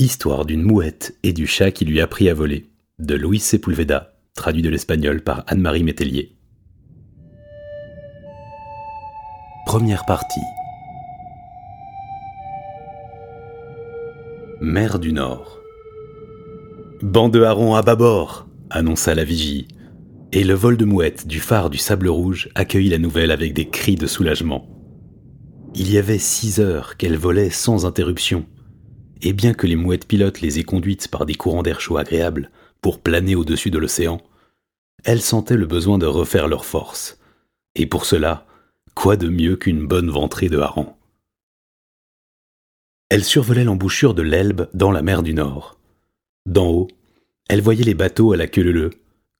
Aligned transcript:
Histoire 0.00 0.44
d'une 0.44 0.64
mouette 0.64 1.16
et 1.22 1.32
du 1.32 1.46
chat 1.46 1.70
qui 1.70 1.84
lui 1.84 2.00
a 2.00 2.04
apprit 2.04 2.28
à 2.28 2.34
voler, 2.34 2.68
de 2.98 3.14
Luis 3.14 3.38
Sepulveda, 3.38 4.16
traduit 4.34 4.60
de 4.60 4.68
l'espagnol 4.68 5.22
par 5.22 5.44
Anne-Marie 5.46 5.84
Métellier. 5.84 6.36
Première 9.66 10.04
partie. 10.04 10.40
Mer 14.60 14.98
du 14.98 15.12
Nord. 15.12 15.60
Banc 17.00 17.28
de 17.28 17.42
harengs 17.42 17.76
à 17.76 17.82
bâbord, 17.82 18.48
annonça 18.70 19.14
la 19.14 19.22
vigie, 19.22 19.68
et 20.32 20.42
le 20.42 20.54
vol 20.54 20.76
de 20.76 20.84
mouettes 20.84 21.28
du 21.28 21.38
phare 21.38 21.70
du 21.70 21.78
Sable 21.78 22.08
Rouge 22.08 22.48
accueillit 22.56 22.90
la 22.90 22.98
nouvelle 22.98 23.30
avec 23.30 23.54
des 23.54 23.68
cris 23.68 23.94
de 23.94 24.08
soulagement. 24.08 24.66
Il 25.76 25.88
y 25.88 25.98
avait 25.98 26.18
six 26.18 26.58
heures 26.58 26.96
qu'elles 26.96 27.16
volaient 27.16 27.50
sans 27.50 27.86
interruption, 27.86 28.44
et 29.22 29.32
bien 29.32 29.54
que 29.54 29.66
les 29.66 29.76
mouettes 29.76 30.06
pilotes 30.06 30.40
les 30.40 30.58
aient 30.58 30.64
conduites 30.64 31.08
par 31.08 31.26
des 31.26 31.34
courants 31.34 31.62
d'air 31.62 31.80
chaud 31.80 31.96
agréables 31.96 32.50
pour 32.80 33.00
planer 33.00 33.34
au-dessus 33.34 33.70
de 33.70 33.78
l'océan, 33.78 34.20
elles 35.04 35.22
sentaient 35.22 35.56
le 35.56 35.66
besoin 35.66 35.98
de 35.98 36.06
refaire 36.06 36.48
leur 36.48 36.64
force, 36.64 37.18
et 37.74 37.86
pour 37.86 38.06
cela, 38.06 38.46
quoi 38.94 39.16
de 39.16 39.28
mieux 39.28 39.56
qu'une 39.56 39.86
bonne 39.86 40.10
ventrée 40.10 40.48
de 40.48 40.58
harengs 40.58 40.94
Elles 43.08 43.24
survolaient 43.24 43.64
l'embouchure 43.64 44.14
de 44.14 44.22
l'Elbe 44.22 44.68
dans 44.74 44.92
la 44.92 45.02
mer 45.02 45.22
du 45.22 45.34
Nord. 45.34 45.78
D'en 46.46 46.68
haut, 46.68 46.88
elles 47.48 47.62
voyaient 47.62 47.84
les 47.84 47.94
bateaux 47.94 48.32
à 48.32 48.36
la 48.36 48.46
queue 48.46 48.62
leu 48.62 48.90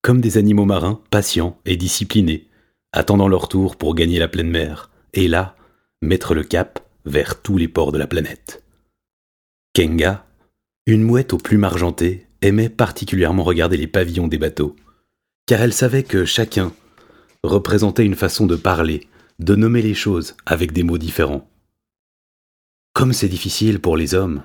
comme 0.02 0.20
des 0.20 0.36
animaux 0.36 0.66
marins 0.66 1.00
patients 1.08 1.58
et 1.64 1.78
disciplinés, 1.78 2.46
attendant 2.92 3.26
leur 3.26 3.48
tour 3.48 3.76
pour 3.76 3.94
gagner 3.94 4.18
la 4.18 4.28
pleine 4.28 4.50
mer, 4.50 4.90
et 5.14 5.28
là, 5.28 5.56
mettre 6.02 6.34
le 6.34 6.44
cap 6.44 6.80
vers 7.06 7.40
tous 7.40 7.56
les 7.56 7.68
ports 7.68 7.90
de 7.90 7.96
la 7.96 8.06
planète. 8.06 8.63
Kenga, 9.74 10.24
une 10.86 11.02
mouette 11.02 11.32
aux 11.32 11.38
plumes 11.38 11.64
argentées, 11.64 12.28
aimait 12.42 12.68
particulièrement 12.68 13.42
regarder 13.42 13.76
les 13.76 13.88
pavillons 13.88 14.28
des 14.28 14.38
bateaux, 14.38 14.76
car 15.46 15.60
elle 15.62 15.72
savait 15.72 16.04
que 16.04 16.24
chacun 16.24 16.72
représentait 17.42 18.06
une 18.06 18.14
façon 18.14 18.46
de 18.46 18.54
parler, 18.54 19.08
de 19.40 19.56
nommer 19.56 19.82
les 19.82 19.94
choses 19.94 20.36
avec 20.46 20.70
des 20.70 20.84
mots 20.84 20.96
différents. 20.96 21.50
Comme 22.92 23.12
c'est 23.12 23.28
difficile 23.28 23.80
pour 23.80 23.96
les 23.96 24.14
hommes, 24.14 24.44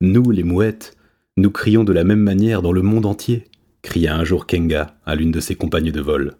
nous, 0.00 0.28
les 0.32 0.42
mouettes, 0.42 0.96
nous 1.36 1.52
crions 1.52 1.84
de 1.84 1.92
la 1.92 2.02
même 2.02 2.18
manière 2.18 2.60
dans 2.60 2.72
le 2.72 2.82
monde 2.82 3.06
entier 3.06 3.44
cria 3.82 4.16
un 4.16 4.24
jour 4.24 4.44
Kenga 4.44 4.98
à 5.06 5.14
l'une 5.14 5.30
de 5.30 5.38
ses 5.38 5.54
compagnes 5.54 5.92
de 5.92 6.00
vol. 6.00 6.34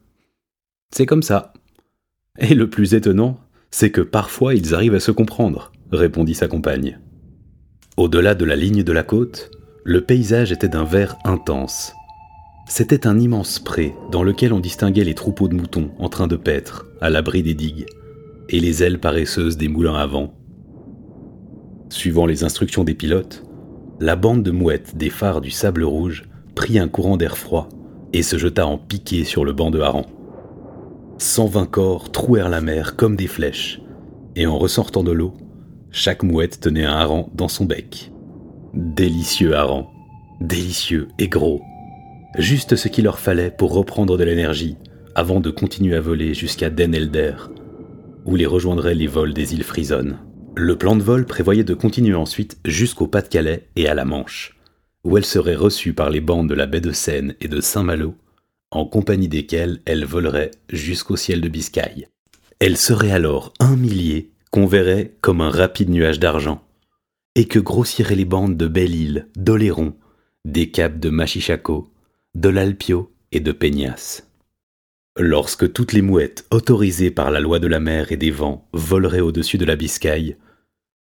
C'est 0.92 1.06
comme 1.06 1.22
ça. 1.22 1.52
Et 2.40 2.54
le 2.54 2.68
plus 2.68 2.94
étonnant, 2.94 3.38
c'est 3.70 3.92
que 3.92 4.00
parfois 4.00 4.56
ils 4.56 4.74
arrivent 4.74 4.96
à 4.96 5.00
se 5.00 5.12
comprendre, 5.12 5.70
répondit 5.92 6.34
sa 6.34 6.48
compagne. 6.48 6.98
Au-delà 7.96 8.34
de 8.34 8.44
la 8.44 8.56
ligne 8.56 8.82
de 8.82 8.92
la 8.92 9.04
côte, 9.04 9.52
le 9.84 10.00
paysage 10.00 10.50
était 10.50 10.68
d'un 10.68 10.82
vert 10.82 11.16
intense. 11.24 11.92
C'était 12.66 13.06
un 13.06 13.20
immense 13.20 13.60
pré 13.60 13.94
dans 14.10 14.24
lequel 14.24 14.52
on 14.52 14.58
distinguait 14.58 15.04
les 15.04 15.14
troupeaux 15.14 15.46
de 15.46 15.54
moutons 15.54 15.90
en 16.00 16.08
train 16.08 16.26
de 16.26 16.34
paître, 16.34 16.86
à 17.00 17.08
l'abri 17.08 17.44
des 17.44 17.54
digues, 17.54 17.86
et 18.48 18.58
les 18.58 18.82
ailes 18.82 18.98
paresseuses 18.98 19.56
des 19.56 19.68
moulins 19.68 19.94
à 19.94 20.06
vent. 20.06 20.34
Suivant 21.88 22.26
les 22.26 22.42
instructions 22.42 22.82
des 22.82 22.94
pilotes, 22.94 23.44
la 24.00 24.16
bande 24.16 24.42
de 24.42 24.50
mouettes 24.50 24.96
des 24.96 25.10
phares 25.10 25.40
du 25.40 25.52
sable 25.52 25.84
rouge 25.84 26.24
prit 26.56 26.80
un 26.80 26.88
courant 26.88 27.16
d'air 27.16 27.38
froid 27.38 27.68
et 28.12 28.24
se 28.24 28.38
jeta 28.38 28.66
en 28.66 28.76
piqué 28.76 29.22
sur 29.22 29.44
le 29.44 29.52
banc 29.52 29.70
de 29.70 29.78
hareng. 29.78 30.06
120 31.18 31.66
corps 31.66 32.10
trouèrent 32.10 32.48
la 32.48 32.60
mer 32.60 32.96
comme 32.96 33.14
des 33.14 33.28
flèches, 33.28 33.80
et 34.34 34.48
en 34.48 34.58
ressortant 34.58 35.04
de 35.04 35.12
l'eau, 35.12 35.32
chaque 35.94 36.24
mouette 36.24 36.58
tenait 36.58 36.84
un 36.84 36.92
hareng 36.92 37.30
dans 37.34 37.46
son 37.46 37.64
bec. 37.64 38.10
Délicieux 38.74 39.54
hareng, 39.54 39.86
délicieux 40.40 41.06
et 41.20 41.28
gros, 41.28 41.62
juste 42.36 42.74
ce 42.74 42.88
qu'il 42.88 43.04
leur 43.04 43.20
fallait 43.20 43.52
pour 43.52 43.72
reprendre 43.72 44.18
de 44.18 44.24
l'énergie 44.24 44.76
avant 45.14 45.38
de 45.38 45.50
continuer 45.50 45.94
à 45.94 46.00
voler 46.00 46.34
jusqu'à 46.34 46.68
Den 46.68 46.96
Elder, 46.96 47.34
où 48.24 48.34
les 48.34 48.44
rejoindraient 48.44 48.96
les 48.96 49.06
vols 49.06 49.32
des 49.32 49.54
îles 49.54 49.62
Frisonnes. 49.62 50.18
Le 50.56 50.76
plan 50.76 50.96
de 50.96 51.02
vol 51.02 51.26
prévoyait 51.26 51.62
de 51.62 51.74
continuer 51.74 52.16
ensuite 52.16 52.58
jusqu'au 52.64 53.06
Pas-de-Calais 53.06 53.68
et 53.76 53.86
à 53.86 53.94
la 53.94 54.04
Manche 54.04 54.58
où 55.04 55.16
elle 55.16 55.24
serait 55.24 55.54
reçue 55.54 55.92
par 55.92 56.10
les 56.10 56.20
bandes 56.20 56.48
de 56.48 56.54
la 56.54 56.66
baie 56.66 56.80
de 56.80 56.92
Seine 56.92 57.34
et 57.40 57.48
de 57.48 57.60
Saint-Malo, 57.60 58.14
en 58.70 58.86
compagnie 58.86 59.28
desquelles 59.28 59.80
elle 59.84 60.04
volerait 60.04 60.50
jusqu'au 60.70 61.16
ciel 61.16 61.40
de 61.40 61.48
Biscaye. 61.48 62.08
Elle 62.58 62.76
serait 62.76 63.12
alors 63.12 63.52
un 63.60 63.76
millier 63.76 64.32
qu'on 64.54 64.66
verrait 64.66 65.16
comme 65.20 65.40
un 65.40 65.50
rapide 65.50 65.90
nuage 65.90 66.20
d'argent, 66.20 66.62
et 67.34 67.46
que 67.48 67.58
grossiraient 67.58 68.14
les 68.14 68.24
bandes 68.24 68.56
de 68.56 68.68
Belle-Île, 68.68 69.26
d'Oléron, 69.34 69.96
des 70.44 70.70
caps 70.70 71.00
de 71.00 71.10
Machichaco, 71.10 71.92
de 72.36 72.50
l'Alpio 72.50 73.12
et 73.32 73.40
de 73.40 73.50
Peñas. 73.50 74.22
Lorsque 75.18 75.72
toutes 75.72 75.92
les 75.92 76.02
mouettes 76.02 76.46
autorisées 76.52 77.10
par 77.10 77.32
la 77.32 77.40
loi 77.40 77.58
de 77.58 77.66
la 77.66 77.80
mer 77.80 78.12
et 78.12 78.16
des 78.16 78.30
vents 78.30 78.68
voleraient 78.72 79.18
au-dessus 79.18 79.58
de 79.58 79.64
la 79.64 79.74
Biscaye, 79.74 80.36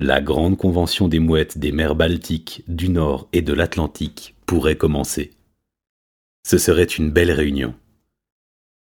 la 0.01 0.21
grande 0.21 0.57
convention 0.57 1.07
des 1.07 1.21
mouettes 1.21 1.57
des 1.57 1.71
mers 1.71 1.95
Baltiques, 1.95 2.65
du 2.67 2.89
Nord 2.89 3.29
et 3.33 3.43
de 3.43 3.53
l'Atlantique 3.53 4.35
pourrait 4.45 4.77
commencer. 4.77 5.31
Ce 6.45 6.59
serait 6.59 6.83
une 6.83 7.13
belle 7.13 7.31
réunion. 7.31 7.77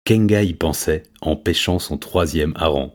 Kenga 0.05 0.41
y 0.41 0.53
pensait 0.53 1.03
en 1.19 1.35
pêchant 1.35 1.79
son 1.79 1.97
troisième 1.97 2.53
hareng. 2.55 2.93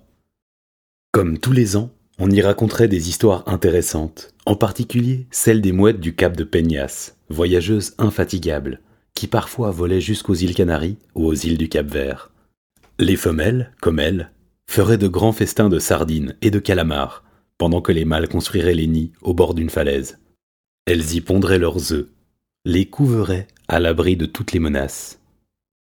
Comme 1.11 1.39
tous 1.39 1.53
les 1.53 1.77
ans, 1.77 1.91
on 2.19 2.31
y 2.31 2.43
raconterait 2.43 2.89
des 2.89 3.09
histoires 3.09 3.43
intéressantes, 3.47 4.35
en 4.45 4.57
particulier 4.57 5.27
celle 5.31 5.63
des 5.63 5.73
mouettes 5.73 6.01
du 6.01 6.15
cap 6.15 6.37
de 6.37 6.45
Peñas, 6.45 7.15
voyageuses 7.31 7.95
infatigables, 7.97 8.81
qui 9.15 9.27
parfois 9.27 9.71
volaient 9.71 10.03
jusqu'aux 10.03 10.35
îles 10.35 10.55
Canaries 10.55 10.99
ou 11.15 11.25
aux 11.25 11.35
îles 11.35 11.57
du 11.57 11.69
Cap 11.71 11.87
Vert. 11.87 12.31
Les 12.99 13.17
femelles, 13.17 13.73
comme 13.81 14.01
elles, 14.01 14.31
feraient 14.67 14.99
de 14.99 15.09
grands 15.09 15.33
festins 15.33 15.71
de 15.71 15.79
sardines 15.79 16.37
et 16.43 16.51
de 16.51 16.59
calamars, 16.59 17.25
pendant 17.57 17.81
que 17.81 17.93
les 17.93 18.05
mâles 18.05 18.29
construiraient 18.29 18.75
les 18.75 18.87
nids 18.87 19.13
au 19.23 19.33
bord 19.33 19.55
d'une 19.55 19.71
falaise. 19.71 20.19
Elles 20.87 21.15
y 21.15 21.21
pondraient 21.23 21.59
leurs 21.59 21.93
œufs, 21.93 22.09
les 22.67 22.85
couveraient 22.85 23.47
à 23.67 23.81
l'abri 23.81 24.17
de 24.17 24.27
toutes 24.27 24.53
les 24.53 24.61
menaces. 24.61 25.21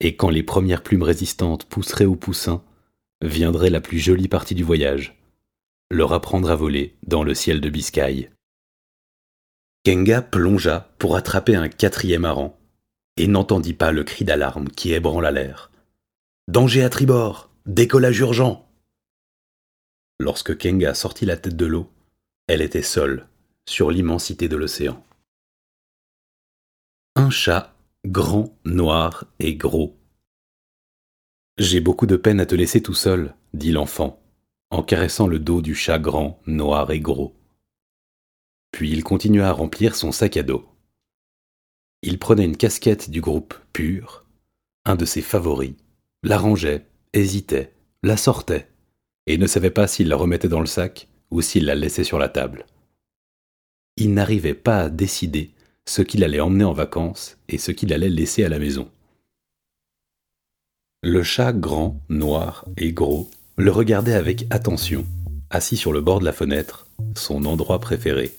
Et 0.01 0.15
quand 0.15 0.31
les 0.31 0.45
premières 0.45 0.85
plumes 0.85 1.03
résistantes 1.03 1.65
pousseraient 1.65 2.05
au 2.05 2.15
poussin, 2.15 2.63
viendrait 3.23 3.71
la 3.71 3.81
plus 3.81 3.99
jolie 3.99 4.29
partie 4.29 4.55
du 4.55 4.65
voyage, 4.65 5.21
leur 5.91 6.13
apprendre 6.13 6.51
à 6.51 6.55
voler 6.55 6.97
dans 7.07 7.25
le 7.25 7.35
ciel 7.35 7.61
de 7.61 7.71
Biscaye. 7.71 8.31
Kenga 9.85 10.23
plongea 10.23 10.93
pour 10.99 11.17
attraper 11.17 11.57
un 11.57 11.69
quatrième 11.69 12.25
hareng, 12.25 12.55
et 13.17 13.27
n'entendit 13.27 13.75
pas 13.75 13.93
le 13.93 14.05
cri 14.05 14.25
d'alarme 14.25 14.69
qui 14.69 14.93
ébranla 14.93 15.31
l'air. 15.31 15.71
Danger 16.47 16.83
à 16.83 16.91
tribord 16.91 17.51
Décollage 17.67 18.21
urgent 18.21 18.67
Lorsque 20.19 20.57
Kenga 20.57 20.95
sortit 20.95 21.27
la 21.27 21.37
tête 21.37 21.57
de 21.57 21.67
l'eau, 21.67 21.91
elle 22.47 22.63
était 22.63 22.83
seule, 22.83 23.27
sur 23.69 23.91
l'immensité 23.91 24.49
de 24.49 24.57
l'océan. 24.57 25.05
Un 27.15 27.31
chat, 27.31 27.75
grand, 28.07 28.57
noir 28.65 29.27
et 29.39 29.55
gros. 29.55 29.98
J'ai 31.59 31.81
beaucoup 31.81 32.07
de 32.07 32.15
peine 32.15 32.39
à 32.39 32.47
te 32.47 32.55
laisser 32.55 32.81
tout 32.81 32.95
seul, 32.95 33.35
dit 33.53 33.73
l'enfant, 33.73 34.23
en 34.71 34.85
caressant 34.85 35.27
le 35.27 35.41
dos 35.41 35.61
du 35.61 35.75
chat 35.75 35.99
grand, 35.99 36.41
noir 36.47 36.93
et 36.93 37.01
gros. 37.01 37.35
Puis 38.71 38.93
il 38.93 39.03
continua 39.03 39.49
à 39.49 39.53
remplir 39.53 39.97
son 39.97 40.13
sac 40.13 40.37
à 40.37 40.45
dos. 40.45 40.65
Il 42.03 42.21
prenait 42.21 42.45
une 42.45 42.57
casquette 42.57 43.11
du 43.11 43.21
groupe 43.21 43.55
Pur, 43.73 44.25
un 44.85 44.95
de 44.95 45.05
ses 45.05 45.21
favoris, 45.21 45.75
la 46.23 46.39
rangeait, 46.39 46.87
hésitait, 47.13 47.75
la 48.05 48.17
sortait, 48.17 48.69
et 49.27 49.37
ne 49.37 49.49
savait 49.49 49.73
pas 49.73 49.89
s'il 49.89 50.07
la 50.07 50.17
remettait 50.17 50.47
dans 50.47 50.61
le 50.61 50.67
sac 50.67 51.09
ou 51.33 51.43
s'il 51.43 51.65
la 51.65 51.75
laissait 51.75 52.05
sur 52.05 52.21
la 52.21 52.29
table. 52.29 52.67
Il 53.97 54.15
n'arrivait 54.15 54.55
pas 54.55 54.83
à 54.83 54.91
décider 54.91 55.51
ce 55.87 56.03
qu'il 56.03 56.23
allait 56.23 56.39
emmener 56.39 56.63
en 56.63 56.73
vacances 56.73 57.37
et 57.49 57.59
ce 57.59 57.73
qu'il 57.73 57.93
allait 57.93 58.09
laisser 58.09 58.45
à 58.45 58.49
la 58.49 58.61
maison. 58.61 58.89
Le 61.03 61.23
chat 61.23 61.53
grand, 61.53 62.01
noir 62.09 62.65
et 62.77 62.93
gros 62.93 63.31
le 63.57 63.71
regardait 63.71 64.15
avec 64.15 64.47
attention, 64.51 65.05
assis 65.51 65.77
sur 65.77 65.93
le 65.93 66.01
bord 66.01 66.21
de 66.21 66.25
la 66.25 66.33
fenêtre, 66.33 66.87
son 67.17 67.45
endroit 67.45 67.81
préféré. 67.81 68.37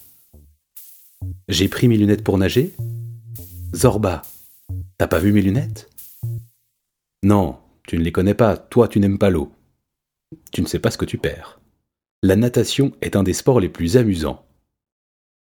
J'ai 1.48 1.68
pris 1.68 1.88
mes 1.88 1.98
lunettes 1.98 2.24
pour 2.24 2.38
nager 2.38 2.74
Zorba, 3.76 4.22
t'as 4.98 5.08
pas 5.08 5.20
vu 5.20 5.32
mes 5.32 5.42
lunettes? 5.42 5.90
Non, 7.24 7.58
tu 7.88 7.98
ne 7.98 8.04
les 8.04 8.12
connais 8.12 8.34
pas, 8.34 8.58
toi 8.58 8.88
tu 8.88 9.00
n'aimes 9.00 9.20
pas 9.20 9.30
l'eau 9.30 9.52
tu 10.52 10.62
ne 10.62 10.68
sais 10.68 10.80
pas 10.80 10.92
ce 10.92 10.98
que 10.98 11.06
tu 11.06 11.18
perds. 11.18 11.60
La 12.22 12.36
natation 12.36 12.92
est 13.02 13.16
un 13.16 13.24
des 13.24 13.34
sports 13.34 13.60
les 13.60 13.70
plus 13.70 13.98
amusants. 13.98 14.46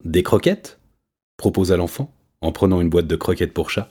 Des 0.05 0.23
croquettes? 0.23 0.79
proposa 1.37 1.76
l'enfant, 1.76 2.12
en 2.41 2.53
prenant 2.53 2.81
une 2.81 2.91
boîte 2.91 3.06
de 3.06 3.17
croquettes 3.17 3.55
pour 3.55 3.70
chat. 3.70 3.91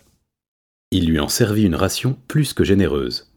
Il 0.91 1.07
lui 1.07 1.19
en 1.19 1.27
servit 1.27 1.63
une 1.63 1.75
ration 1.75 2.17
plus 2.27 2.53
que 2.53 2.63
généreuse. 2.63 3.33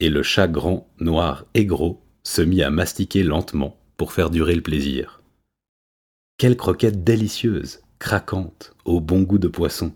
Et 0.00 0.10
le 0.10 0.22
chat 0.22 0.48
grand, 0.48 0.88
noir 0.98 1.46
et 1.54 1.64
gros 1.64 2.02
se 2.22 2.42
mit 2.42 2.62
à 2.62 2.70
mastiquer 2.70 3.22
lentement 3.22 3.78
pour 3.96 4.12
faire 4.12 4.30
durer 4.30 4.54
le 4.54 4.62
plaisir. 4.62 5.22
Quelle 6.38 6.56
croquette 6.56 7.04
délicieuse 7.04 7.80
craquante, 8.02 8.74
au 8.84 9.00
bon 9.00 9.22
goût 9.22 9.38
de 9.38 9.46
poisson. 9.46 9.94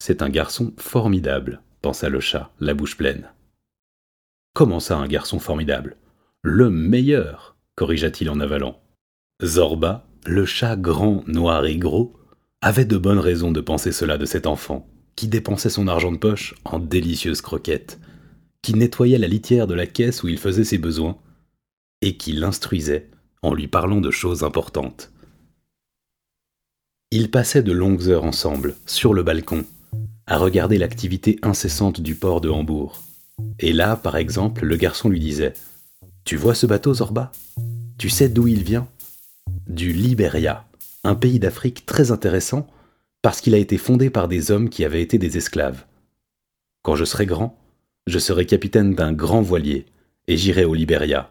C'est 0.00 0.22
un 0.22 0.28
garçon 0.28 0.74
formidable, 0.76 1.62
pensa 1.82 2.08
le 2.08 2.18
chat, 2.18 2.50
la 2.58 2.74
bouche 2.74 2.96
pleine. 2.96 3.30
Comment 4.54 4.80
ça, 4.80 4.96
un 4.96 5.06
garçon 5.06 5.38
formidable? 5.38 5.96
Le 6.42 6.70
meilleur, 6.70 7.54
corrigea-t-il 7.76 8.28
en 8.28 8.40
avalant. 8.40 8.82
Zorba, 9.40 10.04
le 10.26 10.44
chat 10.44 10.74
grand, 10.74 11.22
noir 11.28 11.64
et 11.64 11.76
gros, 11.76 12.12
avait 12.60 12.84
de 12.84 12.96
bonnes 12.96 13.20
raisons 13.20 13.52
de 13.52 13.60
penser 13.60 13.92
cela 13.92 14.18
de 14.18 14.24
cet 14.24 14.48
enfant, 14.48 14.88
qui 15.16 15.28
dépensait 15.28 15.70
son 15.70 15.88
argent 15.88 16.12
de 16.12 16.18
poche 16.18 16.54
en 16.64 16.78
délicieuses 16.78 17.40
croquettes, 17.40 17.98
qui 18.62 18.74
nettoyait 18.74 19.18
la 19.18 19.28
litière 19.28 19.66
de 19.66 19.74
la 19.74 19.86
caisse 19.86 20.22
où 20.22 20.28
il 20.28 20.38
faisait 20.38 20.64
ses 20.64 20.78
besoins, 20.78 21.18
et 22.02 22.16
qui 22.16 22.32
l'instruisait 22.32 23.10
en 23.42 23.54
lui 23.54 23.68
parlant 23.68 24.00
de 24.00 24.10
choses 24.10 24.42
importantes. 24.42 25.12
Ils 27.10 27.30
passaient 27.30 27.62
de 27.62 27.72
longues 27.72 28.08
heures 28.08 28.24
ensemble, 28.24 28.74
sur 28.86 29.14
le 29.14 29.22
balcon, 29.22 29.64
à 30.26 30.38
regarder 30.38 30.78
l'activité 30.78 31.38
incessante 31.42 32.00
du 32.00 32.14
port 32.14 32.40
de 32.40 32.48
Hambourg. 32.48 33.02
Et 33.58 33.72
là, 33.72 33.96
par 33.96 34.16
exemple, 34.16 34.64
le 34.64 34.76
garçon 34.76 35.08
lui 35.08 35.20
disait 35.20 35.52
Tu 36.24 36.36
vois 36.36 36.54
ce 36.54 36.66
bateau, 36.66 36.94
Zorba? 36.94 37.30
Tu 37.98 38.08
sais 38.08 38.28
d'où 38.28 38.48
il 38.48 38.64
vient? 38.64 38.88
Du 39.68 39.92
Libéria, 39.92 40.66
un 41.04 41.14
pays 41.14 41.38
d'Afrique 41.38 41.86
très 41.86 42.10
intéressant 42.10 42.66
parce 43.24 43.40
qu'il 43.40 43.54
a 43.54 43.58
été 43.58 43.78
fondé 43.78 44.10
par 44.10 44.28
des 44.28 44.50
hommes 44.50 44.68
qui 44.68 44.84
avaient 44.84 45.00
été 45.00 45.16
des 45.16 45.38
esclaves. 45.38 45.86
Quand 46.82 46.94
je 46.94 47.06
serai 47.06 47.24
grand, 47.24 47.58
je 48.06 48.18
serai 48.18 48.44
capitaine 48.44 48.94
d'un 48.94 49.14
grand 49.14 49.40
voilier 49.40 49.86
et 50.28 50.36
j'irai 50.36 50.66
au 50.66 50.74
Libéria. 50.74 51.30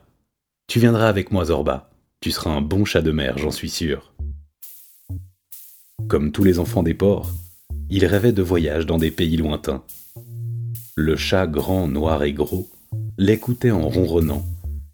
Tu 0.66 0.80
viendras 0.80 1.08
avec 1.08 1.30
moi, 1.30 1.46
Zorba. 1.46 1.92
Tu 2.20 2.32
seras 2.32 2.50
un 2.50 2.62
bon 2.62 2.84
chat 2.84 3.04
de 3.04 3.12
mer, 3.12 3.38
j'en 3.38 3.52
suis 3.52 3.70
sûr. 3.70 4.12
Comme 6.08 6.32
tous 6.32 6.44
les 6.44 6.58
enfants 6.58 6.82
des 6.82 6.96
ports, 6.96 7.30
il 7.92 8.08
rêvait 8.08 8.34
de 8.34 8.42
voyages 8.42 8.88
dans 8.88 8.98
des 8.98 9.12
pays 9.12 9.38
lointains. 9.38 9.84
Le 10.96 11.16
chat 11.16 11.46
grand, 11.46 11.88
noir 11.88 12.24
et 12.24 12.34
gros 12.34 12.68
l'écoutait 13.20 13.70
en 13.70 13.88
ronronnant 13.88 14.44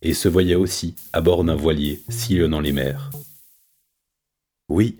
et 0.01 0.13
se 0.13 0.27
voyait 0.27 0.55
aussi 0.55 0.95
à 1.13 1.21
bord 1.21 1.45
d'un 1.45 1.55
voilier 1.55 2.01
sillonnant 2.09 2.59
les 2.59 2.73
mers. 2.73 3.09
Oui, 4.67 4.97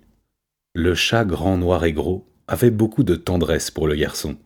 le 0.74 0.94
chat 0.96 1.26
grand, 1.26 1.58
noir 1.58 1.84
et 1.86 1.94
gros 1.94 2.28
avait 2.48 2.72
beaucoup 2.72 3.04
de 3.04 3.16
tendresse 3.16 3.72
pour 3.72 3.88
le 3.88 3.96
garçon, 3.96 4.38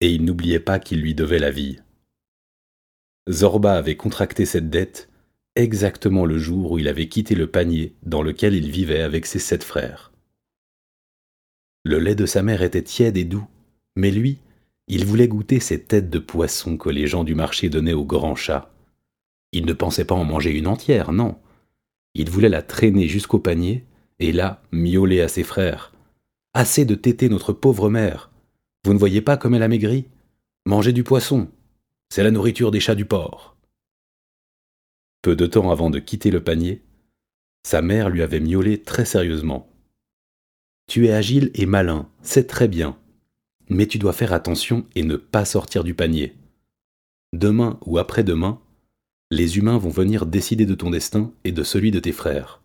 et 0.00 0.10
il 0.10 0.24
n'oubliait 0.24 0.60
pas 0.60 0.78
qu'il 0.78 1.00
lui 1.00 1.14
devait 1.14 1.38
la 1.38 1.50
vie. 1.50 1.78
Zorba 3.30 3.74
avait 3.74 3.96
contracté 3.96 4.46
cette 4.46 4.70
dette 4.70 5.08
exactement 5.54 6.24
le 6.24 6.38
jour 6.38 6.72
où 6.72 6.78
il 6.78 6.88
avait 6.88 7.08
quitté 7.08 7.34
le 7.34 7.46
panier 7.46 7.94
dans 8.02 8.22
lequel 8.22 8.54
il 8.54 8.70
vivait 8.70 9.02
avec 9.02 9.26
ses 9.26 9.38
sept 9.38 9.62
frères. 9.62 10.12
Le 11.84 11.98
lait 11.98 12.14
de 12.14 12.26
sa 12.26 12.42
mère 12.42 12.62
était 12.62 12.82
tiède 12.82 13.16
et 13.16 13.24
doux, 13.24 13.46
mais 13.96 14.10
lui, 14.10 14.38
il 14.88 15.04
voulait 15.04 15.28
goûter 15.28 15.60
ces 15.60 15.82
têtes 15.82 16.10
de 16.10 16.18
poisson 16.18 16.76
que 16.76 16.90
les 16.90 17.06
gens 17.06 17.24
du 17.24 17.34
marché 17.34 17.68
donnaient 17.68 17.92
aux 17.92 18.04
grands 18.04 18.36
chats. 18.36 18.70
Il 19.52 19.66
ne 19.66 19.72
pensait 19.72 20.04
pas 20.04 20.14
en 20.14 20.24
manger 20.24 20.50
une 20.50 20.66
entière, 20.66 21.12
non. 21.12 21.38
Il 22.14 22.30
voulait 22.30 22.48
la 22.48 22.62
traîner 22.62 23.08
jusqu'au 23.08 23.38
panier, 23.38 23.84
et 24.22 24.30
là, 24.30 24.62
miauler 24.70 25.20
à 25.20 25.26
ses 25.26 25.42
frères. 25.42 25.92
Assez 26.54 26.84
de 26.84 26.94
téter 26.94 27.28
notre 27.28 27.52
pauvre 27.52 27.90
mère. 27.90 28.30
Vous 28.84 28.94
ne 28.94 28.98
voyez 28.98 29.20
pas 29.20 29.36
comme 29.36 29.54
elle 29.54 29.64
a 29.64 29.68
maigri? 29.68 30.06
Mangez 30.64 30.92
du 30.92 31.02
poisson. 31.02 31.50
C'est 32.08 32.22
la 32.22 32.30
nourriture 32.30 32.70
des 32.70 32.78
chats 32.78 32.94
du 32.94 33.04
port. 33.04 33.56
Peu 35.22 35.34
de 35.34 35.46
temps 35.46 35.72
avant 35.72 35.90
de 35.90 35.98
quitter 35.98 36.30
le 36.30 36.42
panier, 36.42 36.82
sa 37.64 37.82
mère 37.82 38.10
lui 38.10 38.22
avait 38.22 38.40
miaulé 38.40 38.80
très 38.80 39.04
sérieusement. 39.04 39.68
Tu 40.86 41.06
es 41.06 41.12
agile 41.12 41.50
et 41.54 41.66
malin, 41.66 42.08
c'est 42.22 42.46
très 42.46 42.68
bien. 42.68 42.96
Mais 43.68 43.86
tu 43.86 43.98
dois 43.98 44.12
faire 44.12 44.32
attention 44.32 44.86
et 44.94 45.02
ne 45.02 45.16
pas 45.16 45.44
sortir 45.44 45.82
du 45.82 45.94
panier. 45.94 46.36
Demain 47.32 47.78
ou 47.86 47.98
après-demain, 47.98 48.60
les 49.32 49.58
humains 49.58 49.78
vont 49.78 49.90
venir 49.90 50.26
décider 50.26 50.66
de 50.66 50.74
ton 50.74 50.90
destin 50.90 51.32
et 51.42 51.50
de 51.50 51.64
celui 51.64 51.90
de 51.90 51.98
tes 51.98 52.12
frères. 52.12 52.61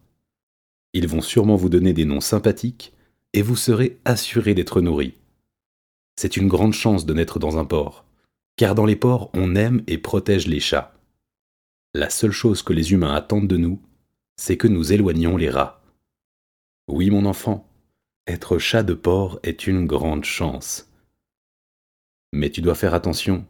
Ils 0.93 1.07
vont 1.07 1.21
sûrement 1.21 1.55
vous 1.55 1.69
donner 1.69 1.93
des 1.93 2.05
noms 2.05 2.21
sympathiques 2.21 2.93
et 3.33 3.41
vous 3.41 3.55
serez 3.55 3.99
assuré 4.05 4.53
d'être 4.53 4.81
nourri. 4.81 5.13
C'est 6.15 6.37
une 6.37 6.47
grande 6.47 6.73
chance 6.73 7.05
de 7.05 7.13
naître 7.13 7.39
dans 7.39 7.57
un 7.57 7.65
port, 7.65 8.05
car 8.55 8.73
dans 8.73 8.85
les 8.85 8.95
ports 8.95 9.29
on 9.33 9.55
aime 9.55 9.83
et 9.87 9.97
protège 9.97 10.47
les 10.47 10.59
chats. 10.59 10.93
La 11.93 12.09
seule 12.09 12.31
chose 12.31 12.63
que 12.63 12.73
les 12.73 12.91
humains 12.91 13.13
attendent 13.13 13.47
de 13.47 13.57
nous, 13.57 13.81
c'est 14.37 14.57
que 14.57 14.67
nous 14.67 14.93
éloignions 14.93 15.37
les 15.37 15.49
rats. 15.49 15.81
Oui, 16.87 17.09
mon 17.09 17.25
enfant, 17.25 17.67
être 18.27 18.57
chat 18.57 18.83
de 18.83 18.93
porc 18.93 19.39
est 19.43 19.67
une 19.67 19.85
grande 19.85 20.25
chance. 20.25 20.91
Mais 22.33 22.49
tu 22.49 22.61
dois 22.61 22.75
faire 22.75 22.93
attention, 22.93 23.45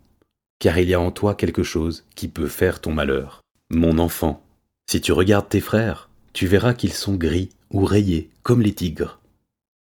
car 0.60 0.78
il 0.78 0.90
y 0.90 0.94
a 0.94 1.00
en 1.00 1.12
toi 1.12 1.36
quelque 1.36 1.64
chose 1.64 2.06
qui 2.16 2.28
peut 2.28 2.48
faire 2.48 2.82
ton 2.82 2.94
malheur. 2.94 3.42
Mon 3.70 3.98
enfant, 3.98 4.46
si 4.90 5.02
tu 5.02 5.12
regardes 5.12 5.50
tes 5.50 5.62
frères, 5.62 6.07
tu 6.38 6.46
verras 6.46 6.76
qu'ils 6.76 6.94
sont 6.94 7.16
gris 7.16 7.50
ou 7.72 7.84
rayés 7.84 8.30
comme 8.44 8.62
les 8.62 8.76
tigres. 8.76 9.20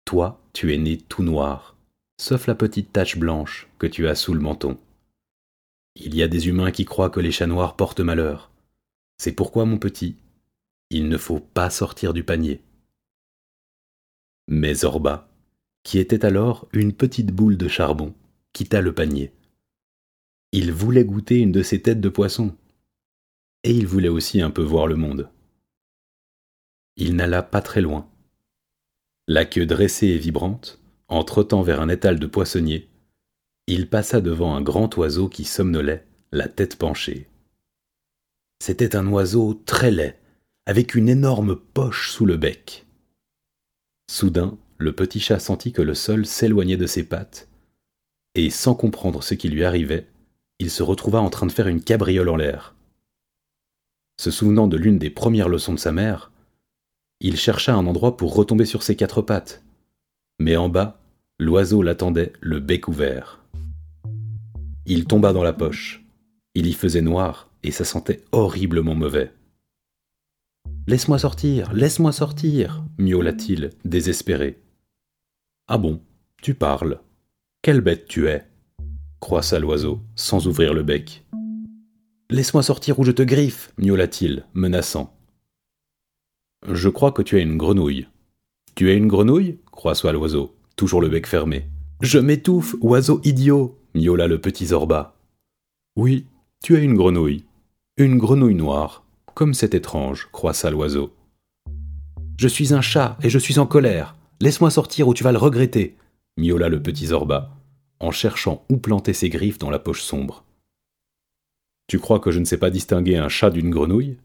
Toi, 0.04 0.42
tu 0.52 0.74
es 0.74 0.78
né 0.78 0.98
tout 0.98 1.22
noir, 1.22 1.76
sauf 2.20 2.48
la 2.48 2.56
petite 2.56 2.92
tache 2.92 3.16
blanche 3.16 3.68
que 3.78 3.86
tu 3.86 4.08
as 4.08 4.16
sous 4.16 4.34
le 4.34 4.40
menton. 4.40 4.76
Il 5.94 6.16
y 6.16 6.24
a 6.24 6.26
des 6.26 6.48
humains 6.48 6.72
qui 6.72 6.84
croient 6.84 7.08
que 7.08 7.20
les 7.20 7.30
chats 7.30 7.46
noirs 7.46 7.76
portent 7.76 8.00
malheur. 8.00 8.50
C'est 9.16 9.30
pourquoi, 9.30 9.64
mon 9.64 9.78
petit, 9.78 10.16
il 10.90 11.08
ne 11.08 11.18
faut 11.18 11.38
pas 11.38 11.70
sortir 11.70 12.12
du 12.12 12.24
panier. 12.24 12.60
Mais 14.48 14.74
Zorba, 14.74 15.28
qui 15.84 16.00
était 16.00 16.24
alors 16.24 16.66
une 16.72 16.92
petite 16.92 17.30
boule 17.30 17.58
de 17.58 17.68
charbon, 17.68 18.12
quitta 18.52 18.80
le 18.80 18.92
panier. 18.92 19.30
Il 20.50 20.72
voulait 20.72 21.04
goûter 21.04 21.38
une 21.38 21.52
de 21.52 21.62
ces 21.62 21.80
têtes 21.80 22.00
de 22.00 22.08
poisson. 22.08 22.56
Et 23.62 23.70
il 23.70 23.86
voulait 23.86 24.08
aussi 24.08 24.42
un 24.42 24.50
peu 24.50 24.62
voir 24.62 24.88
le 24.88 24.96
monde. 24.96 25.30
Il 27.00 27.16
n'alla 27.16 27.42
pas 27.42 27.62
très 27.62 27.80
loin. 27.80 28.06
La 29.26 29.46
queue 29.46 29.64
dressée 29.64 30.08
et 30.08 30.18
vibrante, 30.18 30.78
en 31.08 31.24
trottant 31.24 31.62
vers 31.62 31.80
un 31.80 31.88
étal 31.88 32.18
de 32.18 32.26
poissonnier, 32.26 32.90
il 33.66 33.88
passa 33.88 34.20
devant 34.20 34.54
un 34.54 34.60
grand 34.60 34.94
oiseau 34.98 35.30
qui 35.30 35.44
somnolait, 35.44 36.06
la 36.30 36.46
tête 36.46 36.76
penchée. 36.76 37.26
C'était 38.62 38.96
un 38.96 39.06
oiseau 39.06 39.54
très 39.64 39.90
laid, 39.90 40.18
avec 40.66 40.94
une 40.94 41.08
énorme 41.08 41.56
poche 41.56 42.10
sous 42.10 42.26
le 42.26 42.36
bec. 42.36 42.84
Soudain, 44.10 44.58
le 44.76 44.92
petit 44.92 45.20
chat 45.20 45.38
sentit 45.38 45.72
que 45.72 45.82
le 45.82 45.94
sol 45.94 46.26
s'éloignait 46.26 46.76
de 46.76 46.86
ses 46.86 47.04
pattes, 47.04 47.48
et 48.34 48.50
sans 48.50 48.74
comprendre 48.74 49.22
ce 49.22 49.32
qui 49.32 49.48
lui 49.48 49.64
arrivait, 49.64 50.06
il 50.58 50.70
se 50.70 50.82
retrouva 50.82 51.22
en 51.22 51.30
train 51.30 51.46
de 51.46 51.52
faire 51.52 51.68
une 51.68 51.82
cabriole 51.82 52.28
en 52.28 52.36
l'air. 52.36 52.74
Se 54.20 54.30
souvenant 54.30 54.66
de 54.66 54.76
l'une 54.76 54.98
des 54.98 55.08
premières 55.08 55.48
leçons 55.48 55.72
de 55.72 55.78
sa 55.78 55.92
mère, 55.92 56.29
il 57.20 57.36
chercha 57.36 57.74
un 57.74 57.86
endroit 57.86 58.16
pour 58.16 58.34
retomber 58.34 58.64
sur 58.64 58.82
ses 58.82 58.96
quatre 58.96 59.22
pattes. 59.22 59.62
Mais 60.38 60.56
en 60.56 60.68
bas, 60.68 61.00
l'oiseau 61.38 61.82
l'attendait, 61.82 62.32
le 62.40 62.60
bec 62.60 62.88
ouvert. 62.88 63.44
Il 64.86 65.04
tomba 65.04 65.32
dans 65.32 65.42
la 65.42 65.52
poche. 65.52 66.04
Il 66.54 66.66
y 66.66 66.72
faisait 66.72 67.02
noir, 67.02 67.50
et 67.62 67.70
ça 67.70 67.84
sentait 67.84 68.24
horriblement 68.32 68.94
mauvais. 68.94 69.32
Laisse-moi 70.86 71.18
sortir, 71.18 71.72
laisse-moi 71.72 72.10
sortir, 72.10 72.82
miaula-t-il, 72.98 73.70
désespéré. 73.84 74.58
Ah 75.68 75.78
bon, 75.78 76.00
tu 76.42 76.54
parles. 76.54 77.00
Quelle 77.62 77.82
bête 77.82 78.08
tu 78.08 78.26
es 78.26 78.50
croissa 79.20 79.58
l'oiseau, 79.58 80.00
sans 80.16 80.48
ouvrir 80.48 80.74
le 80.74 80.82
bec. 80.82 81.24
Laisse-moi 82.30 82.62
sortir 82.62 82.98
ou 82.98 83.04
je 83.04 83.12
te 83.12 83.22
griffe, 83.22 83.72
miaula-t-il, 83.78 84.46
menaçant. 84.54 85.14
Je 86.68 86.88
crois 86.88 87.12
que 87.12 87.22
tu 87.22 87.38
es 87.38 87.42
une 87.42 87.56
grenouille. 87.56 88.06
Tu 88.74 88.90
es 88.90 88.96
une 88.96 89.08
grenouille? 89.08 89.58
croissa 89.72 90.12
l'oiseau, 90.12 90.54
toujours 90.76 91.00
le 91.00 91.08
bec 91.08 91.26
fermé. 91.26 91.66
Je 92.02 92.18
m'étouffe, 92.18 92.76
oiseau 92.80 93.20
idiot 93.24 93.78
miaula 93.94 94.26
le 94.26 94.40
petit 94.40 94.66
Zorba. 94.66 95.16
Oui, 95.96 96.26
tu 96.62 96.76
es 96.76 96.82
une 96.82 96.94
grenouille. 96.94 97.44
Une 97.96 98.18
grenouille 98.18 98.54
noire, 98.54 99.04
comme 99.34 99.54
c'est 99.54 99.74
étrange, 99.74 100.28
croissa 100.32 100.70
l'oiseau. 100.70 101.14
Je 102.38 102.48
suis 102.48 102.74
un 102.74 102.80
chat 102.80 103.16
et 103.22 103.30
je 103.30 103.38
suis 103.38 103.58
en 103.58 103.66
colère. 103.66 104.16
Laisse-moi 104.40 104.70
sortir 104.70 105.08
ou 105.08 105.14
tu 105.14 105.24
vas 105.24 105.32
le 105.32 105.38
regretter, 105.38 105.96
miaula 106.36 106.68
le 106.68 106.82
petit 106.82 107.06
Zorba, 107.06 107.50
en 108.00 108.10
cherchant 108.10 108.64
où 108.70 108.76
planter 108.76 109.12
ses 109.12 109.28
griffes 109.28 109.58
dans 109.58 109.70
la 109.70 109.78
poche 109.78 110.02
sombre. 110.02 110.44
Tu 111.86 111.98
crois 111.98 112.20
que 112.20 112.30
je 112.30 112.38
ne 112.38 112.44
sais 112.44 112.58
pas 112.58 112.70
distinguer 112.70 113.16
un 113.16 113.28
chat 113.28 113.50
d'une 113.50 113.70
grenouille? 113.70 114.16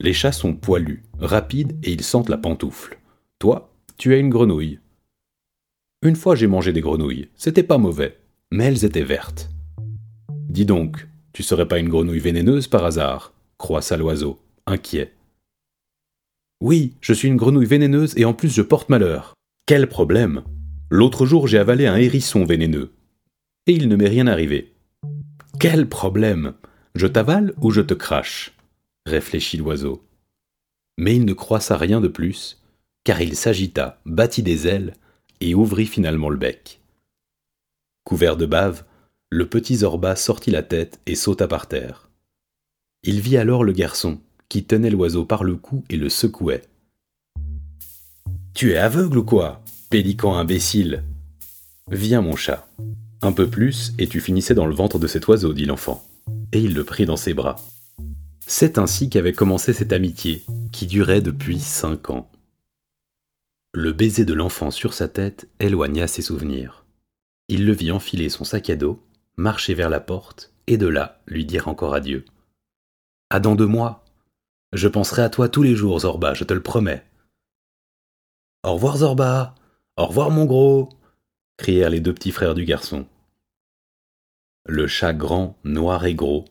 Les 0.00 0.12
chats 0.12 0.32
sont 0.32 0.54
poilus, 0.54 1.04
rapides 1.18 1.78
et 1.84 1.92
ils 1.92 2.02
sentent 2.02 2.28
la 2.28 2.36
pantoufle. 2.36 2.98
Toi, 3.38 3.70
tu 3.96 4.14
es 4.14 4.20
une 4.20 4.30
grenouille. 4.30 4.80
Une 6.02 6.16
fois 6.16 6.34
j'ai 6.34 6.48
mangé 6.48 6.72
des 6.72 6.80
grenouilles, 6.80 7.28
c'était 7.36 7.62
pas 7.62 7.78
mauvais, 7.78 8.18
mais 8.50 8.64
elles 8.64 8.84
étaient 8.84 9.04
vertes. 9.04 9.50
Dis 10.48 10.66
donc, 10.66 11.06
tu 11.32 11.42
serais 11.42 11.68
pas 11.68 11.78
une 11.78 11.88
grenouille 11.88 12.18
vénéneuse 12.18 12.68
par 12.68 12.84
hasard? 12.84 13.32
croissa 13.56 13.96
l'oiseau, 13.96 14.40
inquiet. 14.66 15.12
Oui, 16.60 16.94
je 17.00 17.12
suis 17.12 17.28
une 17.28 17.36
grenouille 17.36 17.66
vénéneuse 17.66 18.14
et 18.16 18.24
en 18.24 18.34
plus 18.34 18.52
je 18.52 18.62
porte 18.62 18.88
malheur. 18.88 19.34
Quel 19.66 19.88
problème? 19.88 20.42
L'autre 20.90 21.24
jour 21.24 21.46
j'ai 21.46 21.58
avalé 21.58 21.86
un 21.86 21.96
hérisson 21.96 22.44
vénéneux. 22.44 22.92
Et 23.66 23.72
il 23.72 23.88
ne 23.88 23.96
m'est 23.96 24.08
rien 24.08 24.26
arrivé. 24.26 24.74
Quel 25.60 25.88
problème? 25.88 26.54
Je 26.94 27.06
t'avale 27.06 27.54
ou 27.60 27.70
je 27.70 27.80
te 27.80 27.94
crache? 27.94 28.53
Réfléchit 29.06 29.56
l'oiseau. 29.56 30.02
Mais 30.98 31.16
il 31.16 31.24
ne 31.24 31.32
croissa 31.32 31.76
rien 31.76 32.00
de 32.00 32.08
plus, 32.08 32.62
car 33.04 33.20
il 33.20 33.36
s'agita, 33.36 34.00
battit 34.06 34.42
des 34.42 34.66
ailes 34.66 34.94
et 35.40 35.54
ouvrit 35.54 35.86
finalement 35.86 36.30
le 36.30 36.36
bec. 36.36 36.80
Couvert 38.04 38.36
de 38.36 38.46
bave, 38.46 38.84
le 39.30 39.48
petit 39.48 39.76
Zorba 39.76 40.16
sortit 40.16 40.50
la 40.50 40.62
tête 40.62 41.00
et 41.06 41.14
sauta 41.14 41.48
par 41.48 41.66
terre. 41.66 42.08
Il 43.02 43.20
vit 43.20 43.36
alors 43.36 43.64
le 43.64 43.72
garçon, 43.72 44.20
qui 44.48 44.64
tenait 44.64 44.90
l'oiseau 44.90 45.24
par 45.24 45.44
le 45.44 45.56
cou 45.56 45.84
et 45.90 45.96
le 45.96 46.08
secouait. 46.08 46.62
Tu 48.54 48.72
es 48.72 48.76
aveugle 48.76 49.18
ou 49.18 49.24
quoi 49.24 49.62
Pélican 49.90 50.34
imbécile? 50.36 51.02
Viens, 51.90 52.22
mon 52.22 52.36
chat. 52.36 52.68
Un 53.20 53.32
peu 53.32 53.48
plus, 53.48 53.92
et 53.98 54.06
tu 54.06 54.20
finissais 54.20 54.54
dans 54.54 54.66
le 54.66 54.74
ventre 54.74 54.98
de 54.98 55.06
cet 55.06 55.26
oiseau, 55.26 55.52
dit 55.52 55.66
l'enfant. 55.66 56.06
Et 56.52 56.60
il 56.60 56.74
le 56.74 56.84
prit 56.84 57.04
dans 57.04 57.16
ses 57.16 57.34
bras. 57.34 57.56
C'est 58.46 58.76
ainsi 58.76 59.08
qu'avait 59.08 59.32
commencé 59.32 59.72
cette 59.72 59.92
amitié, 59.92 60.44
qui 60.70 60.86
durait 60.86 61.22
depuis 61.22 61.58
cinq 61.58 62.10
ans. 62.10 62.30
Le 63.72 63.92
baiser 63.92 64.24
de 64.24 64.34
l'enfant 64.34 64.70
sur 64.70 64.92
sa 64.92 65.08
tête 65.08 65.48
éloigna 65.60 66.06
ses 66.06 66.22
souvenirs. 66.22 66.84
Il 67.48 67.64
le 67.64 67.72
vit 67.72 67.90
enfiler 67.90 68.28
son 68.28 68.44
sac 68.44 68.68
à 68.68 68.76
dos, 68.76 69.02
marcher 69.36 69.72
vers 69.74 69.88
la 69.88 70.00
porte, 70.00 70.52
et 70.66 70.76
de 70.76 70.86
là 70.86 71.20
lui 71.26 71.46
dire 71.46 71.68
encore 71.68 71.94
adieu. 71.94 72.24
À 73.30 73.40
dans 73.40 73.54
deux 73.54 73.66
mois. 73.66 74.04
Je 74.72 74.88
penserai 74.88 75.22
à 75.22 75.30
toi 75.30 75.48
tous 75.48 75.62
les 75.62 75.74
jours, 75.74 76.00
Zorba, 76.00 76.34
je 76.34 76.44
te 76.44 76.52
le 76.52 76.62
promets. 76.62 77.04
Au 78.62 78.74
revoir, 78.74 78.98
Zorba. 78.98 79.54
Au 79.96 80.06
revoir, 80.06 80.30
mon 80.30 80.44
gros. 80.44 80.90
crièrent 81.56 81.90
les 81.90 82.00
deux 82.00 82.12
petits 82.12 82.32
frères 82.32 82.54
du 82.54 82.64
garçon. 82.64 83.06
Le 84.66 84.86
chat 84.86 85.14
grand, 85.14 85.56
noir 85.64 86.04
et 86.04 86.14
gros 86.14 86.44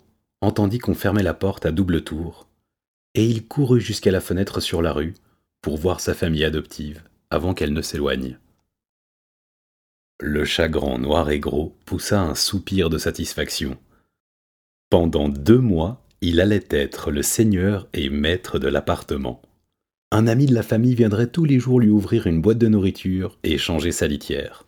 entendit 0.43 0.79
qu'on 0.79 0.93
fermait 0.93 1.23
la 1.23 1.33
porte 1.33 1.65
à 1.65 1.71
double 1.71 2.03
tour, 2.03 2.47
et 3.15 3.25
il 3.25 3.47
courut 3.47 3.81
jusqu'à 3.81 4.11
la 4.11 4.21
fenêtre 4.21 4.59
sur 4.59 4.81
la 4.81 4.91
rue 4.91 5.13
pour 5.61 5.77
voir 5.77 5.99
sa 5.99 6.13
famille 6.13 6.43
adoptive 6.43 7.03
avant 7.29 7.53
qu'elle 7.53 7.73
ne 7.73 7.81
s'éloigne. 7.81 8.37
Le 10.19 10.45
chagrin 10.45 10.99
noir 10.99 11.29
et 11.29 11.39
gros 11.39 11.75
poussa 11.85 12.21
un 12.21 12.35
soupir 12.35 12.89
de 12.89 12.97
satisfaction. 12.97 13.77
Pendant 14.89 15.29
deux 15.29 15.57
mois, 15.57 16.05
il 16.21 16.39
allait 16.39 16.67
être 16.69 17.09
le 17.09 17.23
seigneur 17.23 17.87
et 17.93 18.09
maître 18.09 18.59
de 18.59 18.67
l'appartement. 18.67 19.41
Un 20.11 20.27
ami 20.27 20.45
de 20.45 20.53
la 20.53 20.61
famille 20.61 20.93
viendrait 20.93 21.27
tous 21.27 21.45
les 21.45 21.59
jours 21.59 21.79
lui 21.79 21.89
ouvrir 21.89 22.27
une 22.27 22.41
boîte 22.41 22.59
de 22.59 22.67
nourriture 22.67 23.37
et 23.43 23.57
changer 23.57 23.91
sa 23.91 24.07
litière. 24.07 24.65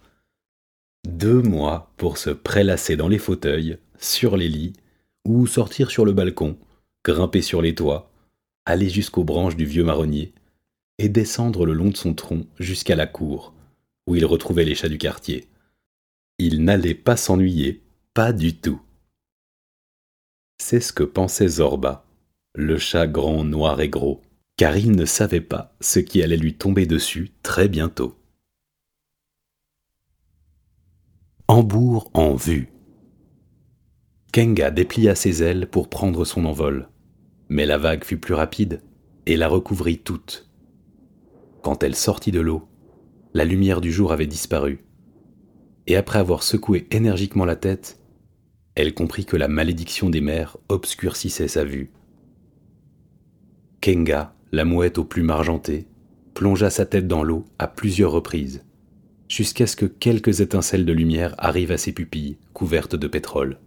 Deux 1.07 1.41
mois 1.41 1.91
pour 1.97 2.17
se 2.17 2.31
prélasser 2.31 2.95
dans 2.95 3.07
les 3.07 3.19
fauteuils, 3.19 3.77
sur 3.99 4.37
les 4.37 4.49
lits 4.49 4.73
ou 5.25 5.47
sortir 5.47 5.91
sur 5.91 6.05
le 6.05 6.13
balcon, 6.13 6.57
grimper 7.03 7.41
sur 7.41 7.61
les 7.61 7.75
toits, 7.75 8.11
aller 8.65 8.89
jusqu'aux 8.89 9.23
branches 9.23 9.55
du 9.55 9.65
vieux 9.65 9.83
marronnier, 9.83 10.33
et 10.97 11.09
descendre 11.09 11.65
le 11.65 11.73
long 11.73 11.89
de 11.89 11.97
son 11.97 12.13
tronc 12.13 12.45
jusqu'à 12.59 12.95
la 12.95 13.07
cour, 13.07 13.53
où 14.07 14.15
il 14.15 14.25
retrouvait 14.25 14.65
les 14.65 14.75
chats 14.75 14.89
du 14.89 14.97
quartier. 14.97 15.47
Il 16.37 16.63
n'allait 16.63 16.95
pas 16.95 17.17
s'ennuyer, 17.17 17.83
pas 18.13 18.31
du 18.33 18.55
tout. 18.55 18.81
C'est 20.57 20.79
ce 20.79 20.93
que 20.93 21.03
pensait 21.03 21.47
Zorba, 21.47 22.05
le 22.53 22.77
chat 22.77 23.07
grand, 23.07 23.43
noir 23.43 23.81
et 23.81 23.89
gros, 23.89 24.21
car 24.57 24.77
il 24.77 24.91
ne 24.91 25.05
savait 25.05 25.41
pas 25.41 25.75
ce 25.81 25.99
qui 25.99 26.23
allait 26.23 26.37
lui 26.37 26.53
tomber 26.53 26.85
dessus 26.85 27.31
très 27.43 27.67
bientôt. 27.67 28.15
Hambourg 31.47 32.09
en 32.13 32.35
vue. 32.35 32.69
Kenga 34.35 34.69
déplia 34.69 35.15
ses 35.15 35.43
ailes 35.43 35.65
pour 35.65 35.87
prendre 35.87 36.25
son 36.25 36.43
envol, 36.43 36.89
mais 37.47 37.65
la 37.65 37.77
vague 37.77 38.03
fut 38.03 38.17
plus 38.17 38.33
rapide 38.33 38.81
et 39.25 39.37
la 39.37 39.47
recouvrit 39.47 39.99
toute. 39.99 40.49
Quand 41.61 41.83
elle 41.83 41.95
sortit 41.95 42.33
de 42.33 42.41
l'eau, 42.41 42.67
la 43.33 43.45
lumière 43.45 43.79
du 43.79 43.93
jour 43.93 44.11
avait 44.11 44.27
disparu, 44.27 44.83
et 45.87 45.95
après 45.95 46.19
avoir 46.19 46.43
secoué 46.43 46.85
énergiquement 46.91 47.45
la 47.45 47.55
tête, 47.55 47.97
elle 48.75 48.93
comprit 48.93 49.23
que 49.23 49.37
la 49.37 49.47
malédiction 49.47 50.09
des 50.09 50.19
mers 50.19 50.57
obscurcissait 50.67 51.47
sa 51.47 51.63
vue. 51.63 51.93
Kenga, 53.79 54.35
la 54.51 54.65
mouette 54.65 54.97
aux 54.97 55.05
plumes 55.05 55.29
argentées, 55.29 55.87
plongea 56.33 56.69
sa 56.69 56.85
tête 56.85 57.07
dans 57.07 57.23
l'eau 57.23 57.45
à 57.57 57.69
plusieurs 57.69 58.11
reprises, 58.11 58.65
jusqu'à 59.29 59.65
ce 59.65 59.77
que 59.77 59.85
quelques 59.85 60.41
étincelles 60.41 60.85
de 60.85 60.91
lumière 60.91 61.35
arrivent 61.37 61.71
à 61.71 61.77
ses 61.77 61.93
pupilles 61.93 62.37
couvertes 62.51 62.97
de 62.97 63.07
pétrole. 63.07 63.59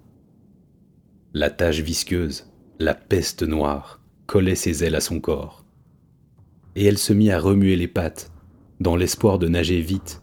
La 1.34 1.50
tache 1.50 1.80
visqueuse, 1.80 2.50
la 2.78 2.94
peste 2.94 3.42
noire, 3.42 4.00
collait 4.24 4.54
ses 4.54 4.82
ailes 4.82 4.94
à 4.94 5.02
son 5.02 5.20
corps. 5.20 5.62
Et 6.74 6.86
elle 6.86 6.96
se 6.96 7.12
mit 7.12 7.30
à 7.30 7.38
remuer 7.38 7.76
les 7.76 7.86
pattes, 7.86 8.32
dans 8.80 8.96
l'espoir 8.96 9.38
de 9.38 9.46
nager 9.46 9.82
vite 9.82 10.22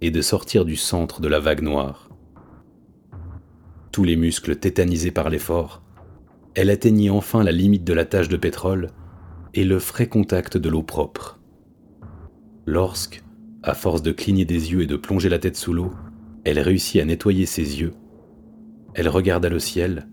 et 0.00 0.10
de 0.10 0.22
sortir 0.22 0.64
du 0.64 0.76
centre 0.76 1.20
de 1.20 1.28
la 1.28 1.40
vague 1.40 1.60
noire. 1.60 2.08
Tous 3.92 4.02
les 4.02 4.16
muscles 4.16 4.56
tétanisés 4.56 5.10
par 5.10 5.28
l'effort, 5.28 5.82
elle 6.54 6.70
atteignit 6.70 7.10
enfin 7.10 7.44
la 7.44 7.52
limite 7.52 7.84
de 7.84 7.92
la 7.92 8.06
tache 8.06 8.30
de 8.30 8.38
pétrole 8.38 8.92
et 9.52 9.64
le 9.64 9.78
frais 9.78 10.08
contact 10.08 10.56
de 10.56 10.70
l'eau 10.70 10.82
propre. 10.82 11.38
Lorsque, 12.64 13.22
à 13.62 13.74
force 13.74 14.00
de 14.00 14.12
cligner 14.12 14.46
des 14.46 14.72
yeux 14.72 14.80
et 14.80 14.86
de 14.86 14.96
plonger 14.96 15.28
la 15.28 15.38
tête 15.38 15.56
sous 15.56 15.74
l'eau, 15.74 15.92
elle 16.44 16.60
réussit 16.60 17.02
à 17.02 17.04
nettoyer 17.04 17.44
ses 17.44 17.78
yeux, 17.78 17.92
elle 18.94 19.08
regarda 19.08 19.50
le 19.50 19.58
ciel 19.58 20.08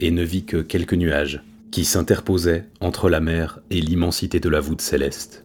et 0.00 0.10
ne 0.10 0.22
vit 0.22 0.44
que 0.44 0.58
quelques 0.58 0.94
nuages 0.94 1.42
qui 1.70 1.84
s'interposaient 1.84 2.68
entre 2.80 3.08
la 3.08 3.20
mer 3.20 3.60
et 3.70 3.80
l'immensité 3.80 4.38
de 4.40 4.48
la 4.48 4.60
voûte 4.60 4.80
céleste. 4.80 5.44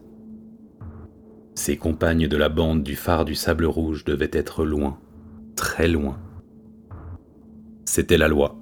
Ses 1.55 1.75
compagnes 1.75 2.27
de 2.27 2.37
la 2.37 2.49
bande 2.49 2.83
du 2.83 2.95
phare 2.95 3.25
du 3.25 3.35
sable 3.35 3.65
rouge 3.65 4.05
devaient 4.05 4.29
être 4.31 4.63
loin, 4.63 4.99
très 5.55 5.87
loin. 5.87 6.19
C'était 7.85 8.17
la 8.17 8.27
loi. 8.27 8.59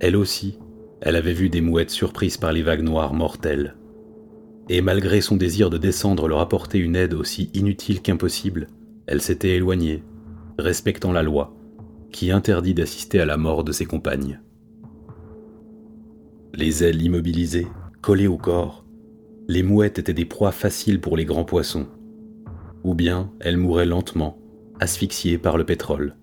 Elle 0.00 0.14
aussi, 0.14 0.58
elle 1.00 1.16
avait 1.16 1.32
vu 1.32 1.48
des 1.48 1.60
mouettes 1.60 1.90
surprises 1.90 2.36
par 2.36 2.52
les 2.52 2.62
vagues 2.62 2.84
noires 2.84 3.14
mortelles. 3.14 3.74
Et 4.68 4.82
malgré 4.82 5.20
son 5.22 5.36
désir 5.36 5.70
de 5.70 5.78
descendre 5.78 6.28
leur 6.28 6.40
apporter 6.40 6.78
une 6.78 6.96
aide 6.96 7.14
aussi 7.14 7.50
inutile 7.54 8.02
qu'impossible, 8.02 8.66
elle 9.06 9.22
s'était 9.22 9.56
éloignée, 9.56 10.02
respectant 10.58 11.12
la 11.12 11.22
loi, 11.22 11.56
qui 12.12 12.30
interdit 12.30 12.74
d'assister 12.74 13.20
à 13.20 13.26
la 13.26 13.38
mort 13.38 13.64
de 13.64 13.72
ses 13.72 13.86
compagnes 13.86 14.40
les 16.54 16.84
ailes 16.84 17.02
immobilisées, 17.02 17.68
collées 18.00 18.26
au 18.26 18.38
corps, 18.38 18.84
les 19.48 19.62
mouettes 19.62 19.98
étaient 19.98 20.14
des 20.14 20.24
proies 20.24 20.52
faciles 20.52 21.00
pour 21.00 21.16
les 21.16 21.24
grands 21.24 21.44
poissons. 21.44 21.86
Ou 22.84 22.94
bien 22.94 23.32
elles 23.40 23.56
mouraient 23.56 23.86
lentement, 23.86 24.38
asphyxiées 24.80 25.38
par 25.38 25.56
le 25.56 25.64
pétrole, 25.64 26.16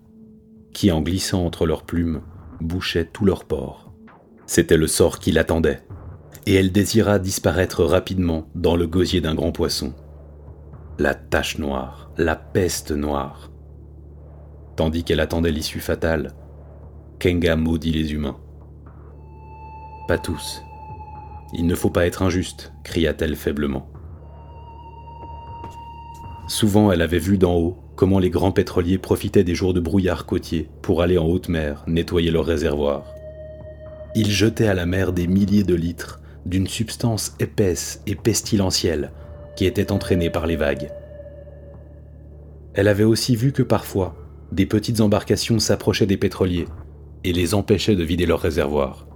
qui 0.72 0.90
en 0.90 1.00
glissant 1.00 1.44
entre 1.44 1.66
leurs 1.66 1.84
plumes, 1.84 2.22
bouchait 2.60 3.04
tous 3.04 3.24
leurs 3.24 3.44
pores. 3.44 3.92
C'était 4.46 4.76
le 4.76 4.86
sort 4.86 5.18
qui 5.18 5.32
l'attendait, 5.32 5.82
et 6.46 6.54
elle 6.54 6.72
désira 6.72 7.18
disparaître 7.18 7.84
rapidement 7.84 8.48
dans 8.54 8.76
le 8.76 8.86
gosier 8.86 9.20
d'un 9.20 9.34
grand 9.34 9.52
poisson. 9.52 9.94
La 10.98 11.14
tache 11.14 11.58
noire, 11.58 12.10
la 12.16 12.36
peste 12.36 12.92
noire. 12.92 13.50
Tandis 14.76 15.04
qu'elle 15.04 15.20
attendait 15.20 15.50
l'issue 15.50 15.80
fatale, 15.80 16.32
Kenga 17.18 17.56
maudit 17.56 17.92
les 17.92 18.12
humains. 18.12 18.36
Pas 20.08 20.18
tous. 20.18 20.62
Il 21.52 21.66
ne 21.66 21.74
faut 21.74 21.90
pas 21.90 22.06
être 22.06 22.22
injuste, 22.22 22.72
cria-t-elle 22.84 23.34
faiblement. 23.34 23.88
Souvent 26.48 26.92
elle 26.92 27.02
avait 27.02 27.18
vu 27.18 27.38
d'en 27.38 27.54
haut 27.54 27.76
comment 27.96 28.20
les 28.20 28.30
grands 28.30 28.52
pétroliers 28.52 28.98
profitaient 28.98 29.42
des 29.42 29.54
jours 29.54 29.74
de 29.74 29.80
brouillard 29.80 30.26
côtier 30.26 30.68
pour 30.82 31.02
aller 31.02 31.18
en 31.18 31.26
haute 31.26 31.48
mer 31.48 31.82
nettoyer 31.88 32.30
leurs 32.30 32.44
réservoirs. 32.44 33.04
Ils 34.14 34.30
jetaient 34.30 34.68
à 34.68 34.74
la 34.74 34.86
mer 34.86 35.12
des 35.12 35.26
milliers 35.26 35.64
de 35.64 35.74
litres 35.74 36.20
d'une 36.44 36.68
substance 36.68 37.34
épaisse 37.40 38.02
et 38.06 38.14
pestilentielle 38.14 39.10
qui 39.56 39.64
était 39.64 39.90
entraînée 39.90 40.30
par 40.30 40.46
les 40.46 40.56
vagues. 40.56 40.90
Elle 42.74 42.88
avait 42.88 43.04
aussi 43.04 43.34
vu 43.34 43.52
que 43.52 43.62
parfois, 43.62 44.14
des 44.52 44.66
petites 44.66 45.00
embarcations 45.00 45.58
s'approchaient 45.58 46.06
des 46.06 46.18
pétroliers 46.18 46.66
et 47.24 47.32
les 47.32 47.54
empêchaient 47.54 47.96
de 47.96 48.04
vider 48.04 48.26
leurs 48.26 48.40
réservoirs. 48.40 49.06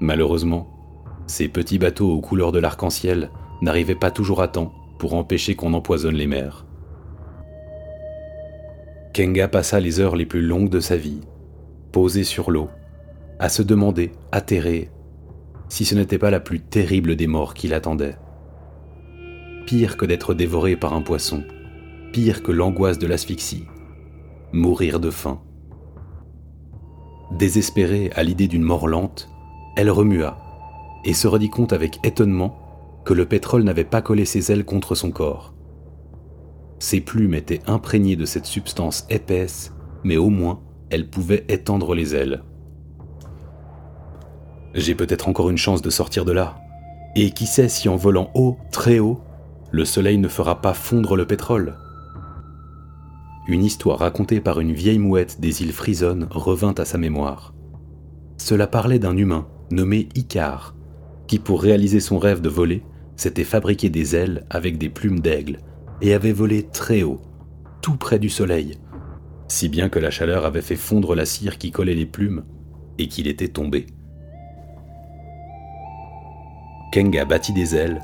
Malheureusement, 0.00 0.68
ces 1.26 1.48
petits 1.48 1.78
bateaux 1.78 2.10
aux 2.10 2.20
couleurs 2.20 2.52
de 2.52 2.58
l'arc-en-ciel 2.58 3.30
n'arrivaient 3.60 3.94
pas 3.94 4.10
toujours 4.10 4.42
à 4.42 4.48
temps 4.48 4.72
pour 4.98 5.14
empêcher 5.14 5.54
qu'on 5.54 5.74
empoisonne 5.74 6.16
les 6.16 6.26
mers. 6.26 6.66
Kenga 9.12 9.48
passa 9.48 9.78
les 9.80 10.00
heures 10.00 10.16
les 10.16 10.26
plus 10.26 10.42
longues 10.42 10.70
de 10.70 10.80
sa 10.80 10.96
vie, 10.96 11.20
posé 11.92 12.24
sur 12.24 12.50
l'eau, 12.50 12.70
à 13.38 13.48
se 13.48 13.62
demander, 13.62 14.12
atterré, 14.32 14.90
si 15.68 15.84
ce 15.84 15.94
n'était 15.94 16.18
pas 16.18 16.30
la 16.30 16.40
plus 16.40 16.60
terrible 16.60 17.16
des 17.16 17.26
morts 17.26 17.54
qui 17.54 17.68
l'attendait. 17.68 18.16
pire 19.66 19.96
que 19.96 20.04
d'être 20.04 20.34
dévoré 20.34 20.76
par 20.76 20.92
un 20.92 21.02
poisson, 21.02 21.44
pire 22.12 22.42
que 22.42 22.52
l'angoisse 22.52 22.98
de 22.98 23.06
l'asphyxie, 23.06 23.64
mourir 24.52 25.00
de 25.00 25.10
faim. 25.10 25.40
Désespérée 27.30 28.10
à 28.14 28.22
l'idée 28.22 28.48
d'une 28.48 28.62
mort 28.62 28.86
lente, 28.86 29.31
elle 29.76 29.90
remua 29.90 30.38
et 31.04 31.14
se 31.14 31.26
rendit 31.26 31.50
compte 31.50 31.72
avec 31.72 31.98
étonnement 32.04 32.58
que 33.04 33.14
le 33.14 33.26
pétrole 33.26 33.64
n'avait 33.64 33.84
pas 33.84 34.02
collé 34.02 34.24
ses 34.24 34.52
ailes 34.52 34.64
contre 34.64 34.94
son 34.94 35.10
corps. 35.10 35.54
Ses 36.78 37.00
plumes 37.00 37.34
étaient 37.34 37.62
imprégnées 37.66 38.16
de 38.16 38.24
cette 38.24 38.46
substance 38.46 39.06
épaisse, 39.10 39.72
mais 40.04 40.16
au 40.16 40.28
moins 40.28 40.60
elle 40.90 41.08
pouvait 41.08 41.44
étendre 41.48 41.94
les 41.94 42.14
ailes. 42.14 42.42
J'ai 44.74 44.94
peut-être 44.94 45.28
encore 45.28 45.50
une 45.50 45.58
chance 45.58 45.82
de 45.82 45.90
sortir 45.90 46.24
de 46.24 46.32
là. 46.32 46.58
Et 47.14 47.30
qui 47.30 47.46
sait 47.46 47.68
si 47.68 47.88
en 47.88 47.96
volant 47.96 48.30
haut, 48.34 48.56
très 48.70 48.98
haut, 48.98 49.20
le 49.70 49.84
soleil 49.84 50.18
ne 50.18 50.28
fera 50.28 50.60
pas 50.60 50.74
fondre 50.74 51.16
le 51.16 51.26
pétrole? 51.26 51.76
Une 53.48 53.64
histoire 53.64 53.98
racontée 53.98 54.40
par 54.40 54.60
une 54.60 54.72
vieille 54.72 54.98
mouette 54.98 55.40
des 55.40 55.62
îles 55.62 55.72
Frisonnes 55.72 56.26
revint 56.30 56.74
à 56.78 56.84
sa 56.84 56.96
mémoire. 56.96 57.54
Cela 58.38 58.66
parlait 58.66 58.98
d'un 58.98 59.16
humain 59.16 59.46
nommé 59.72 60.08
Icare, 60.14 60.74
qui 61.26 61.38
pour 61.38 61.62
réaliser 61.62 62.00
son 62.00 62.18
rêve 62.18 62.40
de 62.40 62.48
voler, 62.48 62.82
s'était 63.16 63.44
fabriqué 63.44 63.90
des 63.90 64.16
ailes 64.16 64.44
avec 64.50 64.78
des 64.78 64.88
plumes 64.88 65.20
d'aigle 65.20 65.58
et 66.00 66.14
avait 66.14 66.32
volé 66.32 66.64
très 66.64 67.02
haut, 67.02 67.20
tout 67.80 67.96
près 67.96 68.18
du 68.18 68.28
soleil, 68.28 68.78
si 69.48 69.68
bien 69.68 69.88
que 69.88 69.98
la 69.98 70.10
chaleur 70.10 70.44
avait 70.44 70.62
fait 70.62 70.76
fondre 70.76 71.14
la 71.14 71.24
cire 71.24 71.58
qui 71.58 71.70
collait 71.70 71.94
les 71.94 72.06
plumes 72.06 72.44
et 72.98 73.08
qu'il 73.08 73.28
était 73.28 73.48
tombé. 73.48 73.86
Kenga 76.92 77.24
battit 77.24 77.52
des 77.52 77.74
ailes, 77.74 78.02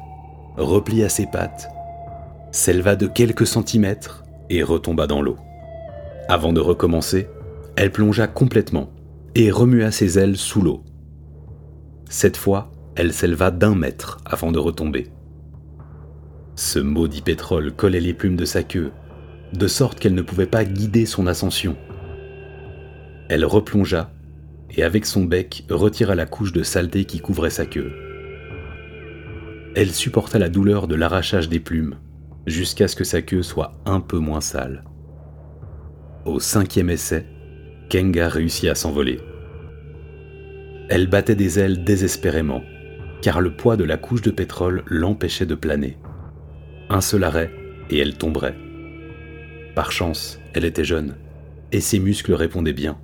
replia 0.56 1.08
ses 1.08 1.26
pattes, 1.26 1.68
s'éleva 2.50 2.96
de 2.96 3.06
quelques 3.06 3.46
centimètres 3.46 4.24
et 4.50 4.62
retomba 4.62 5.06
dans 5.06 5.20
l'eau. 5.20 5.36
Avant 6.28 6.52
de 6.52 6.60
recommencer, 6.60 7.28
elle 7.76 7.92
plongea 7.92 8.26
complètement 8.26 8.90
et 9.34 9.50
remua 9.50 9.90
ses 9.90 10.18
ailes 10.18 10.36
sous 10.36 10.62
l'eau. 10.62 10.82
Cette 12.08 12.36
fois, 12.36 12.70
elle 12.96 13.12
s'éleva 13.12 13.50
d'un 13.50 13.74
mètre 13.74 14.18
avant 14.24 14.52
de 14.52 14.58
retomber. 14.58 15.08
Ce 16.56 16.78
maudit 16.78 17.22
pétrole 17.22 17.72
collait 17.72 18.00
les 18.00 18.14
plumes 18.14 18.36
de 18.36 18.44
sa 18.44 18.62
queue, 18.62 18.90
de 19.52 19.66
sorte 19.68 20.00
qu'elle 20.00 20.14
ne 20.14 20.22
pouvait 20.22 20.46
pas 20.46 20.64
guider 20.64 21.06
son 21.06 21.26
ascension. 21.26 21.76
Elle 23.28 23.44
replongea 23.44 24.10
et 24.70 24.82
avec 24.82 25.06
son 25.06 25.24
bec 25.24 25.64
retira 25.70 26.14
la 26.14 26.26
couche 26.26 26.52
de 26.52 26.62
saleté 26.62 27.04
qui 27.04 27.20
couvrait 27.20 27.50
sa 27.50 27.66
queue 27.66 27.92
elle 29.80 29.92
supporta 29.92 30.40
la 30.40 30.48
douleur 30.48 30.88
de 30.88 30.96
l'arrachage 30.96 31.48
des 31.48 31.60
plumes, 31.60 31.94
jusqu'à 32.46 32.88
ce 32.88 32.96
que 32.96 33.04
sa 33.04 33.22
queue 33.22 33.42
soit 33.42 33.74
un 33.86 34.00
peu 34.00 34.18
moins 34.18 34.40
sale. 34.40 34.82
Au 36.24 36.40
cinquième 36.40 36.90
essai, 36.90 37.26
Kenga 37.88 38.28
réussit 38.28 38.68
à 38.68 38.74
s'envoler. 38.74 39.20
Elle 40.88 41.06
battait 41.06 41.34
des 41.34 41.58
ailes 41.58 41.84
désespérément, 41.84 42.62
car 43.20 43.40
le 43.40 43.54
poids 43.54 43.76
de 43.76 43.84
la 43.84 43.96
couche 43.96 44.22
de 44.22 44.30
pétrole 44.30 44.84
l'empêchait 44.86 45.46
de 45.46 45.54
planer. 45.54 45.98
Un 46.88 47.00
seul 47.00 47.24
arrêt, 47.24 47.50
et 47.90 47.98
elle 47.98 48.16
tomberait. 48.16 48.56
Par 49.74 49.92
chance, 49.92 50.40
elle 50.54 50.64
était 50.64 50.84
jeune, 50.84 51.16
et 51.72 51.80
ses 51.80 51.98
muscles 51.98 52.32
répondaient 52.32 52.72
bien. 52.72 52.98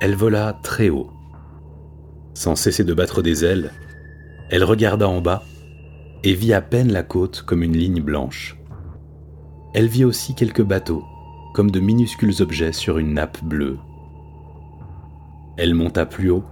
Elle 0.00 0.16
vola 0.16 0.58
très 0.62 0.88
haut. 0.88 1.10
Sans 2.34 2.56
cesser 2.56 2.84
de 2.84 2.92
battre 2.92 3.22
des 3.22 3.44
ailes, 3.44 3.70
elle 4.50 4.64
regarda 4.64 5.08
en 5.08 5.20
bas 5.20 5.42
et 6.22 6.34
vit 6.34 6.52
à 6.52 6.60
peine 6.60 6.92
la 6.92 7.02
côte 7.02 7.42
comme 7.42 7.62
une 7.62 7.76
ligne 7.76 8.02
blanche. 8.02 8.58
Elle 9.74 9.86
vit 9.86 10.04
aussi 10.04 10.34
quelques 10.34 10.62
bateaux, 10.62 11.04
comme 11.54 11.70
de 11.70 11.80
minuscules 11.80 12.42
objets 12.42 12.72
sur 12.72 12.98
une 12.98 13.14
nappe 13.14 13.42
bleue. 13.44 13.78
Elle 15.56 15.74
monta 15.74 16.04
plus 16.04 16.30
haut, 16.30 16.44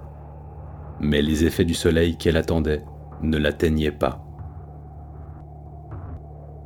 mais 1.00 1.20
les 1.20 1.44
effets 1.44 1.64
du 1.64 1.74
soleil 1.74 2.16
qu'elle 2.16 2.36
attendait 2.36 2.84
ne 3.22 3.36
l'atteignaient 3.36 3.92
pas. 3.92 4.24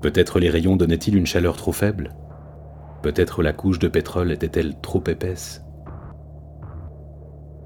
Peut-être 0.01 0.39
les 0.39 0.49
rayons 0.49 0.77
donnaient-ils 0.77 1.17
une 1.17 1.27
chaleur 1.27 1.57
trop 1.57 1.73
faible? 1.73 2.15
Peut-être 3.03 3.43
la 3.43 3.53
couche 3.53 3.81
de 3.81 3.89
pétrole 3.89 4.31
était-elle 4.31 4.81
trop 4.81 5.03
épaisse? 5.09 5.65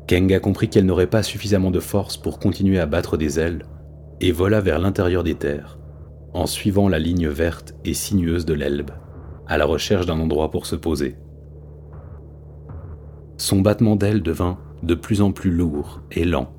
Kenga 0.06 0.40
comprit 0.40 0.68
qu'elle 0.68 0.86
n'aurait 0.86 1.06
pas 1.06 1.22
suffisamment 1.22 1.70
de 1.70 1.80
force 1.80 2.16
pour 2.16 2.38
continuer 2.38 2.80
à 2.80 2.86
battre 2.86 3.16
des 3.16 3.38
ailes 3.38 3.64
et 4.20 4.32
vola 4.32 4.60
vers 4.60 4.78
l'intérieur 4.78 5.22
des 5.22 5.34
terres, 5.34 5.78
en 6.32 6.46
suivant 6.46 6.88
la 6.88 6.98
ligne 6.98 7.28
verte 7.28 7.74
et 7.84 7.94
sinueuse 7.94 8.46
de 8.46 8.54
l'Elbe, 8.54 8.90
à 9.46 9.58
la 9.58 9.64
recherche 9.64 10.06
d'un 10.06 10.18
endroit 10.18 10.50
pour 10.50 10.66
se 10.66 10.76
poser. 10.76 11.16
Son 13.36 13.60
battement 13.60 13.96
d'ailes 13.96 14.22
devint 14.22 14.58
de 14.82 14.94
plus 14.94 15.22
en 15.22 15.32
plus 15.32 15.50
lourd 15.50 16.00
et 16.10 16.24
lent. 16.24 16.52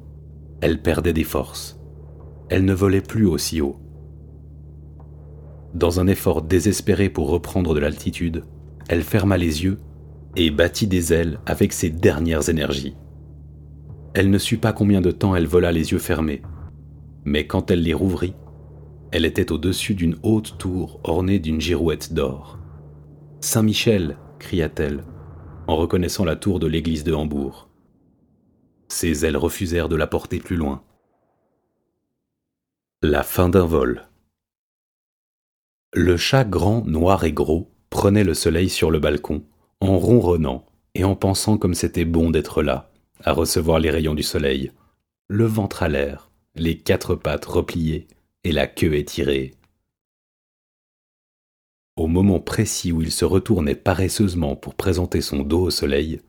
Elle 0.61 0.81
perdait 0.81 1.13
des 1.13 1.23
forces. 1.23 1.79
Elle 2.49 2.65
ne 2.65 2.73
volait 2.73 3.01
plus 3.01 3.25
aussi 3.25 3.61
haut. 3.61 3.77
Dans 5.73 5.99
un 5.99 6.07
effort 6.07 6.41
désespéré 6.41 7.09
pour 7.09 7.29
reprendre 7.29 7.73
de 7.73 7.79
l'altitude, 7.79 8.43
elle 8.87 9.03
ferma 9.03 9.37
les 9.37 9.63
yeux 9.63 9.79
et 10.35 10.51
battit 10.51 10.87
des 10.87 11.13
ailes 11.13 11.39
avec 11.45 11.73
ses 11.73 11.89
dernières 11.89 12.49
énergies. 12.49 12.95
Elle 14.13 14.29
ne 14.29 14.37
sut 14.37 14.57
pas 14.57 14.73
combien 14.73 15.01
de 15.01 15.11
temps 15.11 15.35
elle 15.35 15.47
vola 15.47 15.71
les 15.71 15.91
yeux 15.91 15.99
fermés, 15.99 16.43
mais 17.25 17.47
quand 17.47 17.71
elle 17.71 17.81
les 17.81 17.93
rouvrit, 17.93 18.35
elle 19.11 19.25
était 19.25 19.51
au-dessus 19.51 19.95
d'une 19.95 20.17
haute 20.23 20.57
tour 20.57 20.99
ornée 21.03 21.39
d'une 21.39 21.61
girouette 21.61 22.13
d'or. 22.13 22.59
Saint-Michel 23.41 24.17
cria-t-elle, 24.39 25.03
en 25.67 25.75
reconnaissant 25.75 26.25
la 26.25 26.35
tour 26.35 26.59
de 26.59 26.67
l'église 26.67 27.03
de 27.03 27.13
Hambourg. 27.13 27.69
Ses 28.87 29.25
ailes 29.25 29.37
refusèrent 29.37 29.89
de 29.89 29.95
la 29.95 30.07
porter 30.07 30.39
plus 30.39 30.55
loin. 30.55 30.83
La 33.01 33.23
fin 33.23 33.49
d'un 33.49 33.65
vol. 33.65 34.07
Le 35.93 36.17
chat 36.17 36.43
grand, 36.43 36.85
noir 36.85 37.23
et 37.23 37.33
gros 37.33 37.71
prenait 37.89 38.23
le 38.23 38.33
soleil 38.33 38.69
sur 38.69 38.91
le 38.91 38.99
balcon, 38.99 39.43
en 39.79 39.97
ronronnant 39.99 40.65
et 40.95 41.03
en 41.03 41.15
pensant 41.15 41.57
comme 41.57 41.73
c'était 41.73 42.05
bon 42.05 42.31
d'être 42.31 42.63
là 42.63 42.91
à 43.23 43.31
recevoir 43.31 43.79
les 43.79 43.89
rayons 43.89 44.15
du 44.15 44.23
soleil, 44.23 44.71
le 45.27 45.45
ventre 45.45 45.83
à 45.83 45.87
l'air, 45.87 46.29
les 46.55 46.77
quatre 46.77 47.15
pattes 47.15 47.45
repliées 47.45 48.07
et 48.43 48.51
la 48.51 48.67
queue 48.67 48.95
étirée. 48.95 49.53
Au 51.95 52.07
moment 52.07 52.39
précis 52.39 52.91
où 52.91 53.01
il 53.01 53.11
se 53.11 53.25
retournait 53.25 53.75
paresseusement 53.75 54.55
pour 54.55 54.73
présenter 54.73 55.21
son 55.21 55.43
dos 55.43 55.61
au 55.61 55.69
soleil, 55.69 56.21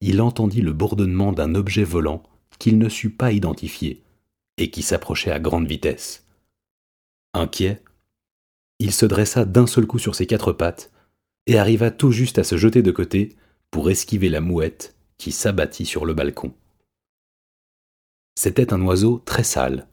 il 0.00 0.20
entendit 0.20 0.60
le 0.60 0.72
bourdonnement 0.72 1.32
d'un 1.32 1.54
objet 1.54 1.84
volant 1.84 2.22
qu'il 2.58 2.78
ne 2.78 2.88
sut 2.88 3.10
pas 3.10 3.32
identifier 3.32 4.02
et 4.58 4.70
qui 4.70 4.82
s'approchait 4.82 5.32
à 5.32 5.40
grande 5.40 5.66
vitesse. 5.66 6.26
Inquiet, 7.34 7.82
il 8.78 8.92
se 8.92 9.06
dressa 9.06 9.44
d'un 9.44 9.66
seul 9.66 9.86
coup 9.86 9.98
sur 9.98 10.14
ses 10.14 10.26
quatre 10.26 10.52
pattes 10.52 10.92
et 11.46 11.58
arriva 11.58 11.90
tout 11.90 12.12
juste 12.12 12.38
à 12.38 12.44
se 12.44 12.56
jeter 12.56 12.82
de 12.82 12.90
côté 12.90 13.36
pour 13.70 13.90
esquiver 13.90 14.28
la 14.28 14.40
mouette 14.40 14.94
qui 15.18 15.32
s'abattit 15.32 15.86
sur 15.86 16.04
le 16.04 16.14
balcon. 16.14 16.52
C'était 18.36 18.72
un 18.72 18.82
oiseau 18.82 19.20
très 19.24 19.44
sale. 19.44 19.88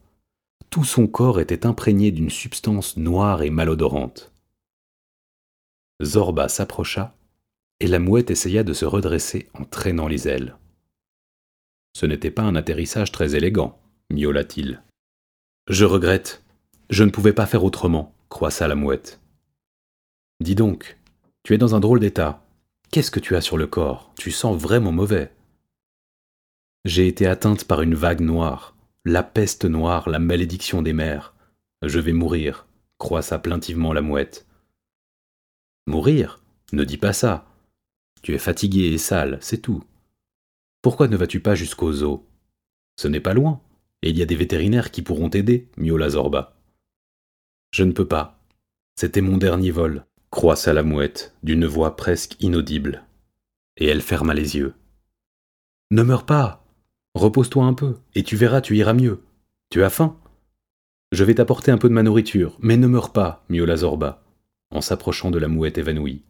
Tout 0.70 0.84
son 0.84 1.06
corps 1.06 1.40
était 1.40 1.66
imprégné 1.66 2.10
d'une 2.12 2.30
substance 2.30 2.96
noire 2.96 3.42
et 3.42 3.50
malodorante. 3.50 4.32
Zorba 6.02 6.48
s'approcha, 6.48 7.14
et 7.80 7.86
la 7.86 7.98
mouette 7.98 8.30
essaya 8.30 8.62
de 8.62 8.72
se 8.72 8.84
redresser 8.84 9.48
en 9.54 9.64
traînant 9.64 10.08
les 10.08 10.28
ailes. 10.28 10.56
Ce 11.94 12.06
n'était 12.06 12.30
pas 12.30 12.42
un 12.42 12.54
atterrissage 12.54 13.12
très 13.12 13.34
élégant, 13.34 13.78
miaula-t-il. 14.10 14.82
Je 15.68 15.84
regrette. 15.84 16.42
Je 16.88 17.04
ne 17.04 17.10
pouvais 17.10 17.32
pas 17.32 17.46
faire 17.46 17.64
autrement, 17.64 18.14
croissa 18.28 18.66
la 18.66 18.74
mouette. 18.74 19.20
Dis 20.40 20.54
donc, 20.54 20.98
tu 21.42 21.54
es 21.54 21.58
dans 21.58 21.74
un 21.74 21.80
drôle 21.80 22.00
d'état. 22.00 22.44
Qu'est-ce 22.90 23.10
que 23.10 23.20
tu 23.20 23.36
as 23.36 23.40
sur 23.40 23.56
le 23.56 23.66
corps? 23.66 24.12
Tu 24.18 24.30
sens 24.30 24.56
vraiment 24.60 24.92
mauvais. 24.92 25.32
J'ai 26.84 27.06
été 27.06 27.26
atteinte 27.26 27.64
par 27.64 27.82
une 27.82 27.94
vague 27.94 28.20
noire, 28.20 28.74
la 29.04 29.22
peste 29.22 29.64
noire, 29.64 30.08
la 30.08 30.18
malédiction 30.18 30.82
des 30.82 30.92
mers. 30.92 31.34
Je 31.82 32.00
vais 32.00 32.12
mourir, 32.12 32.66
croissa 32.98 33.38
plaintivement 33.38 33.92
la 33.92 34.00
mouette. 34.00 34.46
Mourir 35.86 36.42
Ne 36.72 36.84
dis 36.84 36.98
pas 36.98 37.12
ça. 37.12 37.46
Tu 38.22 38.34
es 38.34 38.38
fatigué 38.38 38.92
et 38.92 38.98
sale, 38.98 39.38
c'est 39.40 39.62
tout. 39.62 39.82
Pourquoi 40.82 41.08
ne 41.08 41.16
vas-tu 41.16 41.40
pas 41.40 41.54
jusqu'au 41.54 41.92
zoo 41.92 42.26
Ce 42.96 43.08
n'est 43.08 43.20
pas 43.20 43.34
loin, 43.34 43.60
et 44.02 44.10
il 44.10 44.18
y 44.18 44.22
a 44.22 44.26
des 44.26 44.36
vétérinaires 44.36 44.90
qui 44.90 45.02
pourront 45.02 45.30
t'aider, 45.30 45.68
miaula 45.76 46.10
Zorba. 46.10 46.56
Je 47.70 47.84
ne 47.84 47.92
peux 47.92 48.08
pas. 48.08 48.40
C'était 48.96 49.20
mon 49.20 49.36
dernier 49.36 49.70
vol 49.70 50.04
croissa 50.30 50.72
la 50.72 50.82
mouette 50.82 51.34
d'une 51.42 51.66
voix 51.66 51.96
presque 51.96 52.40
inaudible. 52.40 53.04
Et 53.76 53.86
elle 53.86 54.02
ferma 54.02 54.34
les 54.34 54.56
yeux. 54.56 54.74
Ne 55.90 56.02
meurs 56.02 56.26
pas. 56.26 56.64
Repose-toi 57.14 57.64
un 57.64 57.74
peu, 57.74 57.96
et 58.14 58.22
tu 58.22 58.36
verras, 58.36 58.60
tu 58.60 58.76
iras 58.76 58.92
mieux. 58.92 59.22
Tu 59.70 59.82
as 59.82 59.90
faim? 59.90 60.16
Je 61.10 61.24
vais 61.24 61.34
t'apporter 61.34 61.72
un 61.72 61.78
peu 61.78 61.88
de 61.88 61.94
ma 61.94 62.04
nourriture, 62.04 62.56
mais 62.60 62.76
ne 62.76 62.86
meurs 62.86 63.12
pas, 63.12 63.44
miaula 63.48 63.76
Zorba, 63.76 64.22
en 64.70 64.80
s'approchant 64.80 65.30
de 65.30 65.38
la 65.38 65.48
mouette 65.48 65.78
évanouie. 65.78 66.22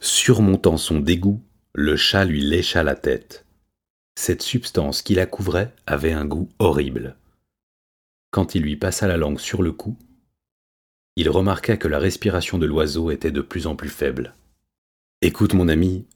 Surmontant 0.00 0.76
son 0.76 1.00
dégoût, 1.00 1.40
le 1.74 1.96
chat 1.96 2.24
lui 2.24 2.42
lécha 2.42 2.82
la 2.82 2.94
tête. 2.94 3.46
Cette 4.14 4.42
substance 4.42 5.02
qui 5.02 5.14
la 5.14 5.26
couvrait 5.26 5.74
avait 5.86 6.12
un 6.12 6.24
goût 6.24 6.48
horrible. 6.58 7.16
Quand 8.30 8.54
il 8.54 8.62
lui 8.62 8.76
passa 8.76 9.06
la 9.06 9.16
langue 9.16 9.38
sur 9.38 9.62
le 9.62 9.72
cou, 9.72 9.96
il 11.16 11.28
remarqua 11.28 11.76
que 11.76 11.88
la 11.88 11.98
respiration 11.98 12.58
de 12.58 12.66
l'oiseau 12.66 13.10
était 13.10 13.30
de 13.30 13.42
plus 13.42 13.66
en 13.66 13.76
plus 13.76 13.90
faible. 13.90 14.34
Écoute 15.20 15.54
mon 15.54 15.68
ami, 15.68 16.06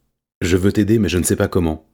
je 0.41 0.57
veux 0.57 0.73
t'aider 0.73 0.99
mais 0.99 1.09
je 1.09 1.19
ne 1.19 1.23
sais 1.23 1.37
pas 1.37 1.49
comment. 1.49 1.87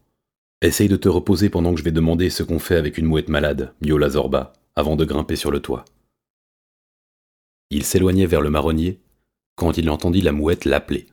Essaye 0.61 0.88
de 0.88 0.96
te 0.96 1.09
reposer 1.09 1.50
pendant 1.50 1.72
que 1.72 1.81
je 1.81 1.85
vais 1.85 1.90
demander 1.90 2.31
ce 2.31 2.44
qu'on 2.44 2.61
fait 2.61 2.76
avec 2.76 2.98
une 2.98 3.07
mouette 3.07 3.28
malade, 3.28 3.74
miaula 3.81 4.11
Zorba, 4.11 4.52
avant 4.76 4.94
de 4.94 5.05
grimper 5.05 5.35
sur 5.35 5.50
le 5.50 5.61
toit. 5.61 5.85
Il 7.70 7.85
s'éloignait 7.85 8.26
vers 8.26 8.42
le 8.42 8.50
marronnier 8.50 9.00
quand 9.56 9.76
il 9.78 9.90
entendit 9.90 10.20
la 10.20 10.32
mouette 10.32 10.64
l'appeler. 10.64 11.06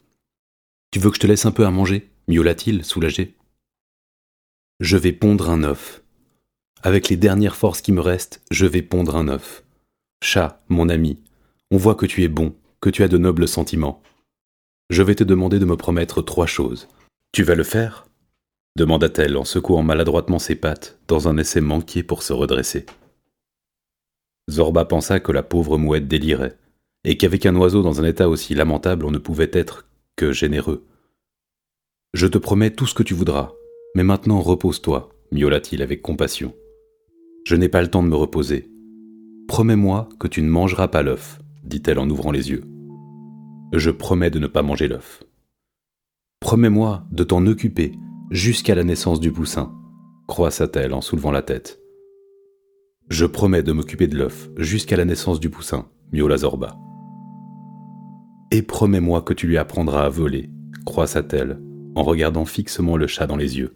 Tu 0.91 0.99
veux 0.99 1.09
que 1.09 1.15
je 1.15 1.21
te 1.21 1.27
laisse 1.27 1.45
un 1.45 1.51
peu 1.51 1.65
à 1.65 1.71
manger? 1.71 2.09
miaula-t-il, 2.27 2.83
soulagé. 2.83 3.35
Je 4.79 4.97
vais 4.97 5.13
pondre 5.13 5.49
un 5.49 5.63
œuf. 5.63 6.03
Avec 6.83 7.09
les 7.09 7.17
dernières 7.17 7.55
forces 7.55 7.81
qui 7.81 7.91
me 7.91 8.01
restent, 8.01 8.41
je 8.51 8.65
vais 8.65 8.81
pondre 8.81 9.15
un 9.15 9.27
œuf. 9.27 9.63
Chat, 10.23 10.61
mon 10.69 10.89
ami, 10.89 11.19
on 11.71 11.77
voit 11.77 11.95
que 11.95 12.05
tu 12.05 12.23
es 12.23 12.27
bon, 12.27 12.55
que 12.81 12.89
tu 12.89 13.03
as 13.03 13.07
de 13.07 13.17
nobles 13.17 13.47
sentiments. 13.47 14.01
Je 14.89 15.03
vais 15.03 15.15
te 15.15 15.23
demander 15.23 15.59
de 15.59 15.65
me 15.65 15.75
promettre 15.75 16.21
trois 16.21 16.47
choses. 16.47 16.87
Tu 17.31 17.43
vas 17.43 17.55
le 17.55 17.63
faire? 17.63 18.05
demanda-t-elle 18.75 19.35
en 19.35 19.43
secouant 19.43 19.83
maladroitement 19.83 20.39
ses 20.39 20.55
pattes 20.55 20.99
dans 21.07 21.27
un 21.27 21.37
essai 21.37 21.59
manqué 21.59 22.01
pour 22.01 22.23
se 22.23 22.31
redresser. 22.31 22.85
Zorba 24.49 24.85
pensa 24.85 25.19
que 25.19 25.33
la 25.33 25.43
pauvre 25.43 25.77
mouette 25.77 26.07
délirait, 26.07 26.57
et 27.03 27.17
qu'avec 27.17 27.45
un 27.45 27.55
oiseau 27.55 27.81
dans 27.81 28.01
un 28.01 28.05
état 28.05 28.29
aussi 28.29 28.53
lamentable 28.55 29.05
on 29.05 29.11
ne 29.11 29.17
pouvait 29.17 29.51
être 29.53 29.87
que 30.15 30.31
généreux. 30.31 30.85
Je 32.13 32.27
te 32.27 32.37
promets 32.37 32.71
tout 32.71 32.87
ce 32.87 32.93
que 32.93 33.03
tu 33.03 33.13
voudras, 33.13 33.53
mais 33.95 34.03
maintenant 34.03 34.41
repose-toi, 34.41 35.09
miaula-t-il 35.31 35.81
avec 35.81 36.01
compassion. 36.01 36.53
Je 37.45 37.55
n'ai 37.55 37.69
pas 37.69 37.81
le 37.81 37.89
temps 37.89 38.03
de 38.03 38.09
me 38.09 38.15
reposer. 38.15 38.69
Promets-moi 39.47 40.09
que 40.19 40.27
tu 40.27 40.41
ne 40.41 40.49
mangeras 40.49 40.87
pas 40.87 41.03
l'œuf, 41.03 41.39
dit-elle 41.63 41.99
en 41.99 42.09
ouvrant 42.09 42.31
les 42.31 42.49
yeux. 42.49 42.63
Je 43.73 43.91
promets 43.91 44.31
de 44.31 44.39
ne 44.39 44.47
pas 44.47 44.61
manger 44.63 44.87
l'œuf. 44.87 45.23
Promets-moi 46.39 47.05
de 47.11 47.23
t'en 47.23 47.45
occuper 47.45 47.93
jusqu'à 48.31 48.75
la 48.75 48.83
naissance 48.83 49.19
du 49.19 49.31
poussin, 49.31 49.73
croissa-t-elle 50.27 50.93
en 50.93 51.01
soulevant 51.01 51.31
la 51.31 51.41
tête. 51.41 51.79
Je 53.09 53.25
promets 53.25 53.63
de 53.63 53.71
m'occuper 53.71 54.07
de 54.07 54.17
l'œuf 54.17 54.49
jusqu'à 54.57 54.97
la 54.97 55.05
naissance 55.05 55.39
du 55.39 55.49
poussin, 55.49 55.87
miaula 56.11 56.37
Zorba. 56.37 56.77
Et 58.51 58.61
promets-moi 58.61 59.21
que 59.21 59.33
tu 59.33 59.47
lui 59.47 59.57
apprendras 59.57 60.05
à 60.05 60.09
voler, 60.09 60.49
croissa-t-elle 60.85 61.59
en 61.95 62.03
regardant 62.03 62.45
fixement 62.45 62.97
le 62.97 63.07
chat 63.07 63.27
dans 63.27 63.35
les 63.35 63.57
yeux. 63.57 63.75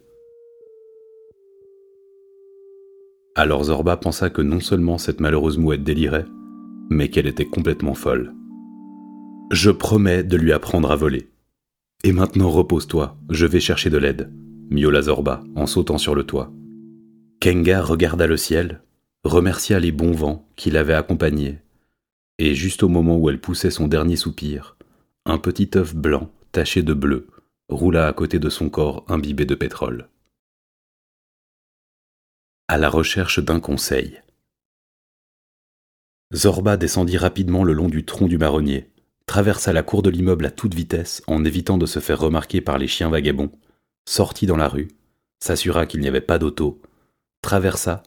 Alors 3.36 3.64
Zorba 3.64 3.96
pensa 3.96 4.30
que 4.30 4.42
non 4.42 4.60
seulement 4.60 4.98
cette 4.98 5.20
malheureuse 5.20 5.58
mouette 5.58 5.82
délirait, 5.82 6.26
mais 6.90 7.08
qu'elle 7.08 7.26
était 7.26 7.44
complètement 7.44 7.94
folle. 7.94 8.32
Je 9.50 9.70
promets 9.70 10.22
de 10.22 10.36
lui 10.36 10.52
apprendre 10.52 10.90
à 10.90 10.96
voler. 10.96 11.28
Et 12.04 12.12
maintenant 12.12 12.50
repose-toi, 12.50 13.16
je 13.30 13.46
vais 13.46 13.60
chercher 13.60 13.90
de 13.90 13.98
l'aide 13.98 14.32
miaula 14.70 15.02
Zorba 15.02 15.42
en 15.56 15.66
sautant 15.66 15.98
sur 15.98 16.14
le 16.14 16.24
toit. 16.24 16.52
Kenga 17.40 17.82
regarda 17.82 18.26
le 18.26 18.36
ciel, 18.36 18.82
remercia 19.24 19.78
les 19.78 19.92
bons 19.92 20.12
vents 20.12 20.48
qui 20.56 20.70
l'avaient 20.70 20.94
accompagné, 20.94 21.58
et 22.38 22.54
juste 22.54 22.82
au 22.82 22.88
moment 22.88 23.16
où 23.16 23.30
elle 23.30 23.40
poussait 23.40 23.70
son 23.70 23.88
dernier 23.88 24.16
soupir, 24.16 24.76
un 25.24 25.38
petit 25.38 25.70
œuf 25.76 25.94
blanc 25.94 26.30
taché 26.52 26.82
de 26.82 26.94
bleu 26.94 27.28
roula 27.68 28.06
à 28.06 28.12
côté 28.12 28.38
de 28.38 28.48
son 28.48 28.68
corps 28.68 29.04
imbibé 29.08 29.44
de 29.44 29.54
pétrole. 29.54 30.08
À 32.68 32.78
la 32.78 32.88
recherche 32.88 33.40
d'un 33.40 33.60
conseil. 33.60 34.20
Zorba 36.34 36.76
descendit 36.76 37.16
rapidement 37.16 37.64
le 37.64 37.72
long 37.72 37.88
du 37.88 38.04
tronc 38.04 38.26
du 38.26 38.38
marronnier, 38.38 38.90
traversa 39.26 39.72
la 39.72 39.82
cour 39.82 40.02
de 40.02 40.10
l'immeuble 40.10 40.46
à 40.46 40.50
toute 40.50 40.74
vitesse 40.74 41.22
en 41.26 41.44
évitant 41.44 41.78
de 41.78 41.86
se 41.86 42.00
faire 42.00 42.20
remarquer 42.20 42.60
par 42.60 42.78
les 42.78 42.88
chiens 42.88 43.10
vagabonds, 43.10 43.52
sortit 44.08 44.46
dans 44.46 44.56
la 44.56 44.68
rue, 44.68 44.88
s'assura 45.40 45.86
qu'il 45.86 46.00
n'y 46.00 46.08
avait 46.08 46.20
pas 46.20 46.38
d'auto, 46.38 46.80
traversa 47.42 48.02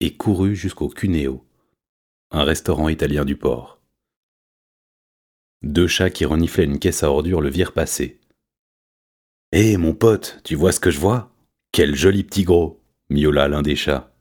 et 0.00 0.16
courut 0.16 0.54
jusqu'au 0.54 0.88
Cuneo, 0.88 1.44
un 2.30 2.44
restaurant 2.44 2.88
italien 2.88 3.24
du 3.24 3.36
port. 3.36 3.80
Deux 5.62 5.86
chats 5.86 6.10
qui 6.10 6.24
reniflaient 6.24 6.64
une 6.64 6.78
caisse 6.78 7.02
à 7.02 7.10
ordures 7.10 7.40
le 7.40 7.48
virent 7.48 7.72
passer. 7.72 8.20
Hé, 9.52 9.76
mon 9.76 9.94
pote, 9.94 10.40
tu 10.44 10.54
vois 10.54 10.72
ce 10.72 10.80
que 10.80 10.90
je 10.90 11.00
vois? 11.00 11.32
Quel 11.72 11.94
joli 11.94 12.22
petit 12.22 12.44
gros 12.44 12.80
miaula 13.10 13.48
l'un 13.48 13.62
des 13.62 13.76
chats. 13.76 14.12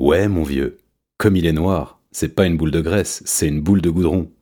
Ouais, 0.00 0.26
mon 0.28 0.42
vieux, 0.42 0.78
comme 1.18 1.36
il 1.36 1.46
est 1.46 1.52
noir, 1.52 2.00
c'est 2.10 2.34
pas 2.34 2.46
une 2.46 2.56
boule 2.56 2.70
de 2.70 2.80
graisse, 2.80 3.22
c'est 3.26 3.48
une 3.48 3.60
boule 3.60 3.82
de 3.82 3.90
goudron. 3.90 4.32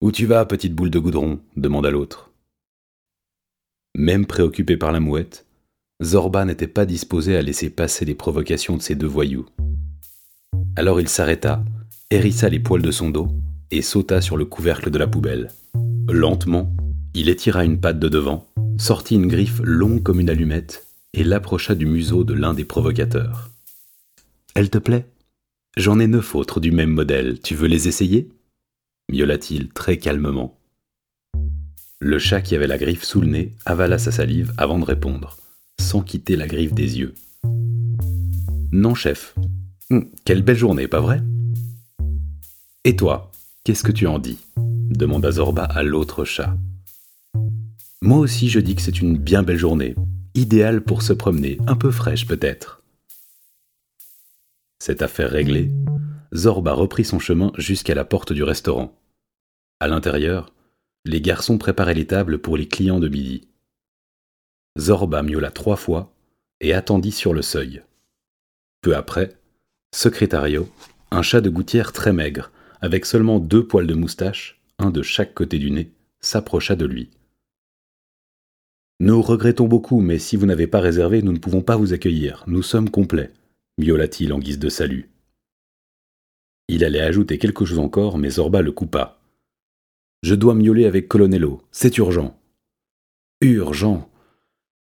Où 0.00 0.12
tu 0.12 0.26
vas, 0.26 0.44
petite 0.44 0.74
boule 0.74 0.90
de 0.90 0.98
goudron? 0.98 1.40
demanda 1.56 1.90
l'autre. 1.90 2.32
Même 3.94 4.26
préoccupé 4.26 4.76
par 4.76 4.92
la 4.92 5.00
mouette, 5.00 5.46
Zorba 6.02 6.44
n'était 6.44 6.68
pas 6.68 6.86
disposé 6.86 7.36
à 7.36 7.42
laisser 7.42 7.70
passer 7.70 8.04
les 8.04 8.14
provocations 8.14 8.76
de 8.76 8.82
ces 8.82 8.94
deux 8.94 9.06
voyous. 9.06 9.46
Alors 10.76 11.00
il 11.00 11.08
s'arrêta, 11.08 11.64
hérissa 12.10 12.48
les 12.48 12.58
poils 12.58 12.82
de 12.82 12.90
son 12.90 13.10
dos 13.10 13.28
et 13.70 13.82
sauta 13.82 14.20
sur 14.20 14.36
le 14.36 14.46
couvercle 14.46 14.90
de 14.90 14.98
la 14.98 15.06
poubelle. 15.06 15.50
Lentement, 16.08 16.72
il 17.14 17.28
étira 17.28 17.64
une 17.64 17.80
patte 17.80 17.98
de 17.98 18.08
devant, 18.08 18.46
sortit 18.78 19.16
une 19.16 19.26
griffe 19.26 19.60
longue 19.62 20.02
comme 20.02 20.20
une 20.20 20.30
allumette 20.30 20.86
et 21.12 21.22
l'approcha 21.22 21.74
du 21.74 21.84
museau 21.84 22.24
de 22.24 22.32
l'un 22.32 22.54
des 22.54 22.64
provocateurs. 22.64 23.50
Elle 24.54 24.70
te 24.70 24.78
plaît? 24.78 25.06
J'en 25.76 26.00
ai 26.00 26.06
neuf 26.06 26.34
autres 26.34 26.60
du 26.60 26.72
même 26.72 26.90
modèle, 26.90 27.40
tu 27.40 27.54
veux 27.54 27.68
les 27.68 27.88
essayer? 27.88 28.28
miaula-t-il 29.10 29.68
très 29.68 29.98
calmement. 29.98 30.58
Le 32.00 32.18
chat 32.18 32.40
qui 32.40 32.54
avait 32.54 32.66
la 32.66 32.78
griffe 32.78 33.04
sous 33.04 33.20
le 33.20 33.26
nez 33.26 33.54
avala 33.66 33.98
sa 33.98 34.12
salive 34.12 34.52
avant 34.56 34.78
de 34.78 34.84
répondre, 34.84 35.36
sans 35.80 36.00
quitter 36.00 36.36
la 36.36 36.46
griffe 36.46 36.74
des 36.74 36.98
yeux. 36.98 37.14
Non, 38.72 38.94
chef. 38.94 39.34
Hum, 39.90 40.06
quelle 40.24 40.42
belle 40.42 40.56
journée, 40.56 40.88
pas 40.88 41.00
vrai? 41.00 41.22
Et 42.84 42.96
toi, 42.96 43.30
qu'est-ce 43.64 43.82
que 43.82 43.92
tu 43.92 44.06
en 44.06 44.18
dis 44.18 44.38
demanda 44.56 45.30
Zorba 45.30 45.64
à 45.64 45.82
l'autre 45.82 46.24
chat. 46.24 46.56
Moi 48.00 48.18
aussi, 48.18 48.48
je 48.48 48.60
dis 48.60 48.74
que 48.74 48.82
c'est 48.82 49.00
une 49.00 49.18
bien 49.18 49.42
belle 49.42 49.58
journée, 49.58 49.94
idéale 50.34 50.82
pour 50.82 51.02
se 51.02 51.12
promener, 51.12 51.58
un 51.66 51.76
peu 51.76 51.90
fraîche 51.90 52.26
peut-être. 52.26 52.82
Cette 54.78 55.02
affaire 55.02 55.30
réglée, 55.30 55.70
Zorba 56.34 56.72
reprit 56.72 57.04
son 57.04 57.18
chemin 57.18 57.52
jusqu'à 57.58 57.94
la 57.94 58.04
porte 58.04 58.32
du 58.32 58.42
restaurant. 58.42 58.98
À 59.80 59.88
l'intérieur, 59.88 60.52
les 61.04 61.20
garçons 61.20 61.58
préparaient 61.58 61.94
les 61.94 62.06
tables 62.06 62.38
pour 62.38 62.56
les 62.56 62.68
clients 62.68 63.00
de 63.00 63.08
midi. 63.08 63.48
Zorba 64.78 65.22
miaula 65.22 65.50
trois 65.50 65.76
fois 65.76 66.12
et 66.60 66.72
attendit 66.72 67.12
sur 67.12 67.34
le 67.34 67.42
seuil. 67.42 67.82
Peu 68.82 68.96
après, 68.96 69.36
Secrétario, 69.94 70.68
un 71.10 71.22
chat 71.22 71.40
de 71.40 71.50
gouttière 71.50 71.92
très 71.92 72.12
maigre, 72.12 72.50
avec 72.80 73.06
seulement 73.06 73.38
deux 73.38 73.66
poils 73.66 73.86
de 73.86 73.94
moustache, 73.94 74.60
un 74.78 74.90
de 74.90 75.02
chaque 75.02 75.34
côté 75.34 75.58
du 75.58 75.70
nez, 75.70 75.90
s'approcha 76.20 76.76
de 76.76 76.86
lui. 76.86 77.10
Nous 79.00 79.22
regrettons 79.22 79.68
beaucoup, 79.68 80.00
mais 80.00 80.18
si 80.18 80.36
vous 80.36 80.46
n'avez 80.46 80.66
pas 80.66 80.80
réservé, 80.80 81.22
nous 81.22 81.32
ne 81.32 81.38
pouvons 81.38 81.62
pas 81.62 81.76
vous 81.76 81.92
accueillir. 81.92 82.44
Nous 82.46 82.62
sommes 82.62 82.90
complets, 82.90 83.32
miaula-t-il 83.78 84.32
en 84.32 84.38
guise 84.38 84.58
de 84.58 84.68
salut. 84.68 85.08
Il 86.66 86.84
allait 86.84 87.00
ajouter 87.00 87.38
quelque 87.38 87.64
chose 87.64 87.78
encore, 87.78 88.18
mais 88.18 88.30
Zorba 88.30 88.60
le 88.60 88.72
coupa. 88.72 89.20
Je 90.22 90.34
dois 90.34 90.54
miauler 90.54 90.84
avec 90.84 91.06
Colonello. 91.06 91.62
C'est 91.70 91.96
urgent. 91.98 92.38
Urgent. 93.40 94.10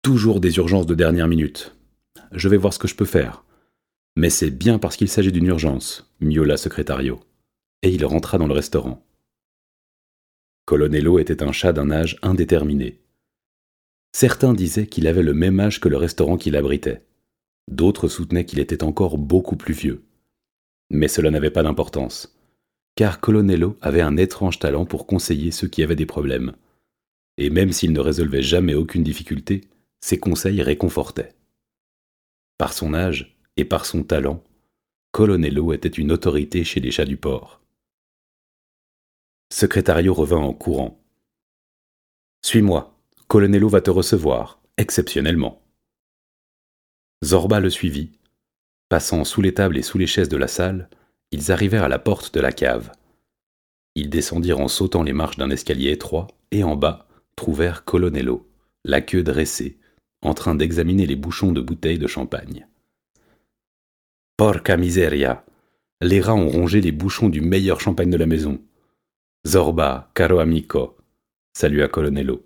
Toujours 0.02 0.42
des 0.42 0.58
urgences 0.58 0.86
de 0.86 0.96
dernière 0.96 1.30
minute. 1.30 1.74
Je 2.34 2.50
vais 2.50 2.58
voir 2.58 2.74
ce 2.74 2.80
que 2.80 2.90
je 2.90 2.96
peux 2.96 3.06
faire. 3.06 3.46
Mais 4.18 4.30
c'est 4.30 4.52
bien 4.52 4.80
parce 4.80 4.98
qu'il 4.98 5.08
s'agit 5.08 5.32
d'une 5.32 5.48
urgence, 5.48 6.12
miaula 6.20 6.58
Secrétario. 6.58 7.22
Et 7.84 7.90
il 7.90 8.04
rentra 8.06 8.40
dans 8.40 8.48
le 8.48 8.54
restaurant. 8.54 9.06
Colonello 10.66 11.20
était 11.20 11.44
un 11.44 11.52
chat 11.52 11.74
d'un 11.74 11.92
âge 11.92 12.18
indéterminé. 12.24 13.02
Certains 14.14 14.54
disaient 14.54 14.88
qu'il 14.88 15.06
avait 15.06 15.22
le 15.22 15.36
même 15.36 15.60
âge 15.60 15.80
que 15.80 15.90
le 15.90 15.98
restaurant 15.98 16.38
qu'il 16.38 16.56
abritait. 16.56 17.06
D'autres 17.70 18.08
soutenaient 18.08 18.46
qu'il 18.46 18.60
était 18.60 18.84
encore 18.84 19.20
beaucoup 19.20 19.58
plus 19.58 19.76
vieux. 19.76 20.04
Mais 20.90 21.08
cela 21.08 21.30
n'avait 21.30 21.52
pas 21.52 21.64
d'importance 21.64 22.34
car 22.96 23.20
Colonello 23.20 23.78
avait 23.82 24.02
un 24.02 24.18
étrange 24.18 24.60
talent 24.60 24.86
pour 24.86 25.08
conseiller 25.08 25.52
ceux 25.52 25.68
qui 25.68 25.84
avaient 25.84 25.96
des 25.96 26.06
problèmes. 26.06 26.54
Et 27.38 27.50
même 27.50 27.72
s'il 27.72 27.94
ne 27.94 28.00
résolvait 28.00 28.44
jamais 28.44 28.76
aucune 28.76 29.04
difficulté, 29.04 29.62
ses 30.02 30.20
conseils 30.20 30.62
réconfortaient. 30.62 31.34
Par 32.58 32.74
son 32.74 32.94
âge 32.94 33.36
et 33.58 33.66
par 33.66 33.86
son 33.86 34.04
talent, 34.04 34.44
Colonello 35.12 35.74
était 35.74 35.88
une 35.88 36.12
autorité 36.12 36.64
chez 36.64 36.80
les 36.80 36.92
chats 36.92 37.06
du 37.06 37.18
port. 37.18 37.63
Secrétario 39.54 40.16
revint 40.16 40.40
en 40.40 40.52
courant. 40.52 41.00
Suis-moi, 42.42 42.98
Colonello 43.28 43.70
va 43.70 43.82
te 43.82 43.92
recevoir, 43.92 44.60
exceptionnellement. 44.78 45.62
Zorba 47.24 47.60
le 47.60 47.70
suivit. 47.70 48.14
Passant 48.90 49.24
sous 49.24 49.44
les 49.44 49.54
tables 49.54 49.78
et 49.78 49.84
sous 49.84 50.00
les 50.00 50.08
chaises 50.08 50.28
de 50.28 50.38
la 50.38 50.48
salle, 50.48 50.90
ils 51.30 51.52
arrivèrent 51.52 51.84
à 51.84 51.88
la 51.88 52.00
porte 52.00 52.34
de 52.34 52.40
la 52.40 52.52
cave. 52.52 52.94
Ils 53.94 54.10
descendirent 54.10 54.60
en 54.60 54.68
sautant 54.68 55.04
les 55.04 55.14
marches 55.14 55.38
d'un 55.38 55.52
escalier 55.52 55.92
étroit 55.92 56.30
et 56.50 56.64
en 56.64 56.76
bas 56.76 57.08
trouvèrent 57.36 57.86
Colonello, 57.86 58.50
la 58.84 59.02
queue 59.02 59.22
dressée, 59.22 59.78
en 60.24 60.34
train 60.34 60.56
d'examiner 60.56 61.06
les 61.06 61.16
bouchons 61.16 61.52
de 61.52 61.62
bouteilles 61.62 62.00
de 62.00 62.08
champagne. 62.08 62.68
Porca 64.36 64.78
miseria 64.78 65.46
Les 66.02 66.22
rats 66.22 66.34
ont 66.34 66.50
rongé 66.50 66.82
les 66.82 66.92
bouchons 66.92 67.30
du 67.30 67.42
meilleur 67.42 67.82
champagne 67.82 68.10
de 68.10 68.18
la 68.18 68.26
maison. 68.26 68.60
Zorba, 69.46 70.10
caro 70.14 70.40
amico 70.40 70.96
salua 71.54 71.90
Colonello, 71.90 72.46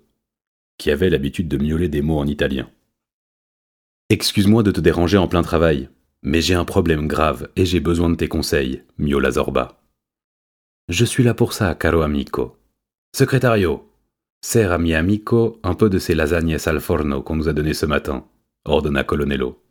qui 0.78 0.90
avait 0.90 1.10
l'habitude 1.10 1.46
de 1.46 1.56
miauler 1.56 1.88
des 1.88 2.02
mots 2.02 2.18
en 2.18 2.26
italien. 2.26 2.68
Excuse-moi 4.10 4.64
de 4.64 4.72
te 4.72 4.80
déranger 4.80 5.16
en 5.16 5.28
plein 5.28 5.42
travail, 5.42 5.90
mais 6.22 6.40
j'ai 6.40 6.54
un 6.54 6.64
problème 6.64 7.06
grave 7.06 7.50
et 7.54 7.64
j'ai 7.64 7.78
besoin 7.78 8.10
de 8.10 8.16
tes 8.16 8.26
conseils, 8.26 8.82
miaula 8.98 9.30
Zorba. 9.30 9.80
Je 10.88 11.04
suis 11.04 11.22
là 11.22 11.34
pour 11.34 11.52
ça, 11.52 11.72
caro 11.76 12.02
amico. 12.02 12.58
Secrétario, 13.16 13.88
sers 14.40 14.72
à 14.72 14.78
mi 14.78 14.92
amico 14.92 15.60
un 15.62 15.74
peu 15.74 15.88
de 15.88 16.00
ces 16.00 16.16
lasagnes 16.16 16.58
al 16.66 16.80
forno 16.80 17.22
qu'on 17.22 17.36
nous 17.36 17.48
a 17.48 17.52
données 17.52 17.74
ce 17.74 17.86
matin, 17.86 18.26
ordonna 18.64 19.04
Colonello. 19.04 19.62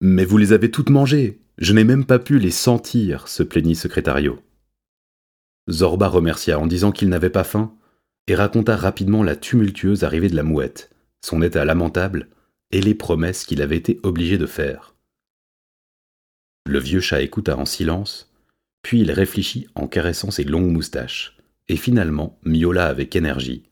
Mais 0.00 0.24
vous 0.24 0.38
les 0.38 0.52
avez 0.52 0.70
toutes 0.70 0.90
mangées. 0.90 1.40
Je 1.58 1.72
n'ai 1.72 1.84
même 1.84 2.04
pas 2.04 2.20
pu 2.20 2.38
les 2.38 2.52
sentir, 2.52 3.26
se 3.26 3.42
plaignit 3.42 3.74
Secrétario. 3.74 4.40
Zorba 5.68 6.08
remercia 6.08 6.58
en 6.58 6.66
disant 6.66 6.92
qu'il 6.92 7.08
n'avait 7.08 7.30
pas 7.30 7.44
faim 7.44 7.74
et 8.26 8.34
raconta 8.34 8.76
rapidement 8.76 9.22
la 9.22 9.36
tumultueuse 9.36 10.04
arrivée 10.04 10.28
de 10.28 10.36
la 10.36 10.42
mouette, 10.42 10.90
son 11.24 11.42
état 11.42 11.64
lamentable 11.64 12.28
et 12.70 12.80
les 12.80 12.94
promesses 12.94 13.44
qu'il 13.44 13.62
avait 13.62 13.76
été 13.76 14.00
obligé 14.02 14.38
de 14.38 14.46
faire. 14.46 14.94
Le 16.66 16.78
vieux 16.78 17.00
chat 17.00 17.22
écouta 17.22 17.56
en 17.56 17.64
silence 17.64 18.30
puis 18.82 19.00
il 19.00 19.10
réfléchit 19.10 19.68
en 19.74 19.86
caressant 19.86 20.30
ses 20.30 20.44
longues 20.44 20.70
moustaches, 20.70 21.36
et 21.68 21.76
finalement 21.76 22.38
miaula 22.44 22.86
avec 22.86 23.14
énergie. 23.16 23.64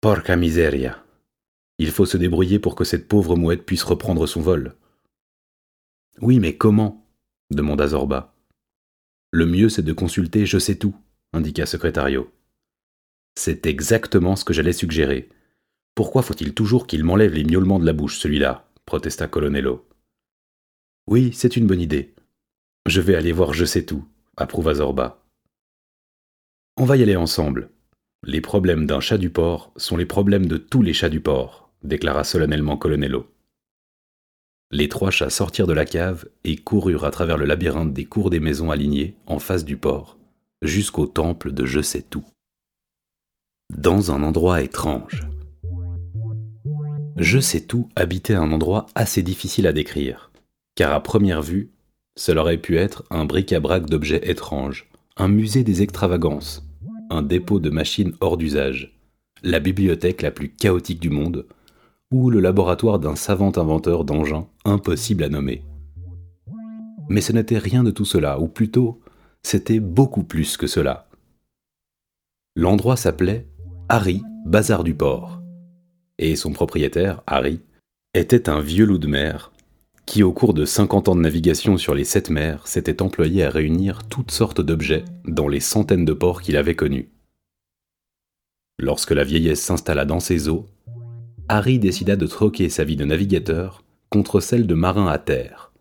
Porca 0.00 0.36
miseria. 0.36 1.02
Il 1.78 1.90
faut 1.90 2.06
se 2.06 2.16
débrouiller 2.16 2.58
pour 2.58 2.74
que 2.74 2.84
cette 2.84 3.08
pauvre 3.08 3.36
mouette 3.36 3.64
puisse 3.64 3.82
reprendre 3.82 4.26
son 4.26 4.40
vol. 4.40 4.74
Oui, 6.20 6.38
mais 6.38 6.56
comment? 6.56 7.06
demanda 7.50 7.88
Zorba. 7.88 8.34
Le 9.30 9.46
mieux, 9.46 9.68
c'est 9.68 9.82
de 9.82 9.92
consulter 9.92 10.46
Je 10.46 10.58
sais 10.58 10.76
tout, 10.76 10.94
indiqua 11.32 11.66
Secrétario. 11.66 12.30
C'est 13.34 13.66
exactement 13.66 14.36
ce 14.36 14.44
que 14.44 14.52
j'allais 14.52 14.72
suggérer. 14.72 15.28
Pourquoi 15.94 16.22
faut-il 16.22 16.54
toujours 16.54 16.86
qu'il 16.86 17.04
m'enlève 17.04 17.34
les 17.34 17.44
miaulements 17.44 17.78
de 17.78 17.86
la 17.86 17.92
bouche, 17.92 18.18
celui-là? 18.18 18.68
protesta 18.86 19.26
Colonello. 19.26 19.86
Oui, 21.08 21.32
c'est 21.32 21.56
une 21.56 21.66
bonne 21.66 21.80
idée. 21.80 22.14
Je 22.86 23.00
vais 23.00 23.14
aller 23.14 23.32
voir 23.32 23.52
Je 23.52 23.64
sais 23.64 23.84
tout, 23.84 24.04
approuva 24.36 24.74
Zorba. 24.74 25.22
On 26.76 26.84
va 26.84 26.96
y 26.96 27.02
aller 27.02 27.16
ensemble. 27.16 27.70
Les 28.22 28.40
problèmes 28.40 28.86
d'un 28.86 29.00
chat 29.00 29.18
du 29.18 29.30
port 29.30 29.72
sont 29.76 29.96
les 29.96 30.06
problèmes 30.06 30.46
de 30.46 30.56
tous 30.56 30.82
les 30.82 30.92
chats 30.92 31.08
du 31.08 31.20
port, 31.20 31.70
déclara 31.82 32.24
solennellement 32.24 32.76
Colonello. 32.76 33.30
Les 34.72 34.88
trois 34.88 35.10
chats 35.10 35.30
sortirent 35.30 35.68
de 35.68 35.72
la 35.72 35.84
cave 35.84 36.26
et 36.44 36.56
coururent 36.56 37.04
à 37.04 37.10
travers 37.10 37.38
le 37.38 37.44
labyrinthe 37.44 37.92
des 37.92 38.04
cours 38.04 38.30
des 38.30 38.40
maisons 38.40 38.72
alignées 38.72 39.14
en 39.26 39.38
face 39.38 39.64
du 39.64 39.76
port, 39.76 40.18
jusqu'au 40.60 41.06
temple 41.06 41.52
de 41.52 41.64
Je 41.64 41.80
sais 41.80 42.02
tout. 42.02 42.24
Dans 43.76 44.10
un 44.10 44.22
endroit 44.22 44.62
étrange. 44.62 45.28
Je 47.16 47.38
sais 47.38 47.60
tout 47.60 47.88
habitait 47.94 48.34
un 48.34 48.50
endroit 48.52 48.86
assez 48.94 49.22
difficile 49.22 49.66
à 49.66 49.72
décrire, 49.72 50.30
car 50.74 50.92
à 50.92 51.02
première 51.02 51.42
vue, 51.42 51.70
cela 52.16 52.40
aurait 52.42 52.58
pu 52.58 52.76
être 52.76 53.04
un 53.10 53.24
bric-à-brac 53.24 53.86
d'objets 53.86 54.28
étranges, 54.28 54.88
un 55.16 55.28
musée 55.28 55.62
des 55.62 55.82
extravagances, 55.82 56.66
un 57.08 57.22
dépôt 57.22 57.60
de 57.60 57.70
machines 57.70 58.14
hors 58.20 58.36
d'usage, 58.36 58.98
la 59.42 59.60
bibliothèque 59.60 60.22
la 60.22 60.30
plus 60.30 60.50
chaotique 60.50 61.00
du 61.00 61.10
monde, 61.10 61.46
ou 62.12 62.30
le 62.30 62.40
laboratoire 62.40 62.98
d'un 62.98 63.16
savant 63.16 63.52
inventeur 63.56 64.04
d'engins 64.04 64.46
impossible 64.64 65.24
à 65.24 65.28
nommer. 65.28 65.64
Mais 67.08 67.20
ce 67.20 67.32
n'était 67.32 67.58
rien 67.58 67.84
de 67.84 67.90
tout 67.90 68.04
cela, 68.04 68.40
ou 68.40 68.48
plutôt, 68.48 69.00
c'était 69.42 69.80
beaucoup 69.80 70.24
plus 70.24 70.56
que 70.56 70.66
cela. 70.66 71.08
L'endroit 72.56 72.96
s'appelait 72.96 73.46
Harry 73.88 74.22
Bazar 74.44 74.84
du 74.84 74.94
Port, 74.94 75.42
et 76.18 76.36
son 76.36 76.52
propriétaire, 76.52 77.22
Harry, 77.26 77.60
était 78.14 78.48
un 78.48 78.60
vieux 78.60 78.86
loup 78.86 78.98
de 78.98 79.06
mer 79.06 79.52
qui 80.06 80.22
au 80.22 80.32
cours 80.32 80.54
de 80.54 80.64
50 80.64 81.08
ans 81.08 81.16
de 81.16 81.20
navigation 81.20 81.76
sur 81.76 81.94
les 81.94 82.04
sept 82.04 82.30
mers 82.30 82.66
s'était 82.68 83.02
employé 83.02 83.44
à 83.44 83.50
réunir 83.50 84.06
toutes 84.08 84.30
sortes 84.30 84.60
d'objets 84.60 85.04
dans 85.24 85.48
les 85.48 85.60
centaines 85.60 86.04
de 86.04 86.12
ports 86.12 86.42
qu'il 86.42 86.56
avait 86.56 86.76
connus. 86.76 87.10
Lorsque 88.78 89.10
la 89.10 89.24
vieillesse 89.24 89.60
s'installa 89.60 90.04
dans 90.04 90.20
ses 90.20 90.48
eaux, 90.48 90.66
Harry 91.48 91.78
décida 91.78 92.16
de 92.16 92.26
troquer 92.26 92.68
sa 92.68 92.84
vie 92.84 92.96
de 92.96 93.04
navigateur 93.04 93.84
contre 94.10 94.40
celle 94.40 94.66
de 94.66 94.74
marin 94.74 95.06
à 95.06 95.18
terre, 95.18 95.72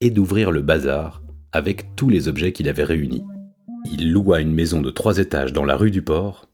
et 0.00 0.10
d'ouvrir 0.10 0.50
le 0.50 0.62
bazar 0.62 1.22
avec 1.52 1.94
tous 1.96 2.08
les 2.08 2.28
objets 2.28 2.52
qu'il 2.52 2.68
avait 2.68 2.84
réunis. 2.84 3.24
Il 3.92 4.10
loua 4.12 4.40
une 4.40 4.54
maison 4.54 4.80
de 4.80 4.90
trois 4.90 5.18
étages 5.18 5.52
dans 5.52 5.66
la 5.66 5.76
rue 5.76 5.90
du 5.90 6.00
port, 6.00 6.48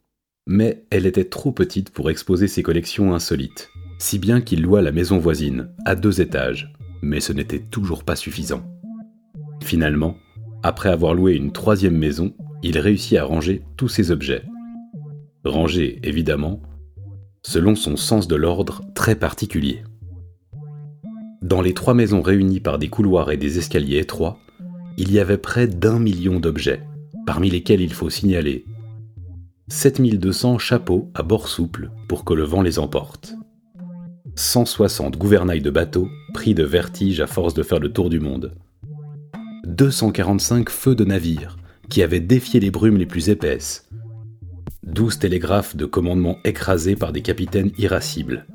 mais 0.47 0.85
elle 0.91 1.07
était 1.07 1.25
trop 1.25 1.53
petite 1.53 1.91
pour 1.91 2.11
exposer 2.11 2.49
ses 2.49 2.65
collections 2.65 3.15
insolites, 3.15 3.69
si 4.01 4.19
bien 4.19 4.41
qu'il 4.41 4.63
loua 4.63 4.83
la 4.83 4.93
maison 4.93 5.19
voisine, 5.19 5.71
à 5.85 5.95
deux 5.95 6.21
étages, 6.21 6.73
mais 7.01 7.21
ce 7.21 7.33
n'était 7.33 7.61
toujours 7.61 8.03
pas 8.03 8.17
suffisant. 8.17 8.63
Finalement, 9.63 10.17
après 10.65 10.89
avoir 10.89 11.15
loué 11.15 11.35
une 11.35 11.53
troisième 11.53 11.97
maison, 11.97 12.35
il 12.65 12.79
réussit 12.79 13.19
à 13.19 13.25
ranger 13.25 13.63
tous 13.77 13.89
ses 13.89 14.11
objets. 14.11 14.43
Rangés, 15.45 16.01
évidemment, 16.03 16.61
selon 17.43 17.75
son 17.75 17.97
sens 17.97 18.29
de 18.29 18.37
l'ordre 18.37 18.83
très 18.95 19.15
particulier. 19.15 19.83
Dans 21.43 21.61
les 21.61 21.75
trois 21.75 21.95
maisons 21.95 22.23
réunies 22.23 22.61
par 22.61 22.79
des 22.79 22.89
couloirs 22.89 23.31
et 23.31 23.37
des 23.37 23.59
escaliers 23.59 23.99
étroits, 23.99 24.39
il 24.97 25.13
y 25.13 25.21
avait 25.21 25.39
près 25.39 25.67
d'un 25.67 25.99
million 25.99 26.41
d'objets, 26.41 26.83
parmi 27.27 27.51
lesquels 27.51 27.81
il 27.81 27.93
faut 27.93 28.11
signaler 28.11 28.65
7200 29.69 30.59
chapeaux 30.59 31.11
à 31.15 31.23
bord 31.23 31.47
souple 31.47 31.91
pour 32.09 32.25
que 32.25 32.35
le 32.35 32.43
vent 32.43 32.63
les 32.63 32.79
emporte. 32.79 33.35
160 34.35 35.17
gouvernails 35.17 35.61
de 35.61 35.71
bateaux 35.71 36.09
pris 36.33 36.55
de 36.55 36.65
vertige 36.65 37.21
à 37.21 37.27
force 37.27 37.55
de 37.55 37.63
faire 37.63 37.79
le 37.79 37.93
tour 37.93 38.09
du 38.09 38.19
monde. 38.19 38.55
245 39.67 40.71
feux 40.71 40.95
de 40.95 41.05
navires 41.05 41.57
qui 41.91 42.03
avaient 42.03 42.21
défié 42.21 42.61
les 42.61 42.71
brumes 42.71 42.97
les 42.97 43.07
plus 43.07 43.29
épaisses. 43.29 43.89
12 44.85 45.19
télégraphes 45.19 45.77
de 45.77 45.85
commandement 45.87 46.37
écrasés 46.45 46.97
par 46.97 47.13
des 47.13 47.23
capitaines 47.23 47.71
irascibles. 47.79 48.47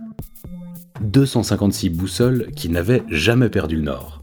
256 1.02 1.89
boussoles 1.89 2.52
qui 2.56 2.69
n'avaient 2.69 3.04
jamais 3.10 3.49
perdu 3.49 3.76
le 3.76 3.84
nord. 3.84 4.21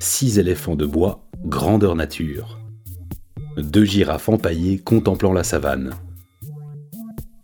6 0.00 0.38
éléphants 0.38 0.76
de 0.76 0.86
bois, 0.86 1.24
grandeur 1.44 1.94
nature. 1.94 2.58
Deux 3.56 3.84
girafes 3.84 4.28
empaillées 4.28 4.78
contemplant 4.78 5.32
la 5.32 5.44
savane. 5.44 5.90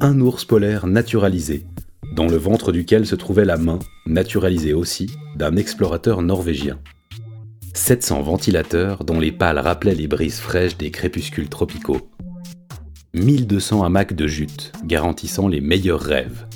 Un 0.00 0.20
ours 0.20 0.44
polaire 0.44 0.86
naturalisé, 0.86 1.66
dans 2.14 2.26
le 2.26 2.36
ventre 2.36 2.72
duquel 2.72 3.06
se 3.06 3.14
trouvait 3.14 3.44
la 3.44 3.56
main, 3.56 3.78
naturalisée 4.06 4.72
aussi, 4.72 5.10
d'un 5.36 5.56
explorateur 5.56 6.22
norvégien. 6.22 6.78
700 7.74 8.22
ventilateurs 8.22 9.04
dont 9.04 9.20
les 9.20 9.32
pales 9.32 9.58
rappelaient 9.58 9.94
les 9.94 10.08
brises 10.08 10.40
fraîches 10.40 10.76
des 10.76 10.90
crépuscules 10.90 11.48
tropicaux. 11.48 12.10
1200 13.14 13.84
hamacs 13.84 14.12
de 14.12 14.26
jute 14.26 14.72
garantissant 14.84 15.48
les 15.48 15.62
meilleurs 15.62 16.00
rêves. 16.00 16.46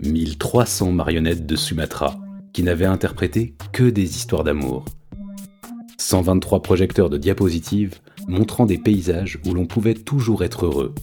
1300 0.00 0.92
marionnettes 0.92 1.44
de 1.44 1.56
Sumatra 1.56 2.16
qui 2.54 2.62
n'avaient 2.62 2.86
interprété 2.86 3.54
que 3.72 3.84
des 3.90 4.16
histoires 4.16 4.44
d'amour. 4.44 4.86
123 5.98 6.62
projecteurs 6.62 7.10
de 7.10 7.18
diapositives 7.18 7.96
montrant 8.26 8.64
des 8.64 8.78
paysages 8.78 9.38
où 9.46 9.52
l'on 9.52 9.66
pouvait 9.66 9.94
toujours 9.94 10.42
être 10.42 10.64
heureux 10.64 10.94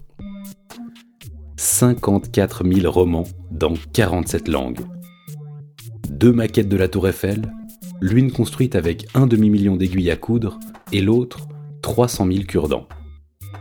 54 1.58 2.68
000 2.68 2.92
romans 2.92 3.28
dans 3.52 3.74
47 3.94 4.48
langues. 4.48 4.82
Deux 6.10 6.34
maquettes 6.34 6.70
de 6.70 6.78
la 6.78 6.88
Tour 6.88 7.08
Eiffel, 7.08 7.54
l'une 8.02 8.32
construite 8.32 8.76
avec 8.76 9.06
un 9.14 9.28
demi-million 9.28 9.76
d'aiguilles 9.76 10.10
à 10.10 10.16
coudre 10.16 10.60
et 10.92 11.02
l'autre 11.02 11.48
300 11.84 12.26
000 12.32 12.44
cure-dents. 12.46 12.88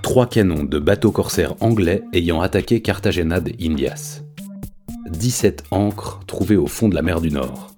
Trois 0.03 0.27
canons 0.27 0.65
de 0.65 0.79
bateaux 0.79 1.13
corsaires 1.13 1.55
anglais 1.61 2.03
ayant 2.13 2.41
attaqué 2.41 2.81
Cartagena 2.81 3.41
de 3.41 3.53
Indias. 3.61 4.23
17 5.11 5.65
ancres 5.71 6.21
trouvées 6.27 6.57
au 6.57 6.67
fond 6.67 6.89
de 6.89 6.95
la 6.95 7.03
mer 7.03 7.21
du 7.21 7.31
Nord. 7.31 7.75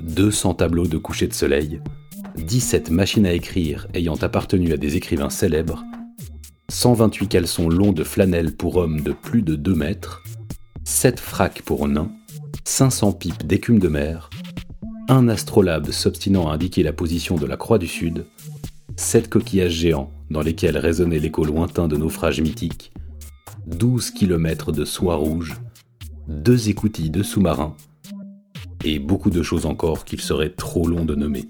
200 0.00 0.54
tableaux 0.54 0.86
de 0.86 0.98
coucher 0.98 1.26
de 1.26 1.32
soleil. 1.32 1.80
17 2.36 2.90
machines 2.90 3.26
à 3.26 3.32
écrire 3.32 3.86
ayant 3.94 4.16
appartenu 4.16 4.72
à 4.72 4.76
des 4.76 4.96
écrivains 4.96 5.30
célèbres, 5.30 5.84
128 6.68 7.28
caleçons 7.28 7.68
longs 7.68 7.92
de 7.92 8.04
flanelle 8.04 8.54
pour 8.54 8.76
hommes 8.76 9.00
de 9.00 9.12
plus 9.12 9.42
de 9.42 9.54
2 9.54 9.74
mètres, 9.74 10.22
7 10.84 11.20
fracs 11.20 11.62
pour 11.62 11.86
nains, 11.88 12.10
500 12.64 13.12
pipes 13.12 13.46
d'écume 13.46 13.78
de 13.78 13.88
mer, 13.88 14.30
un 15.08 15.28
astrolabe 15.28 15.90
s'obstinant 15.90 16.48
à 16.48 16.54
indiquer 16.54 16.82
la 16.82 16.92
position 16.92 17.36
de 17.36 17.46
la 17.46 17.56
Croix 17.56 17.78
du 17.78 17.86
Sud, 17.86 18.26
7 18.96 19.30
coquillages 19.30 19.72
géants 19.72 20.10
dans 20.34 20.42
lesquels 20.42 20.76
résonnait 20.76 21.20
l'écho 21.20 21.44
lointain 21.44 21.86
de 21.86 21.96
naufrages 21.96 22.40
mythiques, 22.40 22.92
12 23.66 24.10
kilomètres 24.10 24.72
de 24.72 24.84
soie 24.84 25.14
rouge, 25.14 25.54
deux 26.26 26.68
écoutilles 26.68 27.08
de 27.10 27.22
sous-marins, 27.22 27.76
et 28.84 28.98
beaucoup 28.98 29.30
de 29.30 29.44
choses 29.44 29.64
encore 29.64 30.04
qu'il 30.04 30.20
serait 30.20 30.50
trop 30.50 30.88
long 30.88 31.04
de 31.04 31.14
nommer. 31.14 31.48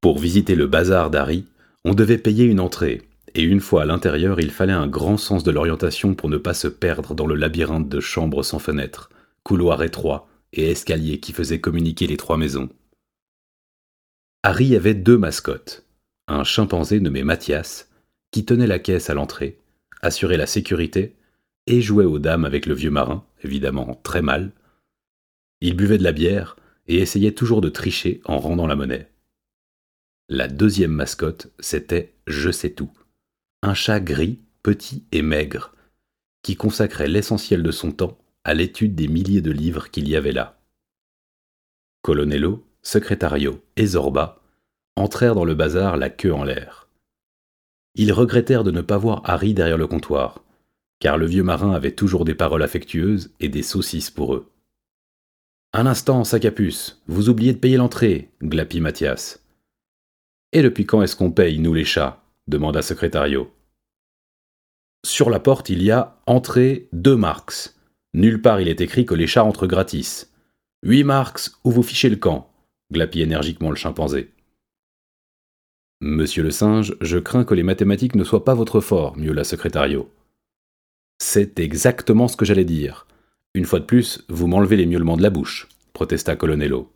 Pour 0.00 0.18
visiter 0.18 0.56
le 0.56 0.66
bazar 0.66 1.10
d'Harry, 1.10 1.46
on 1.84 1.94
devait 1.94 2.18
payer 2.18 2.44
une 2.44 2.58
entrée, 2.58 3.02
et 3.34 3.42
une 3.42 3.60
fois 3.60 3.82
à 3.82 3.86
l'intérieur, 3.86 4.40
il 4.40 4.50
fallait 4.50 4.72
un 4.72 4.88
grand 4.88 5.16
sens 5.16 5.44
de 5.44 5.52
l'orientation 5.52 6.14
pour 6.14 6.28
ne 6.28 6.38
pas 6.38 6.54
se 6.54 6.66
perdre 6.66 7.14
dans 7.14 7.26
le 7.26 7.36
labyrinthe 7.36 7.88
de 7.88 8.00
chambres 8.00 8.42
sans 8.42 8.58
fenêtres, 8.58 9.10
couloirs 9.44 9.84
étroits 9.84 10.26
et 10.52 10.70
escaliers 10.70 11.20
qui 11.20 11.32
faisaient 11.32 11.60
communiquer 11.60 12.08
les 12.08 12.16
trois 12.16 12.36
maisons. 12.36 12.68
Harry 14.42 14.74
avait 14.74 14.94
deux 14.94 15.18
mascottes, 15.18 15.84
un 16.30 16.44
chimpanzé 16.44 17.00
nommé 17.00 17.24
Mathias, 17.24 17.90
qui 18.30 18.44
tenait 18.44 18.68
la 18.68 18.78
caisse 18.78 19.10
à 19.10 19.14
l'entrée, 19.14 19.58
assurait 20.00 20.36
la 20.36 20.46
sécurité 20.46 21.16
et 21.66 21.82
jouait 21.82 22.04
aux 22.04 22.18
dames 22.18 22.44
avec 22.44 22.66
le 22.66 22.74
vieux 22.74 22.90
marin, 22.90 23.24
évidemment 23.42 24.00
très 24.02 24.22
mal. 24.22 24.52
Il 25.60 25.76
buvait 25.76 25.98
de 25.98 26.04
la 26.04 26.12
bière 26.12 26.56
et 26.86 26.98
essayait 26.98 27.32
toujours 27.32 27.60
de 27.60 27.68
tricher 27.68 28.20
en 28.24 28.38
rendant 28.38 28.66
la 28.66 28.76
monnaie. 28.76 29.10
La 30.28 30.46
deuxième 30.46 30.92
mascotte, 30.92 31.52
c'était 31.58 32.14
Je 32.26 32.50
sais 32.50 32.70
tout, 32.70 32.92
un 33.62 33.74
chat 33.74 34.00
gris, 34.00 34.38
petit 34.62 35.04
et 35.10 35.22
maigre, 35.22 35.74
qui 36.42 36.56
consacrait 36.56 37.08
l'essentiel 37.08 37.62
de 37.62 37.72
son 37.72 37.90
temps 37.90 38.18
à 38.44 38.54
l'étude 38.54 38.94
des 38.94 39.08
milliers 39.08 39.42
de 39.42 39.50
livres 39.50 39.90
qu'il 39.90 40.08
y 40.08 40.14
avait 40.14 40.32
là. 40.32 40.60
Colonello, 42.02 42.64
Secretario 42.82 43.62
et 43.76 43.86
Zorba 43.86 44.39
entrèrent 44.96 45.34
dans 45.34 45.44
le 45.44 45.54
bazar 45.54 45.96
la 45.96 46.10
queue 46.10 46.34
en 46.34 46.44
l'air. 46.44 46.88
Ils 47.94 48.12
regrettèrent 48.12 48.64
de 48.64 48.70
ne 48.70 48.80
pas 48.80 48.98
voir 48.98 49.22
Harry 49.24 49.54
derrière 49.54 49.78
le 49.78 49.86
comptoir, 49.86 50.44
car 51.00 51.18
le 51.18 51.26
vieux 51.26 51.42
marin 51.42 51.72
avait 51.72 51.94
toujours 51.94 52.24
des 52.24 52.34
paroles 52.34 52.62
affectueuses 52.62 53.32
et 53.40 53.48
des 53.48 53.62
saucisses 53.62 54.10
pour 54.10 54.34
eux. 54.34 54.50
Un 55.72 55.86
instant, 55.86 56.24
sac 56.24 56.46
vous 57.06 57.28
oubliez 57.28 57.52
de 57.52 57.58
payer 57.58 57.76
l'entrée, 57.76 58.30
glapit 58.42 58.80
Mathias. 58.80 59.44
Et 60.52 60.62
depuis 60.62 60.84
quand 60.84 61.02
est-ce 61.02 61.16
qu'on 61.16 61.30
paye, 61.30 61.58
nous 61.58 61.74
les 61.74 61.84
chats? 61.84 62.22
demanda 62.48 62.82
Secrétario. 62.82 63.52
Sur 65.06 65.30
la 65.30 65.38
porte, 65.38 65.70
il 65.70 65.82
y 65.82 65.90
a 65.90 66.20
entrée 66.26 66.88
deux 66.92 67.16
marks. 67.16 67.70
Nulle 68.12 68.42
part 68.42 68.60
il 68.60 68.68
est 68.68 68.80
écrit 68.80 69.06
que 69.06 69.14
les 69.14 69.28
chats 69.28 69.44
entrent 69.44 69.68
gratis. 69.68 70.32
Huit 70.82 71.04
marks 71.04 71.50
ou 71.64 71.70
vous 71.70 71.84
fichez 71.84 72.08
le 72.08 72.16
camp, 72.16 72.52
glapit 72.92 73.22
énergiquement 73.22 73.70
le 73.70 73.76
chimpanzé. 73.76 74.32
Monsieur 76.02 76.42
le 76.42 76.50
singe, 76.50 76.96
je 77.02 77.18
crains 77.18 77.44
que 77.44 77.52
les 77.52 77.62
mathématiques 77.62 78.14
ne 78.14 78.24
soient 78.24 78.44
pas 78.44 78.54
votre 78.54 78.80
fort, 78.80 79.18
miaula 79.18 79.44
Secrétario. 79.44 80.10
C'est 81.18 81.60
exactement 81.60 82.26
ce 82.26 82.38
que 82.38 82.46
j'allais 82.46 82.64
dire. 82.64 83.06
Une 83.52 83.66
fois 83.66 83.80
de 83.80 83.84
plus, 83.84 84.24
vous 84.30 84.46
m'enlevez 84.46 84.76
les 84.76 84.86
miaulements 84.86 85.18
de 85.18 85.22
la 85.22 85.28
bouche, 85.28 85.68
protesta 85.92 86.36
Colonello. 86.36 86.90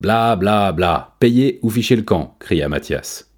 Bla 0.00 0.36
bla 0.36 0.72
bla, 0.72 1.16
payez 1.18 1.60
ou 1.62 1.70
fichez 1.70 1.96
le 1.96 2.02
camp, 2.02 2.36
cria 2.40 2.68
Mathias. 2.68 3.30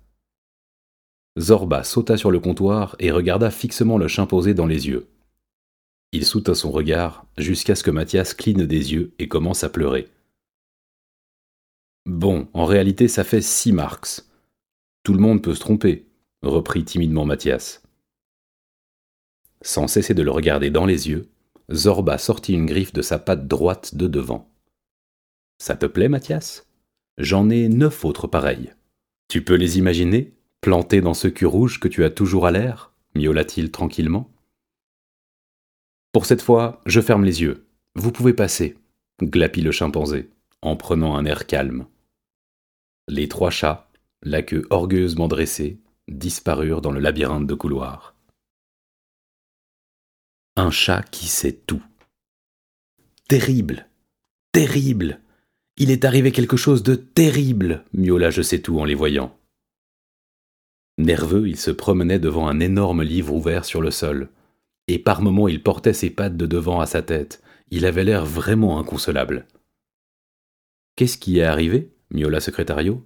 Zorba 1.38 1.84
sauta 1.84 2.16
sur 2.16 2.32
le 2.32 2.40
comptoir 2.40 2.96
et 2.98 3.12
regarda 3.12 3.52
fixement 3.52 3.98
le 3.98 4.08
chimpanzé 4.08 4.52
dans 4.52 4.66
les 4.66 4.88
yeux. 4.88 5.06
Il 6.10 6.26
soutint 6.26 6.54
son 6.54 6.72
regard 6.72 7.24
jusqu'à 7.38 7.76
ce 7.76 7.84
que 7.84 7.90
Mathias 7.92 8.34
cligne 8.34 8.66
des 8.66 8.92
yeux 8.92 9.12
et 9.20 9.28
commence 9.28 9.62
à 9.62 9.68
pleurer. 9.68 10.08
Bon, 12.04 12.48
en 12.52 12.64
réalité, 12.64 13.06
ça 13.06 13.22
fait 13.22 13.40
six 13.40 13.72
marks. 13.72 14.22
Tout 15.02 15.14
le 15.14 15.20
monde 15.20 15.42
peut 15.42 15.54
se 15.54 15.60
tromper, 15.60 16.06
reprit 16.42 16.84
timidement 16.84 17.24
Mathias. 17.24 17.82
Sans 19.60 19.88
cesser 19.88 20.14
de 20.14 20.22
le 20.22 20.30
regarder 20.30 20.70
dans 20.70 20.86
les 20.86 21.08
yeux, 21.08 21.28
Zorba 21.72 22.18
sortit 22.18 22.52
une 22.52 22.66
griffe 22.66 22.92
de 22.92 23.02
sa 23.02 23.18
patte 23.18 23.46
droite 23.48 23.94
de 23.94 24.06
devant. 24.06 24.50
Ça 25.58 25.76
te 25.76 25.86
plaît, 25.86 26.08
Mathias? 26.08 26.66
J'en 27.18 27.50
ai 27.50 27.68
neuf 27.68 28.04
autres 28.04 28.26
pareils. 28.26 28.72
Tu 29.28 29.44
peux 29.44 29.54
les 29.54 29.78
imaginer, 29.78 30.34
plantés 30.60 31.00
dans 31.00 31.14
ce 31.14 31.28
cul 31.28 31.46
rouge 31.46 31.80
que 31.80 31.88
tu 31.88 32.04
as 32.04 32.10
toujours 32.10 32.46
à 32.46 32.50
l'air? 32.50 32.92
miaula-t-il 33.14 33.70
tranquillement. 33.70 34.30
Pour 36.12 36.26
cette 36.26 36.42
fois, 36.42 36.80
je 36.86 37.00
ferme 37.00 37.24
les 37.24 37.42
yeux. 37.42 37.66
Vous 37.94 38.12
pouvez 38.12 38.34
passer, 38.34 38.76
glapit 39.22 39.62
le 39.62 39.72
chimpanzé, 39.72 40.30
en 40.62 40.76
prenant 40.76 41.16
un 41.16 41.24
air 41.24 41.46
calme. 41.46 41.86
Les 43.08 43.28
trois 43.28 43.50
chats, 43.50 43.90
la 44.22 44.42
queue 44.42 44.66
orgueilleusement 44.70 45.28
dressée, 45.28 45.78
disparurent 46.08 46.80
dans 46.80 46.92
le 46.92 47.00
labyrinthe 47.00 47.46
de 47.46 47.54
couloirs. 47.54 48.14
Un 50.56 50.70
chat 50.70 51.02
qui 51.02 51.26
sait 51.26 51.52
tout. 51.52 51.82
Terrible, 53.28 53.88
terrible. 54.52 55.20
Il 55.76 55.90
est 55.90 56.04
arrivé 56.04 56.32
quelque 56.32 56.56
chose 56.56 56.82
de 56.82 56.94
terrible, 56.94 57.84
miaula 57.94 58.30
Je 58.30 58.42
sais 58.42 58.60
tout 58.60 58.78
en 58.78 58.84
les 58.84 58.94
voyant. 58.94 59.36
Nerveux, 60.98 61.48
il 61.48 61.56
se 61.56 61.70
promenait 61.70 62.18
devant 62.18 62.46
un 62.48 62.60
énorme 62.60 63.02
livre 63.02 63.34
ouvert 63.34 63.64
sur 63.64 63.80
le 63.80 63.90
sol, 63.90 64.28
et 64.88 64.98
par 64.98 65.22
moments 65.22 65.48
il 65.48 65.62
portait 65.62 65.94
ses 65.94 66.10
pattes 66.10 66.36
de 66.36 66.46
devant 66.46 66.80
à 66.80 66.86
sa 66.86 67.02
tête. 67.02 67.42
Il 67.70 67.86
avait 67.86 68.04
l'air 68.04 68.26
vraiment 68.26 68.78
inconsolable. 68.78 69.46
Qu'est-ce 70.96 71.16
qui 71.16 71.38
est 71.38 71.44
arrivé 71.44 71.90
miaula 72.10 72.40
Secrétario. 72.40 73.02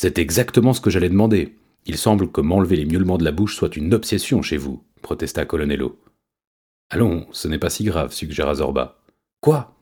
C'est 0.00 0.20
exactement 0.20 0.74
ce 0.74 0.80
que 0.80 0.90
j'allais 0.90 1.08
demander. 1.08 1.56
Il 1.84 1.98
semble 1.98 2.30
que 2.30 2.40
m'enlever 2.40 2.76
les 2.76 2.84
miaulements 2.84 3.18
de 3.18 3.24
la 3.24 3.32
bouche 3.32 3.56
soit 3.56 3.74
une 3.74 3.92
obsession 3.92 4.42
chez 4.42 4.56
vous, 4.56 4.84
protesta 5.02 5.44
Colonello. 5.44 5.98
Allons, 6.88 7.26
ce 7.32 7.48
n'est 7.48 7.58
pas 7.58 7.68
si 7.68 7.82
grave, 7.82 8.12
suggéra 8.12 8.54
Zorba. 8.54 9.02
Quoi? 9.40 9.76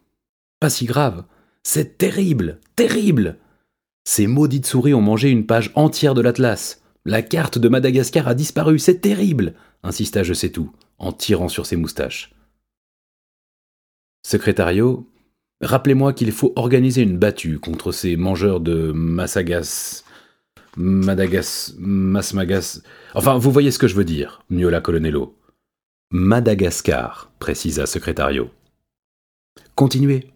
Pas 0.58 0.70
si 0.70 0.86
grave? 0.86 1.24
C'est 1.62 1.98
terrible 1.98 2.60
Terrible 2.76 3.36
Ces 4.04 4.26
maudites 4.26 4.64
souris 4.64 4.94
ont 4.94 5.02
mangé 5.02 5.28
une 5.28 5.44
page 5.44 5.70
entière 5.74 6.14
de 6.14 6.22
l'Atlas. 6.22 6.80
La 7.04 7.20
carte 7.20 7.58
de 7.58 7.68
Madagascar 7.68 8.26
a 8.26 8.34
disparu, 8.34 8.78
c'est 8.78 9.02
terrible 9.02 9.52
insista 9.82 10.22
Je 10.22 10.32
sais 10.32 10.48
tout, 10.48 10.72
en 10.96 11.12
tirant 11.12 11.50
sur 11.50 11.66
ses 11.66 11.76
moustaches. 11.76 12.34
Secrétario, 14.26 15.12
rappelez-moi 15.60 16.14
qu'il 16.14 16.32
faut 16.32 16.54
organiser 16.56 17.02
une 17.02 17.18
battue 17.18 17.58
contre 17.58 17.92
ces 17.92 18.16
mangeurs 18.16 18.60
de 18.60 18.92
Massagas. 18.92 20.04
Madagas. 20.76 21.74
Masmagas. 21.78 22.82
Enfin, 23.14 23.38
vous 23.38 23.50
voyez 23.50 23.70
ce 23.70 23.78
que 23.78 23.88
je 23.88 23.94
veux 23.94 24.04
dire, 24.04 24.42
miaula 24.50 24.80
Colonello. 24.80 25.36
Madagascar, 26.10 27.32
précisa 27.38 27.86
Secrétario. 27.86 28.50
Continuez, 29.74 30.32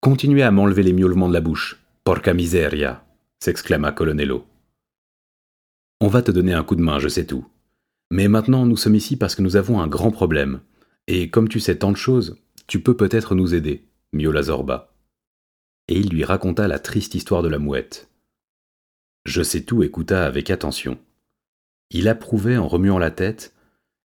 continuez 0.00 0.42
à 0.42 0.50
m'enlever 0.50 0.82
les 0.82 0.92
miaulements 0.92 1.28
de 1.28 1.34
la 1.34 1.40
bouche. 1.40 1.80
Porca 2.02 2.34
miseria, 2.34 3.04
s'exclama 3.40 3.92
Colonello. 3.92 4.44
On 6.00 6.08
va 6.08 6.22
te 6.22 6.30
donner 6.30 6.52
un 6.52 6.64
coup 6.64 6.76
de 6.76 6.82
main, 6.82 6.98
je 6.98 7.08
sais 7.08 7.24
tout. 7.24 7.46
Mais 8.10 8.28
maintenant, 8.28 8.66
nous 8.66 8.76
sommes 8.76 8.96
ici 8.96 9.16
parce 9.16 9.34
que 9.34 9.42
nous 9.42 9.56
avons 9.56 9.80
un 9.80 9.86
grand 9.86 10.10
problème. 10.10 10.60
Et 11.06 11.30
comme 11.30 11.48
tu 11.48 11.60
sais 11.60 11.76
tant 11.76 11.92
de 11.92 11.96
choses, 11.96 12.36
tu 12.66 12.80
peux 12.80 12.96
peut-être 12.96 13.34
nous 13.34 13.54
aider, 13.54 13.86
miaula 14.12 14.42
Zorba. 14.42 14.92
Et 15.88 15.98
il 15.98 16.10
lui 16.10 16.24
raconta 16.24 16.66
la 16.66 16.78
triste 16.78 17.14
histoire 17.14 17.42
de 17.42 17.48
la 17.48 17.58
mouette. 17.58 18.10
Je 19.24 19.42
sais 19.42 19.62
tout 19.62 19.82
écouta 19.82 20.26
avec 20.26 20.50
attention. 20.50 20.98
Il 21.90 22.08
approuvait 22.08 22.56
en 22.56 22.68
remuant 22.68 22.98
la 22.98 23.10
tête 23.10 23.54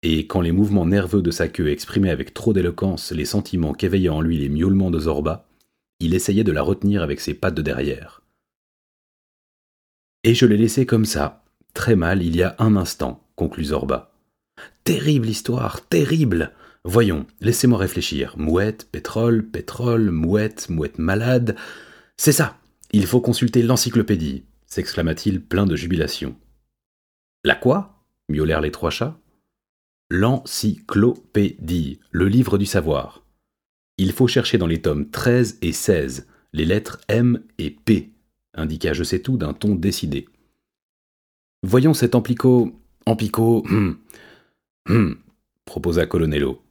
et 0.02 0.28
quand 0.28 0.42
les 0.42 0.52
mouvements 0.52 0.86
nerveux 0.86 1.22
de 1.22 1.32
sa 1.32 1.48
queue 1.48 1.70
exprimaient 1.70 2.10
avec 2.10 2.34
trop 2.34 2.52
d'éloquence 2.52 3.12
les 3.12 3.26
sentiments 3.26 3.74
qu'éveillaient 3.74 4.10
en 4.10 4.22
lui 4.22 4.38
les 4.38 4.50
miaulements 4.50 4.92
de 4.92 5.00
Zorba, 5.00 5.48
il 6.00 6.14
essayait 6.14 6.44
de 6.44 6.52
la 6.52 6.62
retenir 6.62 7.04
avec 7.04 7.22
ses 7.22 7.34
pattes 7.34 7.56
de 7.56 7.62
derrière. 7.62 8.22
Et 10.24 10.34
je 10.34 10.46
l'ai 10.46 10.58
laissé 10.58 10.86
comme 10.86 11.06
ça, 11.06 11.44
très 11.74 11.96
mal, 11.96 12.24
il 12.24 12.36
y 12.36 12.44
a 12.44 12.56
un 12.60 12.76
instant, 12.76 13.26
conclut 13.36 13.66
Zorba. 13.66 14.14
Terrible 14.84 15.30
histoire, 15.30 15.88
terrible 15.88 16.52
Voyons, 16.86 17.26
laissez-moi 17.40 17.78
réfléchir. 17.78 18.36
Mouette, 18.38 18.90
pétrole, 18.92 19.46
pétrole, 19.46 20.12
mouette, 20.12 20.70
mouette 20.70 21.00
malade. 21.00 21.56
C'est 22.18 22.34
ça 22.34 22.58
Il 22.92 23.06
faut 23.06 23.22
consulter 23.22 23.62
l'encyclopédie 23.62 24.44
s'exclama-t-il 24.74 25.40
plein 25.40 25.66
de 25.66 25.76
jubilation. 25.76 26.36
La 27.44 27.56
quoi? 27.56 28.04
miaulèrent 28.30 28.62
les 28.62 28.72
trois 28.72 28.90
chats. 28.90 29.20
L'encyclopédie, 30.10 32.00
le 32.12 32.28
livre 32.28 32.58
du 32.58 32.66
savoir. 32.66 33.24
Il 33.98 34.12
faut 34.14 34.28
chercher 34.28 34.58
dans 34.58 34.68
les 34.68 34.82
tomes 34.82 35.10
13 35.10 35.60
et 35.62 35.72
16 35.72 36.28
les 36.54 36.66
lettres 36.66 37.00
M 37.08 37.44
et 37.60 37.70
P. 37.70 38.14
indiqua 38.56 38.94
Je 38.94 39.04
sais 39.04 39.20
tout 39.20 39.38
d'un 39.38 39.54
ton 39.54 39.76
décidé. 39.76 40.28
Voyons 41.62 41.94
cet 41.94 42.16
Amplico. 42.16 42.74
Ampico. 43.06 43.64
Hum, 43.70 43.98
hum, 44.90 45.18
proposa 45.66 46.08
Colonello. 46.08 46.62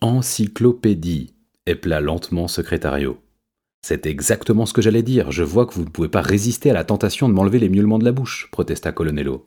Encyclopédie, 0.00 1.34
épela 1.66 2.00
lentement 2.00 2.48
Secrétario. 2.48 3.20
C'est 3.88 4.06
exactement 4.06 4.66
ce 4.66 4.72
que 4.72 4.82
j'allais 4.82 5.04
dire. 5.04 5.30
Je 5.30 5.44
vois 5.44 5.64
que 5.64 5.74
vous 5.74 5.84
ne 5.84 5.88
pouvez 5.88 6.08
pas 6.08 6.20
résister 6.20 6.70
à 6.70 6.74
la 6.74 6.82
tentation 6.82 7.28
de 7.28 7.34
m'enlever 7.34 7.60
les 7.60 7.68
miaulements 7.68 8.00
de 8.00 8.04
la 8.04 8.10
bouche, 8.10 8.48
protesta 8.50 8.90
Colonello. 8.90 9.46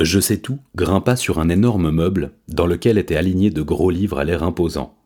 Je 0.00 0.20
sais 0.20 0.38
tout 0.38 0.60
grimpa 0.74 1.16
sur 1.16 1.38
un 1.38 1.50
énorme 1.50 1.90
meuble 1.90 2.32
dans 2.48 2.64
lequel 2.64 2.96
étaient 2.96 3.18
alignés 3.18 3.50
de 3.50 3.60
gros 3.60 3.90
livres 3.90 4.18
à 4.18 4.24
l'air 4.24 4.42
imposant, 4.42 4.96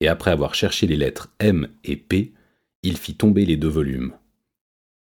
et 0.00 0.08
après 0.08 0.32
avoir 0.32 0.56
cherché 0.56 0.88
les 0.88 0.96
lettres 0.96 1.30
M 1.38 1.68
et 1.84 1.94
P, 1.94 2.32
il 2.82 2.96
fit 2.96 3.14
tomber 3.14 3.46
les 3.46 3.56
deux 3.56 3.68
volumes. 3.68 4.14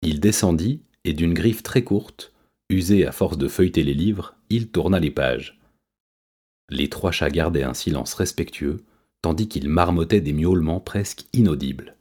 Il 0.03 0.19
descendit, 0.19 0.83
et 1.05 1.13
d'une 1.13 1.35
griffe 1.35 1.63
très 1.63 1.85
courte, 1.85 2.33
usée 2.69 3.07
à 3.07 3.13
force 3.13 3.39
de 3.39 3.47
feuilleter 3.47 3.85
les 3.85 3.95
livres, 3.95 4.35
il 4.51 4.71
tourna 4.73 4.99
les 4.99 5.13
pages. 5.13 5.61
Les 6.69 6.89
trois 6.89 7.13
chats 7.13 7.31
gardaient 7.31 7.63
un 7.63 7.75
silence 7.75 8.15
respectueux, 8.15 8.79
tandis 9.23 9.47
qu'ils 9.47 9.69
marmottaient 9.69 10.21
des 10.21 10.33
miaulements 10.33 10.81
presque 10.81 11.27
inaudibles. 11.33 11.95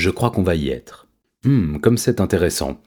Je 0.00 0.08
crois 0.08 0.30
qu'on 0.30 0.42
va 0.42 0.54
y 0.54 0.70
être. 0.70 1.08
Hum, 1.44 1.78
comme 1.78 1.98
c'est 1.98 2.22
intéressant. 2.22 2.80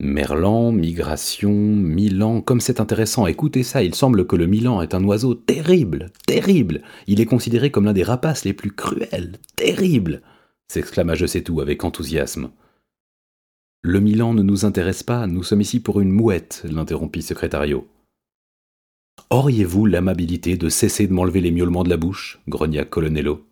Merlan, 0.00 0.72
migration, 0.72 1.52
Milan, 1.52 2.40
comme 2.40 2.62
c'est 2.62 2.80
intéressant. 2.80 3.26
Écoutez 3.26 3.62
ça, 3.62 3.82
il 3.82 3.94
semble 3.94 4.26
que 4.26 4.34
le 4.34 4.46
Milan 4.46 4.80
est 4.80 4.94
un 4.94 5.04
oiseau 5.04 5.34
terrible, 5.34 6.10
terrible. 6.26 6.80
Il 7.06 7.20
est 7.20 7.26
considéré 7.26 7.70
comme 7.70 7.84
l'un 7.84 7.92
des 7.92 8.02
rapaces 8.02 8.46
les 8.46 8.54
plus 8.54 8.72
cruels, 8.72 9.36
terrible 9.56 10.22
s'exclama 10.70 11.14
Je 11.14 11.26
sais 11.26 11.42
tout 11.42 11.60
avec 11.60 11.84
enthousiasme. 11.84 12.50
Le 13.82 14.00
Milan 14.00 14.32
ne 14.32 14.42
nous 14.42 14.64
intéresse 14.64 15.02
pas, 15.02 15.26
nous 15.26 15.42
sommes 15.42 15.60
ici 15.60 15.80
pour 15.80 16.00
une 16.00 16.12
mouette, 16.12 16.62
l'interrompit 16.64 17.22
Secrétario. 17.22 17.86
Auriez-vous 19.28 19.84
l'amabilité 19.84 20.56
de 20.56 20.70
cesser 20.70 21.06
de 21.06 21.12
m'enlever 21.12 21.42
les 21.42 21.50
miaulements 21.50 21.84
de 21.84 21.90
la 21.90 21.98
bouche? 21.98 22.40
grogna 22.48 22.86
Colonello. 22.86 23.47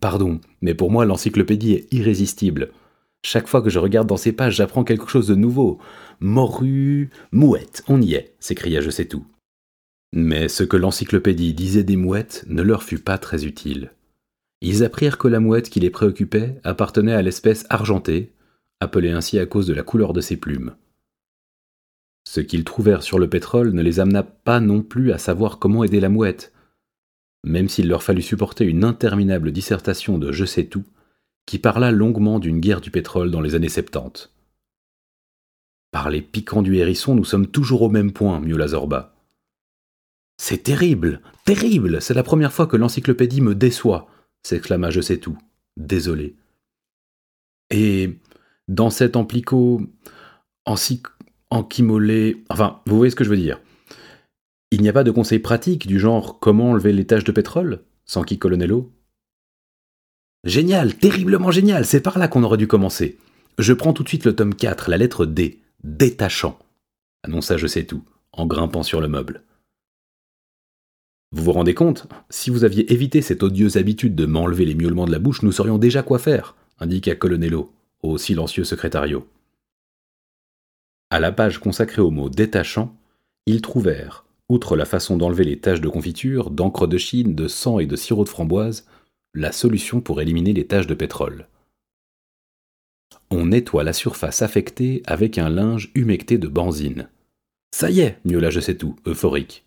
Pardon, 0.00 0.40
mais 0.60 0.74
pour 0.74 0.90
moi 0.90 1.04
l'encyclopédie 1.04 1.72
est 1.74 1.92
irrésistible. 1.92 2.70
Chaque 3.24 3.46
fois 3.46 3.62
que 3.62 3.70
je 3.70 3.78
regarde 3.78 4.08
dans 4.08 4.16
ces 4.16 4.32
pages, 4.32 4.56
j'apprends 4.56 4.84
quelque 4.84 5.08
chose 5.08 5.28
de 5.28 5.34
nouveau. 5.34 5.78
Morue, 6.20 7.10
mouette, 7.30 7.84
on 7.88 8.02
y 8.02 8.14
est, 8.14 8.34
s'écria 8.40 8.80
Je 8.80 8.90
sais 8.90 9.06
tout. 9.06 9.24
Mais 10.12 10.48
ce 10.48 10.64
que 10.64 10.76
l'encyclopédie 10.76 11.54
disait 11.54 11.84
des 11.84 11.96
mouettes 11.96 12.44
ne 12.48 12.62
leur 12.62 12.82
fut 12.82 12.98
pas 12.98 13.18
très 13.18 13.46
utile. 13.46 13.92
Ils 14.60 14.84
apprirent 14.84 15.18
que 15.18 15.28
la 15.28 15.40
mouette 15.40 15.70
qui 15.70 15.80
les 15.80 15.90
préoccupait 15.90 16.60
appartenait 16.64 17.14
à 17.14 17.22
l'espèce 17.22 17.64
argentée, 17.70 18.32
appelée 18.80 19.10
ainsi 19.10 19.38
à 19.38 19.46
cause 19.46 19.66
de 19.66 19.74
la 19.74 19.82
couleur 19.82 20.12
de 20.12 20.20
ses 20.20 20.36
plumes. 20.36 20.74
Ce 22.24 22.40
qu'ils 22.40 22.64
trouvèrent 22.64 23.02
sur 23.02 23.18
le 23.18 23.28
pétrole 23.28 23.72
ne 23.72 23.82
les 23.82 24.00
amena 24.00 24.22
pas 24.22 24.60
non 24.60 24.82
plus 24.82 25.12
à 25.12 25.18
savoir 25.18 25.58
comment 25.58 25.82
aider 25.82 26.00
la 26.00 26.08
mouette, 26.08 26.52
même 27.44 27.68
s'il 27.68 27.88
leur 27.88 28.02
fallut 28.02 28.22
supporter 28.22 28.64
une 28.64 28.84
interminable 28.84 29.52
dissertation 29.52 30.18
de 30.18 30.32
je 30.32 30.44
sais 30.44 30.64
tout, 30.64 30.84
qui 31.46 31.58
parla 31.58 31.90
longuement 31.90 32.38
d'une 32.38 32.60
guerre 32.60 32.80
du 32.80 32.90
pétrole 32.90 33.30
dans 33.30 33.40
les 33.40 33.54
années 33.54 33.68
70. 33.68 34.30
Par 35.90 36.08
les 36.08 36.22
piquants 36.22 36.62
du 36.62 36.76
hérisson, 36.76 37.14
nous 37.14 37.24
sommes 37.24 37.48
toujours 37.48 37.82
au 37.82 37.90
même 37.90 38.12
point, 38.12 38.40
miaula 38.40 38.68
Zorba. 38.68 39.14
C'est 40.38 40.62
terrible, 40.62 41.20
terrible, 41.44 42.00
c'est 42.00 42.14
la 42.14 42.22
première 42.22 42.52
fois 42.52 42.66
que 42.66 42.76
l'encyclopédie 42.76 43.40
me 43.40 43.54
déçoit, 43.54 44.08
s'exclama 44.42 44.90
Je 44.90 45.00
sais 45.00 45.18
tout, 45.18 45.36
désolé. 45.76 46.36
Et 47.70 48.18
dans 48.68 48.90
cet 48.90 49.16
amplico, 49.16 49.82
enquimolé, 51.50 52.42
enfin, 52.48 52.80
vous 52.86 52.96
voyez 52.96 53.10
ce 53.10 53.16
que 53.16 53.24
je 53.24 53.30
veux 53.30 53.36
dire. 53.36 53.60
Il 54.72 54.80
n'y 54.80 54.88
a 54.88 54.92
pas 54.94 55.04
de 55.04 55.10
conseils 55.10 55.38
pratiques 55.38 55.86
du 55.86 56.00
genre 56.00 56.38
comment 56.40 56.70
enlever 56.70 56.94
les 56.94 57.06
taches 57.06 57.24
de 57.24 57.30
pétrole, 57.30 57.82
sans 58.06 58.22
qui 58.22 58.38
Colonello 58.38 58.90
Génial, 60.44 60.96
terriblement 60.96 61.50
génial, 61.50 61.84
c'est 61.84 62.00
par 62.00 62.18
là 62.18 62.26
qu'on 62.26 62.42
aurait 62.42 62.56
dû 62.56 62.66
commencer. 62.66 63.18
Je 63.58 63.74
prends 63.74 63.92
tout 63.92 64.02
de 64.02 64.08
suite 64.08 64.24
le 64.24 64.34
tome 64.34 64.54
4, 64.54 64.88
la 64.88 64.96
lettre 64.96 65.26
D, 65.26 65.60
détachant, 65.84 66.58
annonça 67.22 67.58
Je 67.58 67.66
sais 67.66 67.84
tout, 67.84 68.02
en 68.32 68.46
grimpant 68.46 68.82
sur 68.82 69.02
le 69.02 69.08
meuble. 69.08 69.42
Vous 71.32 71.44
vous 71.44 71.52
rendez 71.52 71.74
compte 71.74 72.08
Si 72.30 72.48
vous 72.48 72.64
aviez 72.64 72.90
évité 72.94 73.20
cette 73.20 73.42
odieuse 73.42 73.76
habitude 73.76 74.14
de 74.14 74.24
m'enlever 74.24 74.64
les 74.64 74.74
miaulements 74.74 75.06
de 75.06 75.12
la 75.12 75.18
bouche, 75.18 75.42
nous 75.42 75.52
saurions 75.52 75.76
déjà 75.76 76.02
quoi 76.02 76.18
faire, 76.18 76.56
indiqua 76.80 77.14
Colonello, 77.14 77.74
au 78.02 78.16
silencieux 78.16 78.64
secrétario. 78.64 79.28
À 81.10 81.20
la 81.20 81.30
page 81.30 81.58
consacrée 81.58 82.00
au 82.00 82.10
mot 82.10 82.30
détachant, 82.30 82.96
ils 83.44 83.60
trouvèrent, 83.60 84.24
outre 84.52 84.76
la 84.76 84.84
façon 84.84 85.16
d'enlever 85.16 85.44
les 85.44 85.58
taches 85.58 85.80
de 85.80 85.88
confiture, 85.88 86.50
d'encre 86.50 86.86
de 86.86 86.98
Chine, 86.98 87.34
de 87.34 87.48
sang 87.48 87.78
et 87.78 87.86
de 87.86 87.96
sirop 87.96 88.24
de 88.24 88.28
framboise, 88.28 88.86
la 89.34 89.50
solution 89.50 90.02
pour 90.02 90.20
éliminer 90.20 90.52
les 90.52 90.66
taches 90.66 90.86
de 90.86 90.94
pétrole. 90.94 91.48
On 93.30 93.46
nettoie 93.46 93.82
la 93.82 93.94
surface 93.94 94.42
affectée 94.42 95.02
avec 95.06 95.38
un 95.38 95.48
linge 95.48 95.90
humecté 95.94 96.36
de 96.36 96.48
benzine. 96.48 97.08
Ça 97.74 97.90
y 97.90 98.00
est, 98.00 98.18
miaula 98.26 98.50
je 98.50 98.60
sais 98.60 98.76
tout, 98.76 98.96
euphorique. 99.06 99.64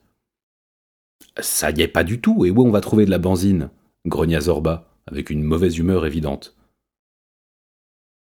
Ça 1.39 1.71
y 1.71 1.81
est 1.81 1.88
pas 1.88 2.03
du 2.03 2.21
tout, 2.21 2.45
et 2.45 2.51
où 2.51 2.61
on 2.61 2.69
va 2.69 2.81
trouver 2.81 3.05
de 3.05 3.11
la 3.11 3.17
benzine? 3.17 3.69
grogna 4.05 4.39
Zorba, 4.39 4.88
avec 5.07 5.31
une 5.31 5.41
mauvaise 5.41 5.79
humeur 5.79 6.05
évidente. 6.05 6.55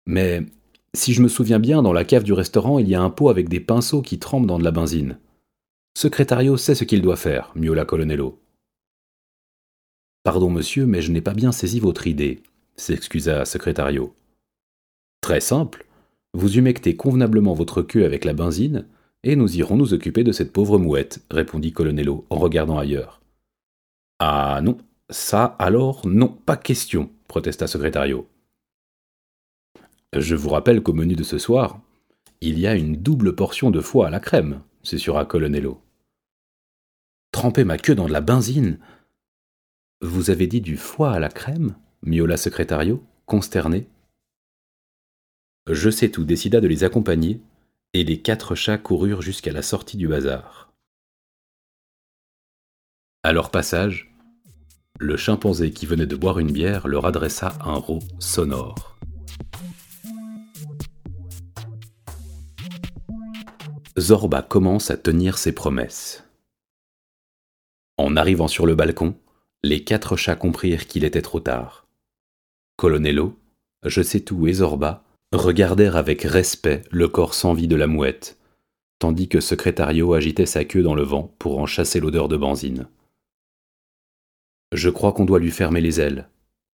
Mais 0.06 0.44
si 0.94 1.14
je 1.14 1.22
me 1.22 1.28
souviens 1.28 1.60
bien, 1.60 1.82
dans 1.82 1.92
la 1.92 2.06
cave 2.06 2.24
du 2.24 2.32
restaurant, 2.32 2.80
il 2.80 2.88
y 2.88 2.96
a 2.96 3.02
un 3.02 3.10
pot 3.10 3.28
avec 3.28 3.50
des 3.50 3.60
pinceaux 3.60 4.02
qui 4.02 4.18
trempent 4.18 4.48
dans 4.48 4.60
de 4.60 4.64
la 4.64 4.72
benzine. 4.72 5.18
Secrétario 5.96 6.58
sait 6.58 6.76
ce 6.76 6.84
qu'il 6.84 7.02
doit 7.02 7.16
faire, 7.16 7.52
miaula 7.56 7.86
Colonello. 7.86 8.40
Pardon, 10.24 10.50
monsieur, 10.50 10.86
mais 10.86 11.02
je 11.02 11.12
n'ai 11.12 11.22
pas 11.22 11.34
bien 11.34 11.52
saisi 11.52 11.80
votre 11.80 12.08
idée, 12.08 12.42
s'excusa 12.76 13.46
Secrétario. 13.46 14.16
Très 15.22 15.40
simple. 15.40 15.86
Vous 16.34 16.58
humectez 16.58 16.96
convenablement 16.96 17.54
votre 17.54 17.84
queue 17.84 18.06
avec 18.06 18.26
la 18.26 18.34
benzine, 18.34 18.88
et 19.24 19.36
nous 19.36 19.56
irons 19.56 19.78
nous 19.78 19.94
occuper 19.94 20.24
de 20.24 20.32
cette 20.32 20.52
pauvre 20.52 20.80
mouette, 20.80 21.24
répondit 21.30 21.72
Colonello 21.72 22.26
en 22.30 22.38
regardant 22.38 22.78
ailleurs. 22.78 23.22
Ah 24.20 24.62
non, 24.64 24.78
ça 25.10 25.46
alors 25.60 26.08
non, 26.08 26.30
pas 26.30 26.58
question, 26.58 27.12
protesta 27.28 27.68
Secrétario. 27.68 28.28
Je 30.16 30.36
vous 30.36 30.50
rappelle 30.50 30.82
qu'au 30.82 30.94
menu 30.94 31.16
de 31.16 31.24
ce 31.24 31.38
soir, 31.38 31.80
il 32.42 32.60
y 32.60 32.68
a 32.68 32.76
une 32.76 32.96
double 32.96 33.36
portion 33.36 33.72
de 33.72 33.80
foie 33.80 34.08
à 34.08 34.10
la 34.10 34.20
crème, 34.20 34.62
susurra 34.84 35.26
Colonello. 35.26 35.82
Tremper 37.32 37.64
ma 37.64 37.78
queue 37.78 37.96
dans 37.96 38.08
de 38.08 38.14
la 38.14 38.22
benzine 38.22 38.80
vous 40.04 40.30
avez 40.30 40.48
dit 40.48 40.60
du 40.60 40.76
foie 40.76 41.14
à 41.14 41.20
la 41.20 41.30
crème 41.30 41.76
miaula 42.02 42.36
Secrétario, 42.36 43.02
consterné. 43.26 43.88
Je 45.72 45.90
sais 45.90 46.10
tout 46.10 46.26
décida 46.26 46.60
de 46.60 46.68
les 46.68 46.84
accompagner, 46.84 47.40
et 47.94 48.04
les 48.04 48.22
quatre 48.22 48.54
chats 48.54 48.78
coururent 48.78 49.22
jusqu'à 49.22 49.54
la 49.54 49.62
sortie 49.62 49.96
du 49.96 50.10
bazar. 50.10 50.74
À 53.24 53.32
leur 53.32 53.50
passage, 53.50 54.14
le 55.00 55.16
chimpanzé 55.16 55.72
qui 55.72 55.86
venait 55.86 56.06
de 56.06 56.18
boire 56.18 56.40
une 56.40 56.52
bière 56.52 56.90
leur 56.90 57.06
adressa 57.06 57.58
un 57.62 57.76
rot 57.76 58.00
sonore. 58.20 58.98
Zorba 64.00 64.42
commence 64.42 64.90
à 64.90 64.98
tenir 64.98 65.38
ses 65.38 65.52
promesses. 65.52 66.24
En 67.98 68.16
arrivant 68.16 68.48
sur 68.48 68.66
le 68.66 68.74
balcon, 68.74 69.16
les 69.62 69.84
quatre 69.84 70.18
chats 70.18 70.36
comprirent 70.36 70.88
qu'il 70.88 71.04
était 71.04 71.22
trop 71.22 71.40
tard. 71.40 71.86
Colonello, 72.76 73.38
Je 73.86 74.02
sais 74.02 74.22
tout 74.22 74.48
et 74.48 74.54
Zorba 74.54 75.04
regardèrent 75.32 75.96
avec 75.96 76.24
respect 76.24 76.82
le 76.90 77.08
corps 77.08 77.36
sans 77.36 77.54
vie 77.54 77.68
de 77.68 77.76
la 77.76 77.86
mouette, 77.86 78.40
tandis 78.98 79.30
que 79.30 79.40
Secrétario 79.40 80.14
agitait 80.14 80.48
sa 80.48 80.66
queue 80.66 80.82
dans 80.82 80.96
le 80.96 81.04
vent 81.04 81.36
pour 81.38 81.60
en 81.60 81.68
chasser 81.68 82.00
l'odeur 82.00 82.30
de 82.30 82.38
benzine. 82.38 82.88
Je 84.72 84.90
crois 84.90 85.14
qu'on 85.14 85.26
doit 85.26 85.40
lui 85.40 85.52
fermer 85.52 85.82
les 85.82 86.02
ailes. 86.02 86.30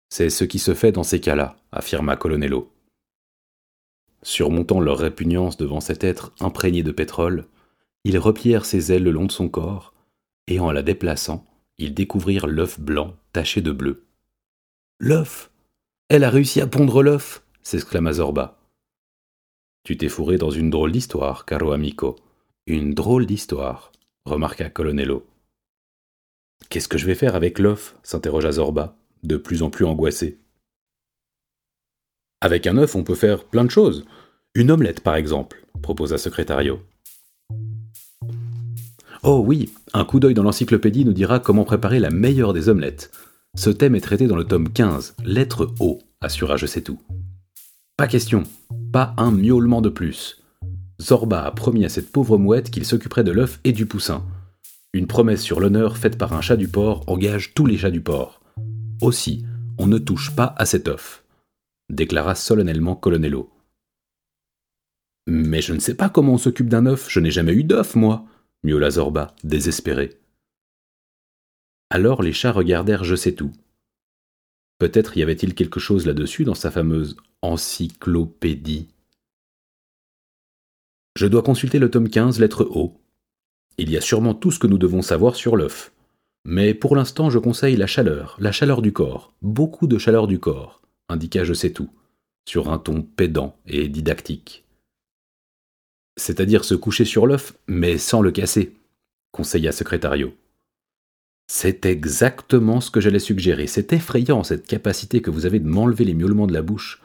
C'est 0.08 0.30
ce 0.30 0.44
qui 0.44 0.60
se 0.60 0.72
fait 0.72 0.92
dans 0.92 1.02
ces 1.02 1.20
cas-là, 1.20 1.56
affirma 1.72 2.16
Colonello. 2.16 2.72
Surmontant 4.22 4.80
leur 4.80 4.98
répugnance 4.98 5.56
devant 5.56 5.80
cet 5.80 6.04
être 6.04 6.32
imprégné 6.40 6.82
de 6.82 6.90
pétrole, 6.90 7.46
ils 8.04 8.18
replièrent 8.18 8.64
ses 8.64 8.92
ailes 8.92 9.04
le 9.04 9.10
long 9.10 9.26
de 9.26 9.32
son 9.32 9.48
corps, 9.48 9.94
et 10.46 10.60
en 10.60 10.70
la 10.70 10.82
déplaçant, 10.82 11.44
ils 11.78 11.94
découvrirent 11.94 12.46
l'œuf 12.46 12.80
blanc 12.80 13.14
taché 13.32 13.60
de 13.60 13.72
bleu. 13.72 14.04
L'œuf 14.98 15.50
Elle 16.08 16.24
a 16.24 16.30
réussi 16.30 16.60
à 16.60 16.66
pondre 16.66 17.02
l'œuf 17.02 17.42
s'exclama 17.62 18.14
Zorba. 18.14 18.58
Tu 19.84 19.96
t'es 19.96 20.08
fourré 20.08 20.38
dans 20.38 20.50
une 20.50 20.70
drôle 20.70 20.90
d'histoire, 20.90 21.44
caro 21.44 21.72
amico. 21.72 22.16
Une 22.66 22.94
drôle 22.94 23.26
d'histoire, 23.26 23.92
remarqua 24.24 24.70
Colonello. 24.70 25.26
Qu'est-ce 26.68 26.88
que 26.88 26.98
je 26.98 27.06
vais 27.06 27.14
faire 27.14 27.34
avec 27.36 27.58
l'œuf? 27.58 27.94
s'interrogea 28.02 28.52
Zorba, 28.52 28.96
de 29.22 29.36
plus 29.36 29.62
en 29.62 29.70
plus 29.70 29.84
angoissé. 29.84 30.38
Avec 32.40 32.68
un 32.68 32.76
œuf, 32.76 32.94
on 32.94 33.02
peut 33.02 33.16
faire 33.16 33.44
plein 33.44 33.64
de 33.64 33.70
choses. 33.70 34.04
Une 34.54 34.70
omelette, 34.70 35.00
par 35.00 35.16
exemple, 35.16 35.66
proposa 35.82 36.18
Secrétario. 36.18 36.80
Oh 39.24 39.42
oui, 39.44 39.72
un 39.92 40.04
coup 40.04 40.20
d'œil 40.20 40.34
dans 40.34 40.44
l'encyclopédie 40.44 41.04
nous 41.04 41.12
dira 41.12 41.40
comment 41.40 41.64
préparer 41.64 41.98
la 41.98 42.10
meilleure 42.10 42.52
des 42.52 42.68
omelettes. 42.68 43.10
Ce 43.56 43.70
thème 43.70 43.96
est 43.96 44.00
traité 44.00 44.28
dans 44.28 44.36
le 44.36 44.44
tome 44.44 44.68
15, 44.68 45.16
lettre 45.24 45.74
O, 45.80 45.98
assura 46.20 46.56
Je 46.56 46.66
sais 46.66 46.82
tout. 46.82 47.00
Pas 47.96 48.06
question, 48.06 48.44
pas 48.92 49.14
un 49.16 49.32
miaulement 49.32 49.80
de 49.80 49.88
plus. 49.88 50.40
Zorba 51.00 51.44
a 51.44 51.50
promis 51.50 51.84
à 51.84 51.88
cette 51.88 52.12
pauvre 52.12 52.38
mouette 52.38 52.70
qu'il 52.70 52.84
s'occuperait 52.84 53.24
de 53.24 53.32
l'œuf 53.32 53.58
et 53.64 53.72
du 53.72 53.86
poussin. 53.86 54.24
Une 54.92 55.08
promesse 55.08 55.42
sur 55.42 55.58
l'honneur 55.58 55.96
faite 55.96 56.16
par 56.16 56.32
un 56.32 56.40
chat 56.40 56.56
du 56.56 56.68
port 56.68 57.02
engage 57.08 57.52
tous 57.54 57.66
les 57.66 57.78
chats 57.78 57.90
du 57.90 58.00
port. 58.00 58.40
Aussi, 59.00 59.44
on 59.78 59.88
ne 59.88 59.98
touche 59.98 60.34
pas 60.36 60.54
à 60.56 60.66
cet 60.66 60.86
œuf, 60.86 61.17
déclara 61.88 62.34
solennellement 62.34 62.96
Colonello. 62.96 63.50
Mais 65.26 65.60
je 65.60 65.74
ne 65.74 65.80
sais 65.80 65.94
pas 65.94 66.08
comment 66.08 66.34
on 66.34 66.38
s'occupe 66.38 66.68
d'un 66.68 66.86
œuf, 66.86 67.08
je 67.10 67.20
n'ai 67.20 67.30
jamais 67.30 67.52
eu 67.52 67.64
d'œuf, 67.64 67.94
moi, 67.94 68.24
miaula 68.62 68.90
Zorba, 68.90 69.34
désespéré. 69.44 70.18
Alors 71.90 72.22
les 72.22 72.32
chats 72.32 72.52
regardèrent 72.52 73.04
Je 73.04 73.14
sais 73.14 73.32
tout. 73.32 73.52
Peut-être 74.78 75.16
y 75.16 75.22
avait-il 75.22 75.54
quelque 75.54 75.80
chose 75.80 76.06
là-dessus 76.06 76.44
dans 76.44 76.54
sa 76.54 76.70
fameuse 76.70 77.16
encyclopédie. 77.42 78.88
Je 81.16 81.26
dois 81.26 81.42
consulter 81.42 81.78
le 81.78 81.90
tome 81.90 82.08
15, 82.08 82.38
lettre 82.38 82.64
O. 82.70 83.00
Il 83.76 83.90
y 83.90 83.96
a 83.96 84.00
sûrement 84.00 84.34
tout 84.34 84.50
ce 84.50 84.58
que 84.58 84.66
nous 84.66 84.78
devons 84.78 85.02
savoir 85.02 85.34
sur 85.34 85.56
l'œuf. 85.56 85.92
Mais 86.44 86.74
pour 86.74 86.94
l'instant, 86.94 87.28
je 87.28 87.38
conseille 87.38 87.76
la 87.76 87.86
chaleur, 87.86 88.36
la 88.38 88.52
chaleur 88.52 88.82
du 88.82 88.92
corps, 88.92 89.32
beaucoup 89.42 89.86
de 89.86 89.98
chaleur 89.98 90.26
du 90.26 90.38
corps, 90.38 90.80
indiqua 91.08 91.44
Je 91.44 91.54
sais 91.54 91.72
tout, 91.72 91.90
sur 92.46 92.70
un 92.70 92.78
ton 92.78 93.02
pédant 93.02 93.56
et 93.66 93.88
didactique. 93.88 94.64
C'est-à-dire 96.16 96.64
se 96.64 96.74
coucher 96.74 97.04
sur 97.04 97.26
l'œuf, 97.26 97.54
mais 97.66 97.98
sans 97.98 98.22
le 98.22 98.30
casser, 98.30 98.74
conseilla 99.32 99.72
Secrétario. 99.72 100.34
C'est 101.50 101.86
exactement 101.86 102.80
ce 102.80 102.90
que 102.90 103.00
j'allais 103.00 103.18
suggérer. 103.18 103.66
C'est 103.66 103.92
effrayant 103.92 104.44
cette 104.44 104.66
capacité 104.66 105.22
que 105.22 105.30
vous 105.30 105.46
avez 105.46 105.60
de 105.60 105.68
m'enlever 105.68 106.04
les 106.04 106.14
miaulements 106.14 106.46
de 106.46 106.52
la 106.52 106.62
bouche. 106.62 107.02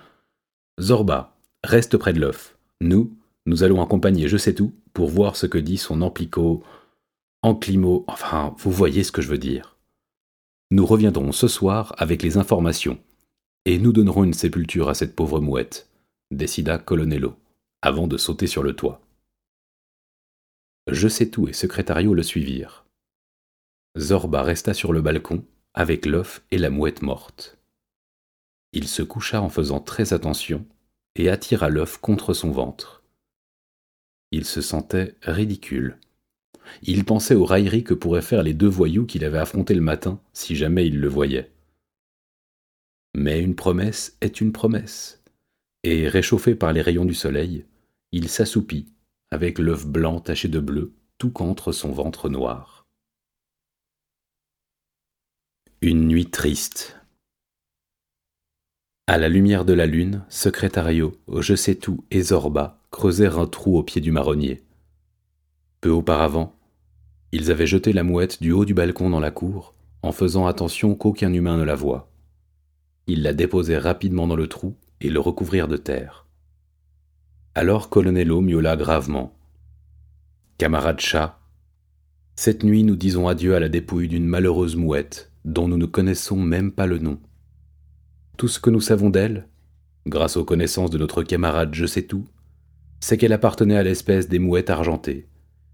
Zorba, 0.82 1.38
reste 1.64 1.98
près 1.98 2.12
de 2.12 2.20
l'œuf. 2.20 2.58
Nous, 2.82 3.16
nous 3.46 3.64
allons 3.64 3.82
accompagner 3.82 4.28
Je 4.28 4.38
sais 4.38 4.54
tout 4.54 4.74
pour 4.94 5.10
voir 5.10 5.36
ce 5.36 5.46
que 5.46 5.58
dit 5.58 5.78
son 5.78 6.02
amplico, 6.02 6.64
enclimo, 7.42 8.04
enfin, 8.08 8.56
vous 8.60 8.72
voyez 8.72 9.04
ce 9.04 9.12
que 9.12 9.22
je 9.22 9.30
veux 9.30 9.38
dire. 9.38 9.78
Nous 10.72 10.86
reviendrons 10.86 11.32
ce 11.32 11.48
soir 11.48 11.94
avec 11.98 12.24
les 12.24 12.38
informations, 12.38 13.00
et 13.66 13.80
nous 13.80 13.94
donnerons 13.94 14.24
une 14.24 14.34
sépulture 14.34 14.90
à 14.90 14.94
cette 14.94 15.16
pauvre 15.16 15.40
mouette, 15.40 15.90
décida 16.32 16.78
Colonello, 16.78 17.36
avant 17.82 18.08
de 18.08 18.18
sauter 18.18 18.48
sur 18.48 18.64
le 18.64 18.76
toit. 18.76 19.02
Je 20.92 21.08
sais 21.08 21.30
tout 21.30 21.48
et 21.48 21.54
Secrétario 21.54 22.14
le 22.14 22.24
suivirent. 22.24 22.86
Zorba 23.98 24.44
resta 24.44 24.74
sur 24.74 24.92
le 24.92 25.02
balcon, 25.02 25.46
avec 25.74 26.06
l'œuf 26.06 26.44
et 26.52 26.58
la 26.58 26.70
mouette 26.70 27.02
morte. 27.02 27.58
Il 28.74 28.88
se 28.88 29.02
coucha 29.04 29.42
en 29.42 29.50
faisant 29.50 29.80
très 29.80 30.14
attention 30.14 30.66
et 31.16 31.30
attira 31.30 31.70
l'œuf 31.70 31.98
contre 31.98 32.34
son 32.34 32.52
ventre. 32.52 33.04
Il 34.32 34.46
se 34.46 34.62
sentait 34.62 35.16
ridicule. 35.22 36.00
Il 36.82 37.06
pensait 37.06 37.36
aux 37.36 37.46
railleries 37.46 37.84
que 37.84 37.94
pourraient 37.94 38.22
faire 38.22 38.42
les 38.42 38.54
deux 38.54 38.68
voyous 38.68 39.06
qu'il 39.06 39.24
avait 39.24 39.38
affrontés 39.38 39.76
le 39.76 39.82
matin 39.82 40.20
si 40.34 40.56
jamais 40.56 40.88
il 40.88 41.00
le 41.00 41.08
voyait. 41.08 41.53
Mais 43.16 43.42
une 43.42 43.56
promesse 43.56 44.18
est 44.22 44.42
une 44.42 44.52
promesse, 44.52 45.24
et 45.84 46.08
réchauffé 46.08 46.56
par 46.56 46.74
les 46.74 46.82
rayons 46.82 47.06
du 47.06 47.14
soleil, 47.14 47.66
il 48.12 48.30
s'assoupit 48.30 48.88
avec 49.32 49.60
l'œuf 49.60 49.86
blanc 49.86 50.20
taché 50.20 50.48
de 50.48 50.60
bleu 50.60 50.94
tout 51.18 51.32
contre 51.32 51.72
son 51.72 51.92
ventre 51.92 52.30
noir. 52.30 52.86
Une 55.82 56.08
nuit 56.08 56.30
triste. 56.30 57.00
À 59.08 59.18
la 59.18 59.30
lumière 59.30 59.66
de 59.66 59.74
la 59.74 59.86
lune, 59.86 60.24
Secrétario, 60.30 61.20
Je 61.40 61.56
sais 61.56 61.76
tout 61.76 62.06
et 62.10 62.22
Zorba 62.22 62.80
creusèrent 62.90 63.38
un 63.38 63.48
trou 63.48 63.78
au 63.78 63.84
pied 63.84 64.00
du 64.00 64.12
marronnier. 64.12 64.64
Peu 65.82 65.90
auparavant, 65.90 66.56
ils 67.34 67.52
avaient 67.52 67.68
jeté 67.68 67.92
la 67.92 68.04
mouette 68.04 68.42
du 68.42 68.52
haut 68.52 68.64
du 68.64 68.74
balcon 68.74 69.10
dans 69.10 69.20
la 69.20 69.32
cour, 69.32 69.74
en 70.04 70.12
faisant 70.12 70.48
attention 70.48 70.96
qu'aucun 70.96 71.34
humain 71.34 71.58
ne 71.58 71.64
la 71.64 71.76
voie. 71.76 72.13
Ils 73.08 73.22
la 73.22 73.34
déposèrent 73.34 73.84
rapidement 73.84 74.28
dans 74.28 74.36
le 74.36 74.48
trou 74.48 74.76
et 75.02 75.10
le 75.10 75.20
recouvrirent 75.20 75.68
de 75.68 75.78
terre. 75.78 76.26
Alors 77.56 77.90
Colonello 77.90 78.42
miaula 78.42 78.76
gravement. 78.76 79.36
Camarade 80.58 81.00
chat, 81.00 81.40
cette 82.36 82.64
nuit 82.64 82.84
nous 82.84 82.96
disons 82.96 83.28
adieu 83.28 83.56
à 83.56 83.60
la 83.60 83.70
dépouille 83.70 84.08
d'une 84.08 84.26
malheureuse 84.26 84.76
mouette 84.76 85.32
dont 85.46 85.68
nous 85.68 85.78
ne 85.78 85.86
connaissons 85.86 86.38
même 86.38 86.72
pas 86.72 86.88
le 86.88 86.98
nom. 86.98 87.20
Tout 88.38 88.48
ce 88.48 88.60
que 88.60 88.70
nous 88.70 88.82
savons 88.82 89.10
d'elle, 89.10 89.48
grâce 90.08 90.38
aux 90.38 90.46
connaissances 90.46 90.90
de 90.90 90.98
notre 90.98 91.22
camarade 91.24 91.76
Je 91.76 91.86
sais 91.86 92.04
tout, 92.04 92.26
c'est 93.00 93.18
qu'elle 93.18 93.34
appartenait 93.34 93.78
à 93.78 93.84
l'espèce 93.84 94.30
des 94.30 94.40
mouettes 94.40 94.70
argentées, 94.70 95.28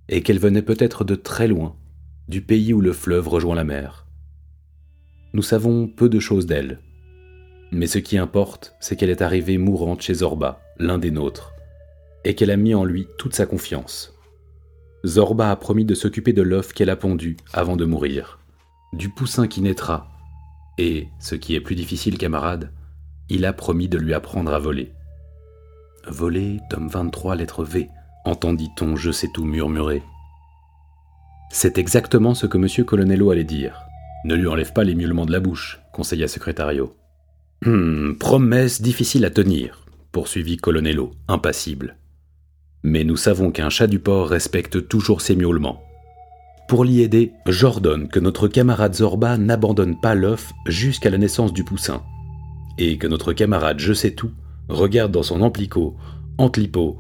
et 0.10 0.22
qu'elle 0.22 0.40
venait 0.40 0.64
peut-être 0.64 1.04
de 1.04 1.16
très 1.16 1.48
loin, 1.48 1.76
du 2.28 2.42
pays 2.42 2.74
où 2.74 2.82
le 2.82 2.94
fleuve 2.94 3.28
rejoint 3.28 3.56
la 3.56 3.64
mer. 3.64 4.08
Nous 5.34 5.44
savons 5.44 5.88
peu 5.88 6.10
de 6.10 6.20
choses 6.20 6.48
d'elle, 6.48 6.80
mais 7.72 7.88
ce 7.88 8.00
qui 8.00 8.18
importe, 8.18 8.76
c'est 8.80 8.96
qu'elle 8.96 9.10
est 9.10 9.22
arrivée 9.22 9.58
mourante 9.58 10.02
chez 10.02 10.16
Zorba, 10.16 10.62
l'un 10.78 10.98
des 10.98 11.12
nôtres, 11.12 11.54
et 12.24 12.36
qu'elle 12.36 12.52
a 12.52 12.58
mis 12.58 12.76
en 12.76 12.84
lui 12.84 13.08
toute 13.18 13.36
sa 13.36 13.46
confiance. 13.46 14.14
Zorba 15.06 15.52
a 15.52 15.56
promis 15.56 15.86
de 15.86 15.96
s'occuper 15.96 16.34
de 16.34 16.42
l'œuf 16.42 16.74
qu'elle 16.74 16.90
a 16.90 16.96
pondu 16.96 17.38
avant 17.54 17.76
de 17.76 17.86
mourir 17.86 18.40
du 18.94 19.10
poussin 19.10 19.48
qui 19.48 19.62
naîtra, 19.62 20.10
et, 20.78 21.10
ce 21.20 21.36
qui 21.36 21.56
est 21.56 21.62
plus 21.62 21.76
difficile, 21.76 22.18
camarade, 22.18 22.72
il 23.30 23.46
a 23.46 23.54
promis 23.54 23.88
de 23.88 23.98
lui 23.98 24.14
apprendre 24.14 24.54
à 24.54 24.60
voler. 24.60 24.94
Voler, 26.08 26.60
tome 26.70 26.88
23, 26.88 27.36
lettre 27.36 27.64
V, 27.64 27.90
entendit-on 28.26 28.96
je 28.96 29.12
sais 29.12 29.30
tout 29.32 29.46
murmurer. 29.46 30.02
C'est 31.52 31.78
exactement 31.78 32.34
ce 32.34 32.48
que 32.48 32.58
M. 32.58 32.86
Colonello 32.86 33.30
allait 33.32 33.44
dire. 33.44 33.84
Ne 34.26 34.36
lui 34.36 34.48
enlève 34.48 34.74
pas 34.74 34.84
les 34.84 34.96
miaulements 34.96 35.26
de 35.26 35.32
la 35.32 35.40
bouche, 35.40 35.80
conseilla 35.94 36.28
Secrétario. 36.28 36.96
Hum, 37.66 38.16
promesse 38.18 38.82
difficile 38.82 39.26
à 39.26 39.30
tenir, 39.30 39.86
poursuivit 40.14 40.56
Colonello, 40.56 41.12
impassible. 41.28 41.98
Mais 42.84 43.04
nous 43.04 43.18
savons 43.18 43.52
qu'un 43.52 43.70
chat 43.70 43.88
du 43.88 44.00
port 44.00 44.30
respecte 44.30 44.88
toujours 44.88 45.20
ses 45.20 45.36
miaulements. 45.36 45.84
Pour 46.70 46.86
l'y 46.86 47.02
aider, 47.02 47.34
j'ordonne 47.48 48.08
que 48.08 48.20
notre 48.20 48.48
camarade 48.48 48.96
Zorba 48.96 49.38
n'abandonne 49.38 50.00
pas 50.00 50.16
l'œuf 50.16 50.54
jusqu'à 50.68 51.10
la 51.10 51.18
naissance 51.18 51.52
du 51.52 51.66
poussin, 51.66 52.02
et 52.78 52.98
que 52.98 53.08
notre 53.08 53.34
camarade 53.34 53.80
Je 53.80 53.92
sais 53.92 54.12
tout 54.12 54.32
regarde 54.70 55.12
dans 55.12 55.24
son 55.24 55.42
amplicot, 55.42 55.98
antlipo, 56.38 56.98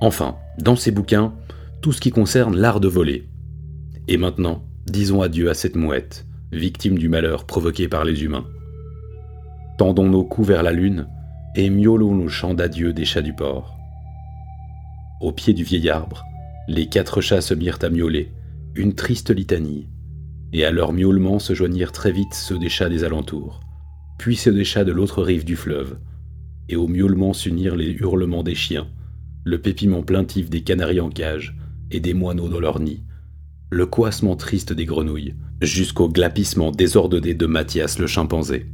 enfin, 0.00 0.36
dans 0.58 0.76
ses 0.76 0.90
bouquins, 0.90 1.34
tout 1.82 1.92
ce 1.92 2.00
qui 2.00 2.10
concerne 2.10 2.56
l'art 2.56 2.80
de 2.80 2.88
voler. 2.88 3.28
Et 4.08 4.16
maintenant, 4.16 4.64
disons 4.86 5.22
adieu 5.22 5.50
à 5.50 5.54
cette 5.54 5.76
mouette, 5.76 6.26
victime 6.50 6.98
du 6.98 7.08
malheur 7.08 7.44
provoqué 7.44 7.86
par 7.86 8.04
les 8.04 8.24
humains. 8.24 8.46
Tendons 9.80 10.10
nos 10.10 10.24
coups 10.24 10.48
vers 10.48 10.62
la 10.62 10.72
lune 10.72 11.06
et 11.54 11.70
miaulons 11.70 12.14
nos 12.14 12.28
chants 12.28 12.52
d'adieu 12.52 12.92
des 12.92 13.06
chats 13.06 13.22
du 13.22 13.32
port. 13.32 13.78
Au 15.22 15.32
pied 15.32 15.54
du 15.54 15.64
vieil 15.64 15.88
arbre, 15.88 16.22
les 16.68 16.86
quatre 16.86 17.22
chats 17.22 17.40
se 17.40 17.54
mirent 17.54 17.78
à 17.80 17.88
miauler, 17.88 18.30
une 18.74 18.94
triste 18.94 19.30
litanie, 19.30 19.88
et 20.52 20.66
à 20.66 20.70
leur 20.70 20.92
miaulement 20.92 21.38
se 21.38 21.54
joignirent 21.54 21.92
très 21.92 22.12
vite 22.12 22.34
ceux 22.34 22.58
des 22.58 22.68
chats 22.68 22.90
des 22.90 23.04
alentours, 23.04 23.60
puis 24.18 24.36
ceux 24.36 24.52
des 24.52 24.66
chats 24.66 24.84
de 24.84 24.92
l'autre 24.92 25.22
rive 25.22 25.46
du 25.46 25.56
fleuve, 25.56 25.96
et 26.68 26.76
au 26.76 26.86
miaulement 26.86 27.32
s'unirent 27.32 27.76
les 27.76 27.88
hurlements 27.92 28.42
des 28.42 28.54
chiens, 28.54 28.86
le 29.44 29.62
pépiment 29.62 30.02
plaintif 30.02 30.50
des 30.50 30.60
canaris 30.60 31.00
en 31.00 31.08
cage 31.08 31.56
et 31.90 32.00
des 32.00 32.12
moineaux 32.12 32.50
dans 32.50 32.60
leur 32.60 32.80
nid, 32.80 33.02
le 33.70 33.86
coassement 33.86 34.36
triste 34.36 34.74
des 34.74 34.84
grenouilles, 34.84 35.36
jusqu'au 35.62 36.10
glapissement 36.10 36.70
désordonné 36.70 37.32
de 37.32 37.46
Mathias 37.46 37.98
le 37.98 38.06
chimpanzé. 38.06 38.66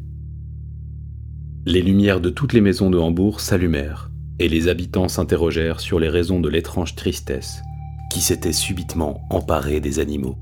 Les 1.69 1.83
lumières 1.83 2.21
de 2.21 2.31
toutes 2.31 2.53
les 2.53 2.61
maisons 2.61 2.91
de 2.91 2.99
Hambourg 2.99 3.41
s'allumèrent, 3.41 4.13
et 4.39 4.49
les 4.49 4.69
habitants 4.69 5.09
s'interrogèrent 5.09 5.81
sur 5.81 5.99
les 5.99 6.09
raisons 6.09 6.39
de 6.39 6.49
l'étrange 6.49 6.95
tristesse 6.95 7.61
qui 8.09 8.21
s'était 8.21 8.53
subitement 8.53 9.27
emparé 9.31 9.81
des 9.81 9.99
animaux. 9.99 10.39